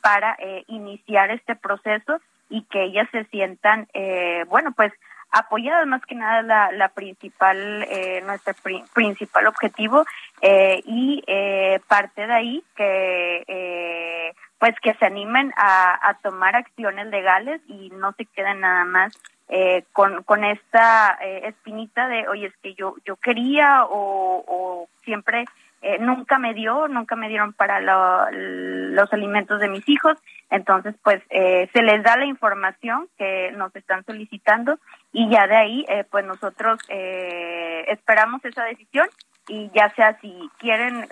para 0.00 0.36
iniciar 0.66 1.30
este 1.30 1.56
proceso 1.56 2.20
y 2.50 2.62
que 2.64 2.84
ellas 2.84 3.08
se 3.12 3.24
sientan, 3.24 3.88
eh, 3.94 4.44
bueno, 4.48 4.72
pues 4.72 4.92
apoyadas. 5.30 5.86
Más 5.86 6.04
que 6.04 6.14
nada 6.14 6.42
la, 6.42 6.72
la 6.72 6.88
principal, 6.88 7.84
eh, 7.90 8.22
nuestro 8.24 8.54
principal 8.94 9.46
objetivo 9.46 10.04
eh, 10.40 10.80
y 10.84 11.22
eh, 11.26 11.80
parte 11.86 12.26
de 12.26 12.32
ahí 12.32 12.64
que 12.76 13.44
eh, 13.46 14.17
pues 14.58 14.74
que 14.80 14.94
se 14.94 15.06
animen 15.06 15.52
a, 15.56 16.08
a 16.08 16.14
tomar 16.14 16.56
acciones 16.56 17.06
legales 17.06 17.60
y 17.68 17.90
no 17.90 18.12
se 18.12 18.24
queden 18.26 18.60
nada 18.60 18.84
más 18.84 19.12
eh, 19.48 19.84
con, 19.92 20.22
con 20.24 20.44
esta 20.44 21.18
eh, 21.22 21.48
espinita 21.48 22.06
de, 22.08 22.28
oye, 22.28 22.46
es 22.46 22.56
que 22.62 22.74
yo, 22.74 22.96
yo 23.04 23.16
quería 23.16 23.84
o, 23.88 24.88
siempre 25.04 25.44
eh, 25.80 25.98
nunca 26.00 26.38
me 26.38 26.52
dio, 26.52 26.88
nunca 26.88 27.16
me 27.16 27.28
dieron 27.28 27.54
para 27.54 27.80
los 27.80 29.12
alimentos 29.12 29.60
de 29.60 29.68
mis 29.68 29.88
hijos, 29.88 30.18
entonces 30.50 30.94
pues 31.02 31.22
eh, 31.30 31.70
se 31.72 31.82
les 31.82 32.02
da 32.02 32.16
la 32.16 32.26
información 32.26 33.08
que 33.16 33.52
nos 33.52 33.74
están 33.74 34.04
solicitando 34.04 34.78
y 35.12 35.30
ya 35.30 35.46
de 35.46 35.56
ahí 35.56 35.84
eh, 35.88 36.04
pues 36.10 36.26
nosotros 36.26 36.80
esperamos 36.88 38.44
esa 38.44 38.64
decisión 38.64 39.08
y 39.48 39.70
ya 39.74 39.92
sea 39.94 40.18
si 40.20 40.50
quieren 40.58 41.08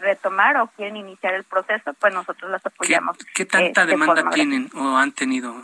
retomar 0.00 0.56
o 0.56 0.66
quieren 0.68 0.96
iniciar 0.96 1.34
el 1.34 1.44
proceso, 1.44 1.94
pues 1.94 2.12
nosotros 2.12 2.50
las 2.50 2.64
apoyamos. 2.64 3.16
¿Qué, 3.34 3.44
tanta 3.44 3.86
demanda 3.86 4.30
tienen 4.30 4.70
o 4.74 4.96
han 4.96 5.12
tenido? 5.12 5.54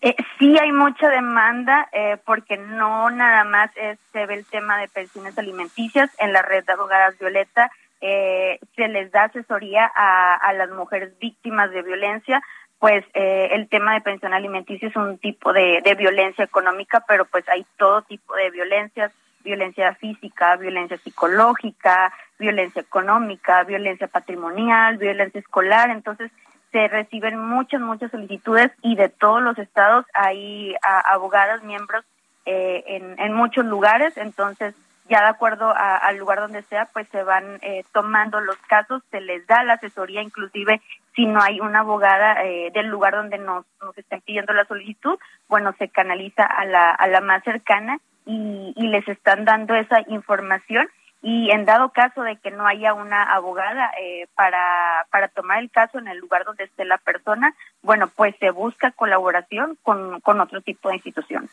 Eh, 0.00 0.14
sí 0.38 0.56
hay 0.58 0.70
mucha 0.70 1.08
demanda 1.08 1.88
eh, 1.92 2.18
porque 2.24 2.56
no 2.56 3.10
nada 3.10 3.42
más 3.44 3.70
se 4.12 4.26
ve 4.26 4.34
el 4.34 4.46
tema 4.46 4.78
de 4.78 4.88
pensiones 4.88 5.36
alimenticias. 5.38 6.10
En 6.18 6.32
la 6.32 6.42
red 6.42 6.64
de 6.64 6.72
abogadas 6.72 7.18
Violeta 7.18 7.70
eh, 8.00 8.60
se 8.76 8.86
les 8.88 9.10
da 9.10 9.24
asesoría 9.24 9.90
a, 9.94 10.36
a, 10.36 10.52
las 10.52 10.70
mujeres 10.70 11.18
víctimas 11.18 11.72
de 11.72 11.82
violencia, 11.82 12.40
pues 12.78 13.04
eh, 13.14 13.48
el 13.52 13.68
tema 13.68 13.94
de 13.94 14.00
pensión 14.02 14.32
alimenticia 14.32 14.88
es 14.88 14.94
un 14.94 15.18
tipo 15.18 15.52
de, 15.52 15.80
de 15.82 15.94
violencia 15.96 16.44
económica, 16.44 17.04
pero 17.08 17.24
pues 17.24 17.48
hay 17.48 17.66
todo 17.76 18.02
tipo 18.02 18.36
de 18.36 18.50
violencias, 18.50 19.10
violencia 19.48 19.94
física, 19.94 20.56
violencia 20.56 20.98
psicológica, 20.98 22.12
violencia 22.38 22.82
económica, 22.82 23.64
violencia 23.64 24.06
patrimonial, 24.06 24.98
violencia 24.98 25.40
escolar. 25.40 25.90
Entonces, 25.90 26.30
se 26.70 26.86
reciben 26.88 27.38
muchas, 27.38 27.80
muchas 27.80 28.10
solicitudes 28.10 28.70
y 28.82 28.94
de 28.94 29.08
todos 29.08 29.42
los 29.42 29.58
estados 29.58 30.04
hay 30.12 30.74
abogadas, 30.82 31.62
miembros 31.62 32.04
eh, 32.44 32.84
en, 32.86 33.18
en 33.18 33.32
muchos 33.32 33.64
lugares, 33.64 34.16
entonces 34.16 34.74
ya 35.08 35.22
de 35.22 35.28
acuerdo 35.28 35.72
al 35.74 36.16
lugar 36.18 36.40
donde 36.40 36.62
sea, 36.64 36.86
pues 36.92 37.08
se 37.08 37.22
van 37.22 37.58
eh, 37.62 37.82
tomando 37.92 38.40
los 38.40 38.58
casos, 38.68 39.02
se 39.10 39.20
les 39.20 39.46
da 39.46 39.64
la 39.64 39.74
asesoría, 39.74 40.20
inclusive 40.20 40.82
si 41.14 41.24
no 41.24 41.40
hay 41.42 41.60
una 41.60 41.80
abogada 41.80 42.44
eh, 42.44 42.70
del 42.74 42.88
lugar 42.88 43.14
donde 43.14 43.38
nos, 43.38 43.64
nos 43.82 43.96
están 43.96 44.20
pidiendo 44.20 44.52
la 44.52 44.66
solicitud, 44.66 45.18
bueno, 45.48 45.74
se 45.78 45.88
canaliza 45.88 46.44
a 46.44 46.64
la, 46.66 46.90
a 46.90 47.08
la 47.08 47.22
más 47.22 47.42
cercana 47.42 47.98
y, 48.28 48.74
y 48.76 48.88
les 48.88 49.08
están 49.08 49.46
dando 49.46 49.74
esa 49.74 50.00
información 50.08 50.86
y 51.20 51.50
en 51.50 51.64
dado 51.64 51.90
caso 51.90 52.22
de 52.22 52.36
que 52.36 52.50
no 52.50 52.66
haya 52.66 52.94
una 52.94 53.22
abogada 53.24 53.90
eh, 54.00 54.28
para, 54.36 55.06
para 55.10 55.28
tomar 55.28 55.58
el 55.58 55.70
caso 55.70 55.98
en 55.98 56.06
el 56.06 56.18
lugar 56.18 56.44
donde 56.44 56.64
esté 56.64 56.84
la 56.84 56.98
persona, 56.98 57.54
bueno, 57.82 58.08
pues 58.14 58.36
se 58.38 58.50
busca 58.50 58.92
colaboración 58.92 59.76
con, 59.82 60.20
con 60.20 60.40
otro 60.40 60.60
tipo 60.60 60.88
de 60.88 60.96
institución. 60.96 61.48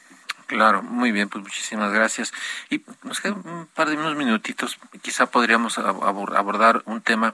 Claro, 0.48 0.84
muy 0.84 1.12
bien, 1.12 1.28
pues 1.28 1.44
muchísimas 1.44 1.92
gracias. 1.92 2.32
Y 2.70 2.84
nos 3.02 3.20
quedan 3.20 3.42
un 3.46 3.68
par 3.74 3.90
de 3.90 3.96
unos 3.96 4.16
minutitos, 4.16 4.78
quizá 5.02 5.26
podríamos 5.26 5.80
abordar 5.80 6.84
un 6.86 7.02
tema. 7.02 7.34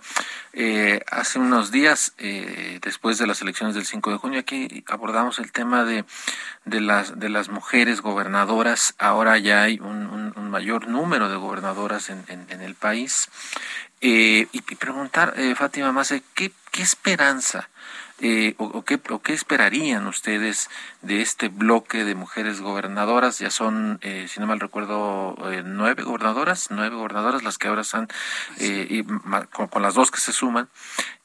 Eh, 0.53 1.01
hace 1.12 1.38
unos 1.38 1.72
días, 1.72 2.14
eh, 2.20 2.80
después 2.82 3.18
de 3.18 3.28
las 3.28 3.41
elecciones 3.41 3.76
del 3.76 3.86
5 3.86 4.12
de 4.12 4.18
junio, 4.18 4.39
aquí 4.39 4.84
abordamos 4.88 5.39
el 5.39 5.51
tema 5.51 5.84
de, 5.84 6.05
de, 6.64 6.80
las, 6.80 7.20
de 7.20 7.28
las 7.28 7.49
mujeres 7.49 7.99
gobernadoras. 7.99 8.95
Ahora 8.97 9.38
ya 9.38 9.64
hay 9.64 9.80
un, 9.80 10.32
mayor 10.49 10.88
número 10.88 11.30
de 11.30 11.36
gobernadoras 11.36 12.09
en, 12.09 12.26
el 12.49 12.76
país. 12.76 13.30
Eh, 13.99 14.47
y, 14.51 14.57
y, 14.57 14.76
preguntar, 14.76 15.34
eh, 15.38 15.53
Fátima 15.55 15.91
Mase, 15.91 16.24
¿qué, 16.34 16.51
¿qué 16.72 16.82
esperanza? 16.82 17.70
Eh, 18.24 18.53
o, 18.57 18.84
qué, 18.84 18.99
o, 19.09 19.19
qué, 19.19 19.34
esperarían 19.34 20.05
ustedes 20.05 20.69
de 21.01 21.24
este 21.24 21.47
bloque 21.47 22.05
de 22.05 22.13
mujeres 22.13 22.61
gobernadoras? 22.61 23.39
Ya 23.39 23.49
son, 23.49 23.97
eh, 24.03 24.28
si 24.30 24.39
no 24.39 24.45
mal 24.45 24.59
recuerdo, 24.59 25.36
eh, 25.51 25.63
nueve 25.65 26.03
gobernadoras, 26.03 26.67
nueve 26.69 26.95
gobernadoras 26.95 27.41
las 27.41 27.57
que 27.57 27.67
ahora 27.67 27.82
están, 27.82 28.09
eh, 28.59 28.86
y, 28.88 29.03
con, 29.51 29.67
con, 29.67 29.82
las 29.82 29.95
dos 29.95 30.11
que 30.11 30.19
se 30.19 30.34
suman. 30.34 30.69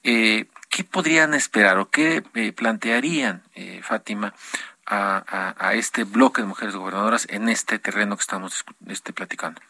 ¿Qué 0.03 0.85
podrían 0.91 1.35
esperar 1.35 1.79
o 1.79 1.91
qué 1.91 2.23
plantearían, 2.55 3.43
Fátima, 3.83 4.35
a, 4.87 5.23
a, 5.27 5.69
a, 5.69 5.75
este 5.75 6.05
bloque 6.05 6.43
de 6.43 6.49
mujeres 6.49 6.77
gobernadoras 6.77 7.27
en 7.29 7.49
este 7.49 7.79
terreno 7.79 8.17
que 8.17 8.23
estamos 8.23 8.65
este, 8.87 9.13
platicando? 9.13 9.61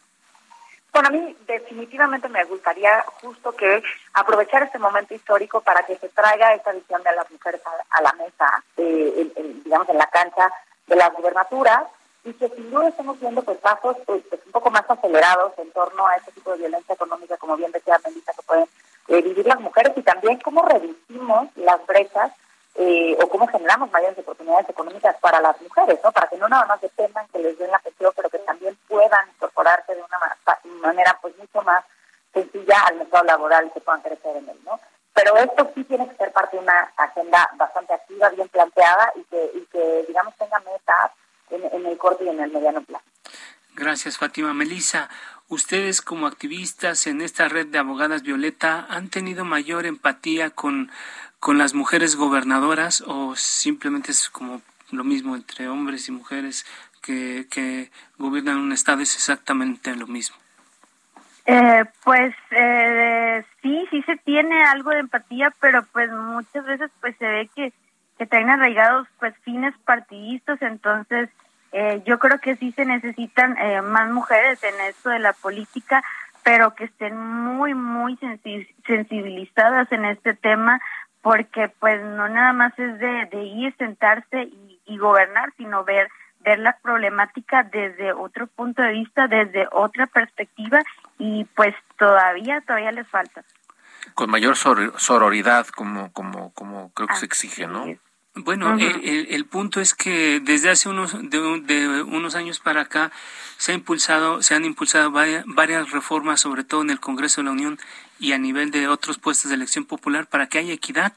Bueno, 0.97 1.09
a 1.09 1.11
mí 1.11 1.37
definitivamente 1.45 2.27
me 2.27 2.43
gustaría 2.45 3.05
justo 3.21 3.51
que 3.51 3.83
aprovechar 4.15 4.63
este 4.63 4.79
momento 4.79 5.13
histórico 5.13 5.61
para 5.61 5.83
que 5.83 5.95
se 5.95 6.09
traiga 6.09 6.55
esta 6.55 6.71
visión 6.71 7.03
de 7.03 7.11
las 7.11 7.29
mujeres 7.29 7.61
a, 7.91 8.01
la 8.01 8.13
mesa, 8.13 8.63
eh, 8.77 9.31
en, 9.35 9.63
digamos, 9.63 9.87
en 9.89 9.99
la 9.99 10.07
cancha 10.07 10.51
de 10.87 10.95
las 10.95 11.13
gubernaturas 11.13 11.83
y 12.23 12.33
que 12.33 12.49
sin 12.49 12.71
duda 12.71 12.87
estamos 12.87 13.19
viendo 13.19 13.43
pues, 13.43 13.59
pasos 13.59 13.95
pues, 14.07 14.23
un 14.43 14.51
poco 14.51 14.71
más 14.71 14.89
acelerados 14.89 15.53
en 15.59 15.69
torno 15.69 16.07
a 16.07 16.15
este 16.15 16.31
tipo 16.31 16.53
de 16.53 16.57
violencia 16.57 16.95
económica, 16.95 17.37
como 17.37 17.55
bien 17.57 17.71
decía 17.71 18.01
Melissa, 18.03 18.33
que 18.33 18.41
pueden 18.41 18.65
eh, 19.09 19.21
vivir 19.21 19.45
las 19.45 19.59
mujeres 19.59 19.93
y 19.95 20.01
también 20.01 20.39
cómo 20.39 20.63
reducimos 20.63 21.55
las 21.57 21.85
brechas 21.85 22.31
eh, 22.77 23.17
o 23.21 23.27
cómo 23.27 23.47
generamos 23.47 23.91
mayores 23.91 24.19
oportunidades 24.19 24.69
económicas 24.69 25.15
para 25.19 25.41
las 25.41 25.59
mujeres, 25.61 25.99
¿no? 26.03 26.11
Para 26.11 26.27
que 26.27 26.37
no 26.37 26.47
nada 26.47 26.65
más 26.65 26.79
dependan 26.79 27.27
que 27.29 27.39
les 27.39 27.57
den 27.57 27.71
la 27.71 27.79
pensión, 27.79 28.13
pero 28.15 28.29
que 28.29 28.37
también 28.39 28.77
puedan 28.87 29.27
incorporarse 29.29 29.95
de 29.95 30.03
una 30.03 30.19
manera 30.81 31.17
pues 31.19 31.35
mucho 31.37 31.61
más 31.63 31.83
sencilla 32.33 32.81
al 32.81 32.97
mercado 32.97 33.23
laboral 33.23 33.65
y 33.65 33.69
que 33.71 33.81
puedan 33.81 34.01
crecer 34.01 34.37
en 34.37 34.49
él, 34.49 34.59
¿no? 34.63 34.79
Pero 35.13 35.35
esto 35.37 35.71
sí 35.73 35.83
tiene 35.85 36.07
que 36.07 36.15
ser 36.17 36.31
parte 36.31 36.57
de 36.57 36.63
una 36.63 36.91
agenda 36.95 37.49
bastante 37.55 37.93
activa, 37.93 38.29
bien 38.29 38.47
planteada 38.49 39.11
y 39.15 39.23
que, 39.23 39.51
y 39.55 39.65
que 39.71 40.05
digamos, 40.07 40.35
tenga 40.35 40.59
metas 40.59 41.11
en, 41.49 41.63
en 41.73 41.85
el 41.87 41.97
corto 41.97 42.23
y 42.23 42.29
en 42.29 42.39
el 42.39 42.51
mediano 42.51 42.81
plazo. 42.81 43.05
Gracias, 43.73 44.19
Fátima. 44.19 44.53
Melissa, 44.53 45.09
ustedes 45.47 46.03
como 46.03 46.27
activistas 46.27 47.07
en 47.07 47.21
esta 47.21 47.47
red 47.47 47.67
de 47.67 47.79
abogadas 47.79 48.21
Violeta 48.21 48.85
han 48.89 49.09
tenido 49.09 49.45
mayor 49.45 49.87
empatía 49.87 50.51
con 50.51 50.91
con 51.47 51.57
las 51.57 51.73
mujeres 51.73 52.17
gobernadoras 52.17 53.01
o 53.07 53.33
simplemente 53.37 54.11
es 54.11 54.29
como 54.29 54.61
lo 54.91 55.05
mismo 55.05 55.33
entre 55.33 55.69
hombres 55.69 56.09
y 56.09 56.11
mujeres 56.11 56.65
que, 57.01 57.47
que 57.49 57.89
gobiernan 58.17 58.57
un 58.57 58.73
estado 58.73 58.99
es 58.99 59.15
exactamente 59.15 59.95
lo 59.95 60.07
mismo? 60.07 60.35
Eh, 61.45 61.85
pues 62.03 62.35
eh, 62.51 63.45
sí, 63.61 63.87
sí 63.89 64.01
se 64.01 64.17
tiene 64.17 64.61
algo 64.65 64.89
de 64.89 64.99
empatía, 64.99 65.53
pero 65.61 65.85
pues 65.93 66.11
muchas 66.11 66.65
veces 66.65 66.91
pues 66.99 67.15
se 67.15 67.25
ve 67.25 67.49
que, 67.55 67.71
que 68.17 68.25
traen 68.25 68.49
arraigados 68.49 69.07
pues 69.17 69.33
fines 69.45 69.73
partidistas, 69.85 70.61
entonces 70.61 71.29
eh, 71.71 72.01
yo 72.05 72.19
creo 72.19 72.39
que 72.39 72.57
sí 72.57 72.73
se 72.73 72.83
necesitan 72.83 73.57
eh, 73.57 73.81
más 73.81 74.11
mujeres 74.11 74.61
en 74.63 74.75
esto 74.81 75.11
de 75.11 75.19
la 75.19 75.31
política, 75.31 76.03
pero 76.43 76.75
que 76.75 76.83
estén 76.83 77.17
muy, 77.17 77.73
muy 77.73 78.19
sensibilizadas 78.85 79.89
en 79.93 80.03
este 80.03 80.33
tema, 80.33 80.81
porque 81.21 81.69
pues 81.79 82.01
no 82.01 82.29
nada 82.29 82.53
más 82.53 82.77
es 82.77 82.99
de, 82.99 83.25
de 83.31 83.43
ir, 83.43 83.75
sentarse 83.77 84.43
y, 84.43 84.79
y, 84.85 84.97
gobernar, 84.97 85.53
sino 85.57 85.83
ver 85.83 86.09
ver 86.41 86.59
la 86.59 86.77
problemática 86.77 87.63
desde 87.63 88.13
otro 88.13 88.47
punto 88.47 88.81
de 88.81 88.91
vista, 88.91 89.27
desde 89.27 89.67
otra 89.71 90.05
perspectiva 90.07 90.79
y 91.17 91.45
pues 91.55 91.75
todavía 91.97 92.61
todavía 92.61 92.91
les 92.91 93.07
falta. 93.07 93.43
Con 94.13 94.29
mayor 94.29 94.55
sororidad 94.55 95.67
como 95.67 96.13
como 96.13 96.53
como 96.53 96.91
creo 96.93 97.07
que 97.07 97.13
Así 97.13 97.21
se 97.21 97.25
exige, 97.25 97.67
¿no? 97.67 97.85
Es. 97.85 97.99
Bueno, 98.43 98.77
el, 98.77 99.45
punto 99.45 99.81
es 99.81 99.93
que 99.93 100.39
desde 100.39 100.69
hace 100.69 100.89
unos 100.89 101.15
de, 101.29 102.03
unos 102.03 102.35
años 102.35 102.59
para 102.59 102.81
acá 102.81 103.11
se 103.57 103.71
ha 103.71 103.75
impulsado, 103.75 104.41
se 104.43 104.55
han 104.55 104.65
impulsado 104.65 105.11
varias, 105.11 105.91
reformas, 105.91 106.41
sobre 106.41 106.63
todo 106.63 106.81
en 106.81 106.89
el 106.89 106.99
Congreso 106.99 107.41
de 107.41 107.45
la 107.45 107.51
Unión 107.51 107.79
y 108.19 108.33
a 108.33 108.37
nivel 108.37 108.71
de 108.71 108.87
otros 108.87 109.17
puestos 109.17 109.49
de 109.49 109.55
elección 109.55 109.85
popular, 109.85 110.27
para 110.27 110.47
que 110.47 110.59
haya 110.59 110.73
equidad 110.73 111.13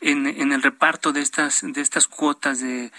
en, 0.00 0.26
en 0.26 0.52
el 0.52 0.62
reparto 0.62 1.12
de 1.12 1.20
estas 1.20 1.62
de 1.62 1.80
estas 1.80 2.06
cuotas 2.06 2.60
de 2.60 2.90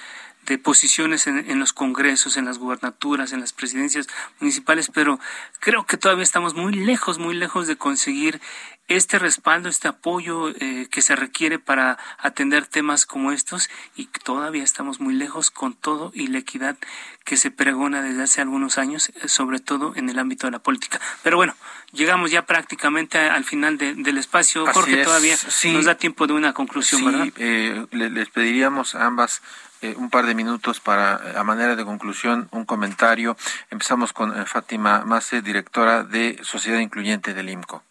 de 0.49 0.57
posiciones 0.57 1.27
en, 1.27 1.59
los 1.59 1.73
congresos, 1.73 2.35
en 2.35 2.45
las 2.45 2.57
gubernaturas, 2.57 3.33
en 3.33 3.39
las 3.39 3.53
presidencias 3.53 4.07
municipales, 4.39 4.89
pero 4.91 5.19
creo 5.59 5.85
que 5.85 5.95
todavía 5.95 6.23
estamos 6.23 6.55
muy 6.55 6.73
lejos, 6.73 7.19
muy 7.19 7.35
lejos 7.35 7.67
de 7.67 7.75
conseguir 7.75 8.41
este 8.89 9.19
respaldo, 9.19 9.69
este 9.69 9.87
apoyo 9.87 10.49
eh, 10.49 10.87
que 10.91 11.01
se 11.01 11.15
requiere 11.15 11.59
para 11.59 11.97
atender 12.17 12.65
temas 12.65 13.05
como 13.05 13.31
estos 13.31 13.69
y 13.95 14.07
todavía 14.07 14.63
estamos 14.63 14.99
muy 14.99 15.13
lejos 15.13 15.51
con 15.51 15.73
todo 15.73 16.11
y 16.13 16.27
la 16.27 16.39
equidad 16.39 16.77
que 17.23 17.37
se 17.37 17.51
pregona 17.51 18.01
desde 18.01 18.23
hace 18.23 18.41
algunos 18.41 18.77
años, 18.77 19.09
eh, 19.09 19.27
sobre 19.27 19.59
todo 19.59 19.93
en 19.95 20.09
el 20.09 20.19
ámbito 20.19 20.47
de 20.47 20.51
la 20.51 20.59
política. 20.59 20.99
Pero 21.23 21.37
bueno, 21.37 21.55
llegamos 21.93 22.31
ya 22.31 22.45
prácticamente 22.45 23.17
al 23.17 23.45
final 23.45 23.77
del 23.77 24.17
espacio. 24.17 24.65
Jorge, 24.65 25.03
todavía 25.03 25.37
nos 25.65 25.85
da 25.85 25.95
tiempo 25.95 26.27
de 26.27 26.33
una 26.33 26.53
conclusión, 26.53 27.05
¿verdad? 27.05 27.27
Eh, 27.37 27.85
les 27.91 28.29
pediríamos 28.29 28.95
a 28.95 29.05
ambas 29.05 29.41
eh, 29.81 29.95
un 29.97 30.09
par 30.09 30.25
de 30.25 30.35
minutos 30.35 30.81
para, 30.81 31.39
a 31.39 31.43
manera 31.45 31.77
de 31.77 31.85
conclusión, 31.85 32.49
un 32.51 32.65
comentario. 32.65 33.37
Empezamos 33.69 34.11
con 34.11 34.37
eh, 34.37 34.45
Fátima 34.45 35.05
Mase, 35.05 35.41
directora 35.41 36.03
de 36.03 36.37
Sociedad 36.43 36.79
Incluyente 36.79 37.33
del 37.33 37.49
IMCO. 37.49 37.81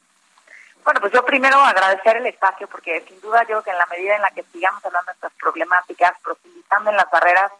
Bueno, 0.89 1.03
pues 1.03 1.13
yo 1.13 1.23
primero 1.23 1.59
agradecer 1.59 2.17
el 2.17 2.25
espacio 2.25 2.67
porque 2.67 3.05
sin 3.07 3.21
duda 3.21 3.45
yo 3.47 3.63
que 3.63 3.69
en 3.69 3.77
la 3.77 3.85
medida 3.89 4.17
en 4.17 4.23
la 4.23 4.31
que 4.31 4.43
sigamos 4.45 4.83
hablando 4.83 5.13
de 5.13 5.17
estas 5.17 5.33
problemáticas, 5.35 6.15
profundizando 6.25 6.89
en 6.89 6.97
las 6.97 7.11
barreras 7.11 7.53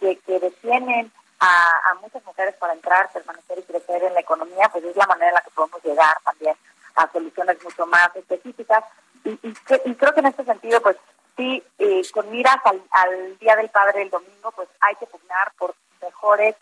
que, 0.00 0.18
que 0.18 0.40
detienen 0.40 1.12
a, 1.38 1.70
a, 1.92 1.94
muchas 2.02 2.24
mujeres 2.24 2.56
para 2.56 2.72
entrar, 2.72 3.12
permanecer 3.12 3.60
y 3.60 3.62
crecer 3.62 4.02
en 4.02 4.14
la 4.14 4.18
economía, 4.18 4.68
pues 4.70 4.82
es 4.82 4.96
la 4.96 5.06
manera 5.06 5.28
en 5.28 5.34
la 5.34 5.42
que 5.42 5.52
podemos 5.52 5.84
llegar 5.84 6.16
también 6.24 6.56
a 6.96 7.08
soluciones 7.12 7.62
mucho 7.62 7.86
más 7.86 8.10
específicas. 8.16 8.82
Y, 9.22 9.30
y, 9.30 9.54
y 9.84 9.94
creo 9.94 10.12
que 10.12 10.20
en 10.20 10.26
este 10.26 10.44
sentido, 10.44 10.82
pues 10.82 10.96
sí, 11.36 11.62
eh, 11.78 12.02
con 12.12 12.28
miras 12.32 12.58
al, 12.90 13.38
Día 13.38 13.54
del 13.54 13.70
Padre 13.70 14.02
el 14.02 14.10
domingo, 14.10 14.50
pues 14.50 14.68
hay 14.80 14.96
que 14.96 15.06
pugnar 15.06 15.52
por 15.56 15.76
mejores 16.02 16.56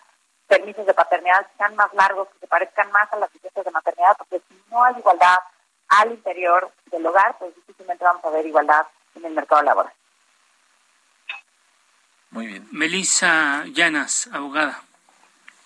permisos 0.47 0.85
de 0.85 0.93
paternidad 0.93 1.47
que 1.47 1.57
sean 1.57 1.75
más 1.75 1.91
largos, 1.95 2.29
que 2.35 2.41
se 2.41 2.49
parezcan 2.49 2.93
más 2.93 3.11
a 3.15 3.17
las 3.17 3.33
licencias 3.33 3.65
de 3.65 3.71
maternidad, 3.71 4.15
porque 4.19 4.43
si 4.47 4.63
no 4.71 4.85
hay 4.85 4.95
igualdad 4.99 5.39
al 6.01 6.13
interior 6.13 6.71
del 6.91 7.07
hogar, 7.07 7.37
pues 7.39 7.55
difícilmente 7.55 8.05
vamos 8.05 8.25
a 8.25 8.31
ver 8.31 8.47
igualdad 8.47 8.87
en 9.15 9.25
el 9.25 9.35
mercado 9.35 9.63
laboral. 9.63 9.93
Muy 12.31 12.47
bien. 12.47 12.67
Melissa 12.73 13.65
Llanas, 13.67 14.29
abogada. 14.33 14.81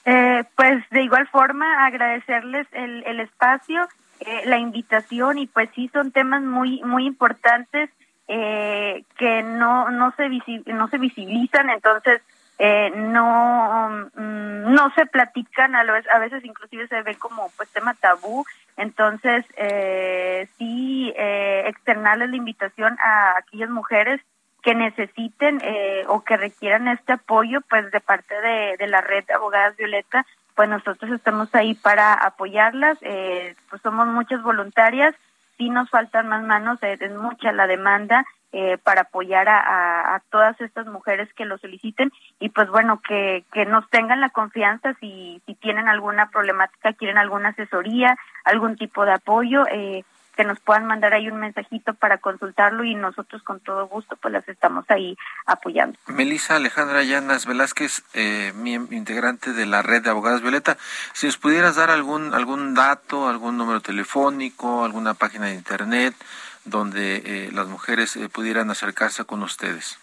Eh, 0.05 0.45
pues 0.57 0.89
de 0.91 1.03
igual 1.03 1.29
forma 1.29 1.87
agradecerles 1.87 2.67
el, 2.73 3.05
el 3.07 3.21
espacio, 3.21 3.89
eh, 4.21 4.43
la 4.47 4.59
invitación 4.59 5.39
y 5.39 5.47
pues 5.47 5.69
sí 5.75 5.91
son 5.93 6.11
temas 6.11 6.43
muy 6.43 6.81
muy 6.83 7.07
importantes 7.07 7.91
eh, 8.29 9.05
que 9.19 9.43
no 9.43 9.91
no 9.91 10.13
se 10.17 10.29
no 10.73 10.89
se 10.89 10.99
visibilizan 10.99 11.69
entonces 11.69 12.23
eh, 12.59 12.91
no 12.97 14.09
mm, 14.15 14.73
no 14.73 14.91
se 14.95 15.05
platican 15.05 15.75
a, 15.75 15.81
a 15.81 16.19
veces 16.19 16.45
inclusive 16.45 16.89
se 16.89 17.03
ve 17.03 17.17
como 17.17 17.51
pues 17.59 17.69
tema 17.69 17.93
tabú 17.95 18.47
entonces 18.77 19.45
eh, 19.57 20.49
sí 20.59 21.13
eh, 21.17 21.65
externarles 21.67 22.31
la 22.31 22.37
invitación 22.37 22.97
a 23.01 23.39
aquellas 23.39 23.71
mujeres 23.71 24.21
que 24.63 24.75
necesiten 24.75 25.61
eh, 25.63 26.05
o 26.09 26.25
que 26.25 26.37
requieran 26.37 26.89
este 26.89 27.13
apoyo 27.13 27.61
pues 27.69 27.91
de 27.91 28.01
parte 28.01 28.35
de, 28.79 28.87
la 28.89 29.01
red 29.01 29.25
de 29.25 29.35
abogadas 29.35 29.77
Violeta 29.77 30.27
pues 30.55 30.69
nosotros 30.69 31.11
estamos 31.13 31.55
ahí 31.55 31.75
para 31.75 32.15
apoyarlas 32.15 32.99
eh, 33.03 33.55
pues 33.71 33.81
somos 33.83 34.09
muchas 34.09 34.43
voluntarias 34.43 35.15
sí 35.57 35.71
nos 35.71 35.91
faltan 35.91 36.29
más 36.29 36.43
manos, 36.43 36.79
es 36.83 37.13
mucha 37.15 37.53
la 37.53 37.67
demanda 37.67 38.25
eh, 38.53 38.79
para 38.79 39.03
apoyar 39.03 39.49
a, 39.49 40.15
a, 40.15 40.23
todas 40.31 40.59
estas 40.61 40.87
mujeres 40.87 41.29
que 41.35 41.45
lo 41.45 41.59
soliciten 41.59 42.11
y 42.39 42.49
pues 42.51 42.69
bueno, 42.71 43.01
que, 43.07 43.45
que 43.53 43.67
nos 43.67 43.89
tengan 43.91 44.21
la 44.21 44.31
confianza 44.31 44.95
si, 45.01 45.43
si 45.47 45.55
tienen 45.57 45.89
alguna 45.89 46.31
problemática, 46.31 46.93
quieren 46.93 47.19
alguna 47.19 47.51
asesoría, 47.51 48.17
algún 48.45 48.77
tipo 48.77 49.05
de 49.05 49.13
apoyo, 49.13 49.67
eh, 49.71 50.05
que 50.37 50.45
nos 50.45 50.61
puedan 50.61 50.87
mandar 50.87 51.15
ahí 51.15 51.29
un 51.29 51.41
mensajito 51.41 51.95
para 51.95 52.19
consultarlo 52.19 52.85
y 52.85 52.95
nosotros 52.95 53.43
con 53.43 53.61
todo 53.61 53.89
gusto 53.89 54.17
pues 54.17 54.33
las 54.33 54.49
estamos 54.49 54.85
ahí 54.89 55.17
apoyando. 55.47 55.99
Melisa 56.07 56.57
Alejandra 56.57 57.03
Llanas 57.03 57.47
Velázquez, 57.47 58.03
eh, 58.15 58.53
integrante 58.91 59.53
de 59.53 59.67
la 59.67 59.83
red 59.83 60.03
de 60.03 60.11
abogadas 60.11 60.43
Violeta, 60.43 60.77
si 61.13 61.27
nos 61.27 61.39
pudieras 61.39 61.77
dar 61.77 61.91
algún 61.91 62.35
algún 62.35 62.75
dato, 62.75 63.29
algún 63.29 63.57
número 63.57 63.81
telefónico, 63.81 64.85
alguna 64.85 65.15
página 65.15 65.47
de 65.47 65.55
internet 65.55 66.15
donde 66.65 67.23
eh, 67.25 67.51
las 67.53 67.69
mujeres 67.69 68.17
eh, 68.17 68.29
pudieran 68.29 68.71
acercarse 68.71 69.25
con 69.25 69.43
ustedes. 69.43 69.99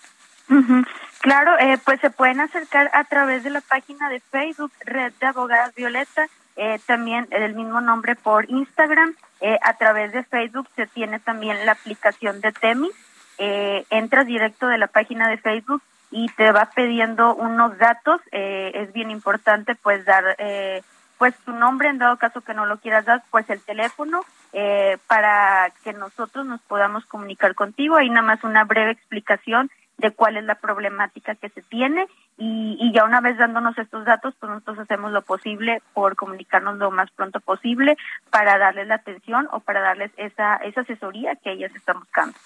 Claro, 1.19 1.57
eh, 1.59 1.77
pues 1.83 1.99
se 2.01 2.09
pueden 2.09 2.41
acercar 2.41 2.89
a 2.93 3.05
través 3.05 3.43
de 3.43 3.49
la 3.49 3.61
página 3.61 4.09
de 4.09 4.19
Facebook 4.19 4.71
Red 4.85 5.13
de 5.19 5.27
Abogadas 5.27 5.73
Violeta, 5.73 6.27
eh, 6.55 6.79
también 6.85 7.27
el 7.31 7.55
mismo 7.55 7.81
nombre 7.81 8.15
por 8.15 8.49
Instagram 8.49 9.15
eh, 9.43 9.59
a 9.61 9.73
través 9.73 10.13
de 10.13 10.23
Facebook 10.23 10.69
se 10.73 10.87
tiene 10.87 11.19
también 11.19 11.65
la 11.65 11.73
aplicación 11.73 12.39
de 12.39 12.53
Temis. 12.53 12.93
Eh, 13.37 13.85
entras 13.89 14.25
directo 14.25 14.67
de 14.67 14.77
la 14.77 14.87
página 14.87 15.27
de 15.27 15.37
Facebook 15.37 15.83
y 16.11 16.27
te 16.29 16.53
va 16.53 16.69
pidiendo 16.73 17.35
unos 17.35 17.77
datos. 17.77 18.21
Eh, 18.31 18.71
es 18.73 18.93
bien 18.93 19.11
importante 19.11 19.75
pues 19.75 20.05
dar 20.05 20.37
eh, 20.37 20.81
pues 21.17 21.35
tu 21.43 21.51
nombre 21.51 21.89
en 21.89 21.97
dado 21.97 22.15
caso 22.15 22.39
que 22.39 22.53
no 22.53 22.65
lo 22.65 22.77
quieras 22.77 23.03
dar, 23.03 23.21
pues 23.31 23.49
el 23.49 23.59
teléfono 23.59 24.21
eh, 24.53 24.97
para 25.07 25.73
que 25.83 25.91
nosotros 25.91 26.45
nos 26.45 26.61
podamos 26.61 27.05
comunicar 27.05 27.53
contigo. 27.53 27.97
Hay 27.97 28.09
nada 28.09 28.25
más 28.25 28.45
una 28.45 28.63
breve 28.63 28.91
explicación 28.91 29.69
de 29.97 30.11
cuál 30.11 30.37
es 30.37 30.43
la 30.43 30.55
problemática 30.55 31.35
que 31.35 31.49
se 31.49 31.61
tiene 31.61 32.07
y, 32.37 32.77
y, 32.79 32.91
ya 32.93 33.03
una 33.03 33.21
vez 33.21 33.37
dándonos 33.37 33.77
estos 33.77 34.05
datos, 34.05 34.33
pues 34.39 34.51
nosotros 34.51 34.79
hacemos 34.79 35.11
lo 35.11 35.21
posible 35.21 35.81
por 35.93 36.15
comunicarnos 36.15 36.77
lo 36.77 36.89
más 36.89 37.11
pronto 37.11 37.39
posible 37.39 37.95
para 38.31 38.57
darles 38.57 38.87
la 38.87 38.95
atención 38.95 39.47
o 39.51 39.59
para 39.59 39.81
darles 39.81 40.11
esa, 40.17 40.55
esa 40.57 40.81
asesoría 40.81 41.35
que 41.35 41.51
ellas 41.51 41.73
están 41.75 41.99
buscando. 41.99 42.37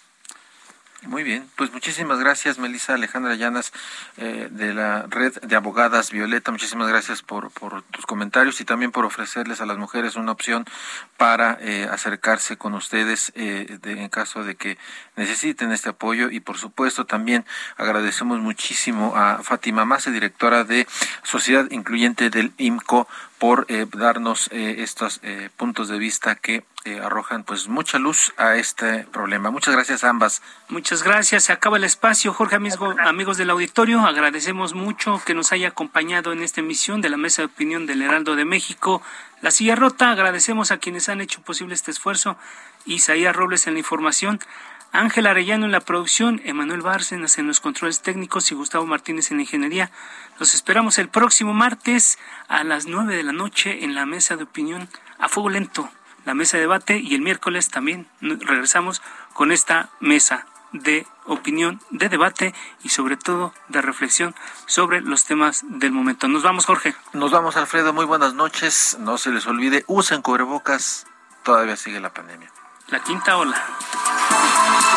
Muy 1.07 1.23
bien, 1.23 1.49
pues 1.55 1.71
muchísimas 1.71 2.19
gracias, 2.19 2.59
Melissa 2.59 2.95
Alejandra 2.95 3.33
Llanas, 3.35 3.71
eh, 4.17 4.49
de 4.51 4.73
la 4.73 5.03
red 5.03 5.33
de 5.41 5.55
abogadas 5.55 6.11
Violeta. 6.11 6.51
Muchísimas 6.51 6.89
gracias 6.89 7.21
por, 7.21 7.49
tus 7.91 8.05
comentarios 8.05 8.59
y 8.59 8.65
también 8.65 8.91
por 8.91 9.05
ofrecerles 9.05 9.61
a 9.61 9.65
las 9.65 9.77
mujeres 9.77 10.17
una 10.17 10.33
opción 10.33 10.65
para 11.15 11.57
eh, 11.61 11.87
acercarse 11.89 12.57
con 12.57 12.73
ustedes 12.73 13.31
eh, 13.35 13.79
de, 13.81 14.03
en 14.03 14.09
caso 14.09 14.43
de 14.43 14.55
que 14.55 14.77
necesiten 15.15 15.71
este 15.71 15.87
apoyo. 15.87 16.29
Y 16.29 16.41
por 16.41 16.57
supuesto 16.57 17.05
también 17.05 17.45
agradecemos 17.77 18.41
muchísimo 18.41 19.15
a 19.15 19.41
Fátima 19.43 19.85
Mase, 19.85 20.11
directora 20.11 20.65
de 20.65 20.87
Sociedad 21.23 21.71
Incluyente 21.71 22.29
del 22.29 22.51
IMCO, 22.57 23.07
por 23.39 23.65
eh, 23.69 23.85
darnos 23.95 24.49
eh, 24.51 24.77
estos 24.79 25.19
eh, 25.23 25.49
puntos 25.57 25.89
de 25.89 25.97
vista 25.97 26.35
que 26.35 26.63
eh, 26.87 27.01
arrojan 27.01 27.43
pues 27.43 27.67
mucha 27.67 27.99
luz 27.99 28.33
a 28.37 28.55
este 28.55 29.03
problema. 29.11 29.51
Muchas 29.51 29.73
gracias 29.73 30.03
a 30.03 30.09
ambas. 30.09 30.41
Muchas 30.69 31.03
gracias. 31.03 31.43
Se 31.43 31.51
acaba 31.51 31.75
el 31.75 31.83
espacio, 31.83 32.33
Jorge, 32.33 32.55
amigo, 32.55 32.95
amigos 33.03 33.37
del 33.37 33.49
auditorio. 33.49 33.99
Agradecemos 34.05 34.73
mucho 34.73 35.21
que 35.25 35.33
nos 35.33 35.51
haya 35.51 35.67
acompañado 35.67 36.31
en 36.31 36.41
esta 36.41 36.61
emisión 36.61 37.01
de 37.01 37.09
la 37.09 37.17
Mesa 37.17 37.41
de 37.41 37.47
Opinión 37.47 37.85
del 37.85 38.01
Heraldo 38.01 38.35
de 38.35 38.45
México. 38.45 39.01
La 39.41 39.51
silla 39.51 39.75
rota. 39.75 40.11
Agradecemos 40.11 40.71
a 40.71 40.77
quienes 40.77 41.09
han 41.09 41.19
hecho 41.19 41.41
posible 41.41 41.73
este 41.73 41.91
esfuerzo. 41.91 42.37
Isaías 42.85 43.35
Robles 43.35 43.67
en 43.67 43.73
la 43.73 43.79
información. 43.79 44.39
Ángel 44.93 45.27
Arellano 45.27 45.65
en 45.65 45.73
la 45.73 45.81
producción, 45.81 46.41
Emanuel 46.45 46.81
Bárcenas 46.81 47.37
en 47.37 47.47
los 47.47 47.59
controles 47.59 48.01
técnicos 48.01 48.49
y 48.51 48.55
Gustavo 48.55 48.85
Martínez 48.85 49.31
en 49.31 49.37
la 49.37 49.43
ingeniería. 49.43 49.91
Los 50.39 50.53
esperamos 50.53 50.97
el 50.97 51.09
próximo 51.09 51.53
martes 51.53 52.17
a 52.47 52.63
las 52.63 52.85
nueve 52.85 53.15
de 53.17 53.23
la 53.23 53.33
noche 53.33 53.83
en 53.83 53.95
la 53.95 54.05
mesa 54.05 54.37
de 54.37 54.43
opinión 54.43 54.87
a 55.19 55.27
fuego 55.27 55.49
lento, 55.49 55.89
la 56.27 56.33
mesa 56.33 56.57
de 56.57 56.61
debate 56.61 56.97
y 56.99 57.15
el 57.15 57.21
miércoles 57.21 57.69
también 57.69 58.05
regresamos 58.21 59.01
con 59.33 59.51
esta 59.51 59.89
mesa 60.01 60.45
de 60.73 61.07
opinión, 61.25 61.79
de 61.89 62.09
debate 62.09 62.53
y 62.83 62.89
sobre 62.89 63.15
todo 63.15 63.53
de 63.69 63.81
reflexión 63.81 64.35
sobre 64.65 64.99
los 64.99 65.23
temas 65.23 65.63
del 65.67 65.93
momento. 65.93 66.27
Nos 66.27 66.43
vamos, 66.43 66.65
Jorge. 66.65 66.93
Nos 67.13 67.31
vamos, 67.31 67.55
Alfredo. 67.55 67.93
Muy 67.93 68.05
buenas 68.05 68.33
noches. 68.33 68.97
No 68.99 69.17
se 69.17 69.31
les 69.31 69.47
olvide, 69.47 69.85
usen 69.87 70.21
cubrebocas. 70.21 71.07
Todavía 71.43 71.77
sigue 71.77 72.01
la 72.01 72.13
pandemia 72.13 72.51
la 72.89 72.99
quinta 73.03 73.37
ola. 73.37 74.96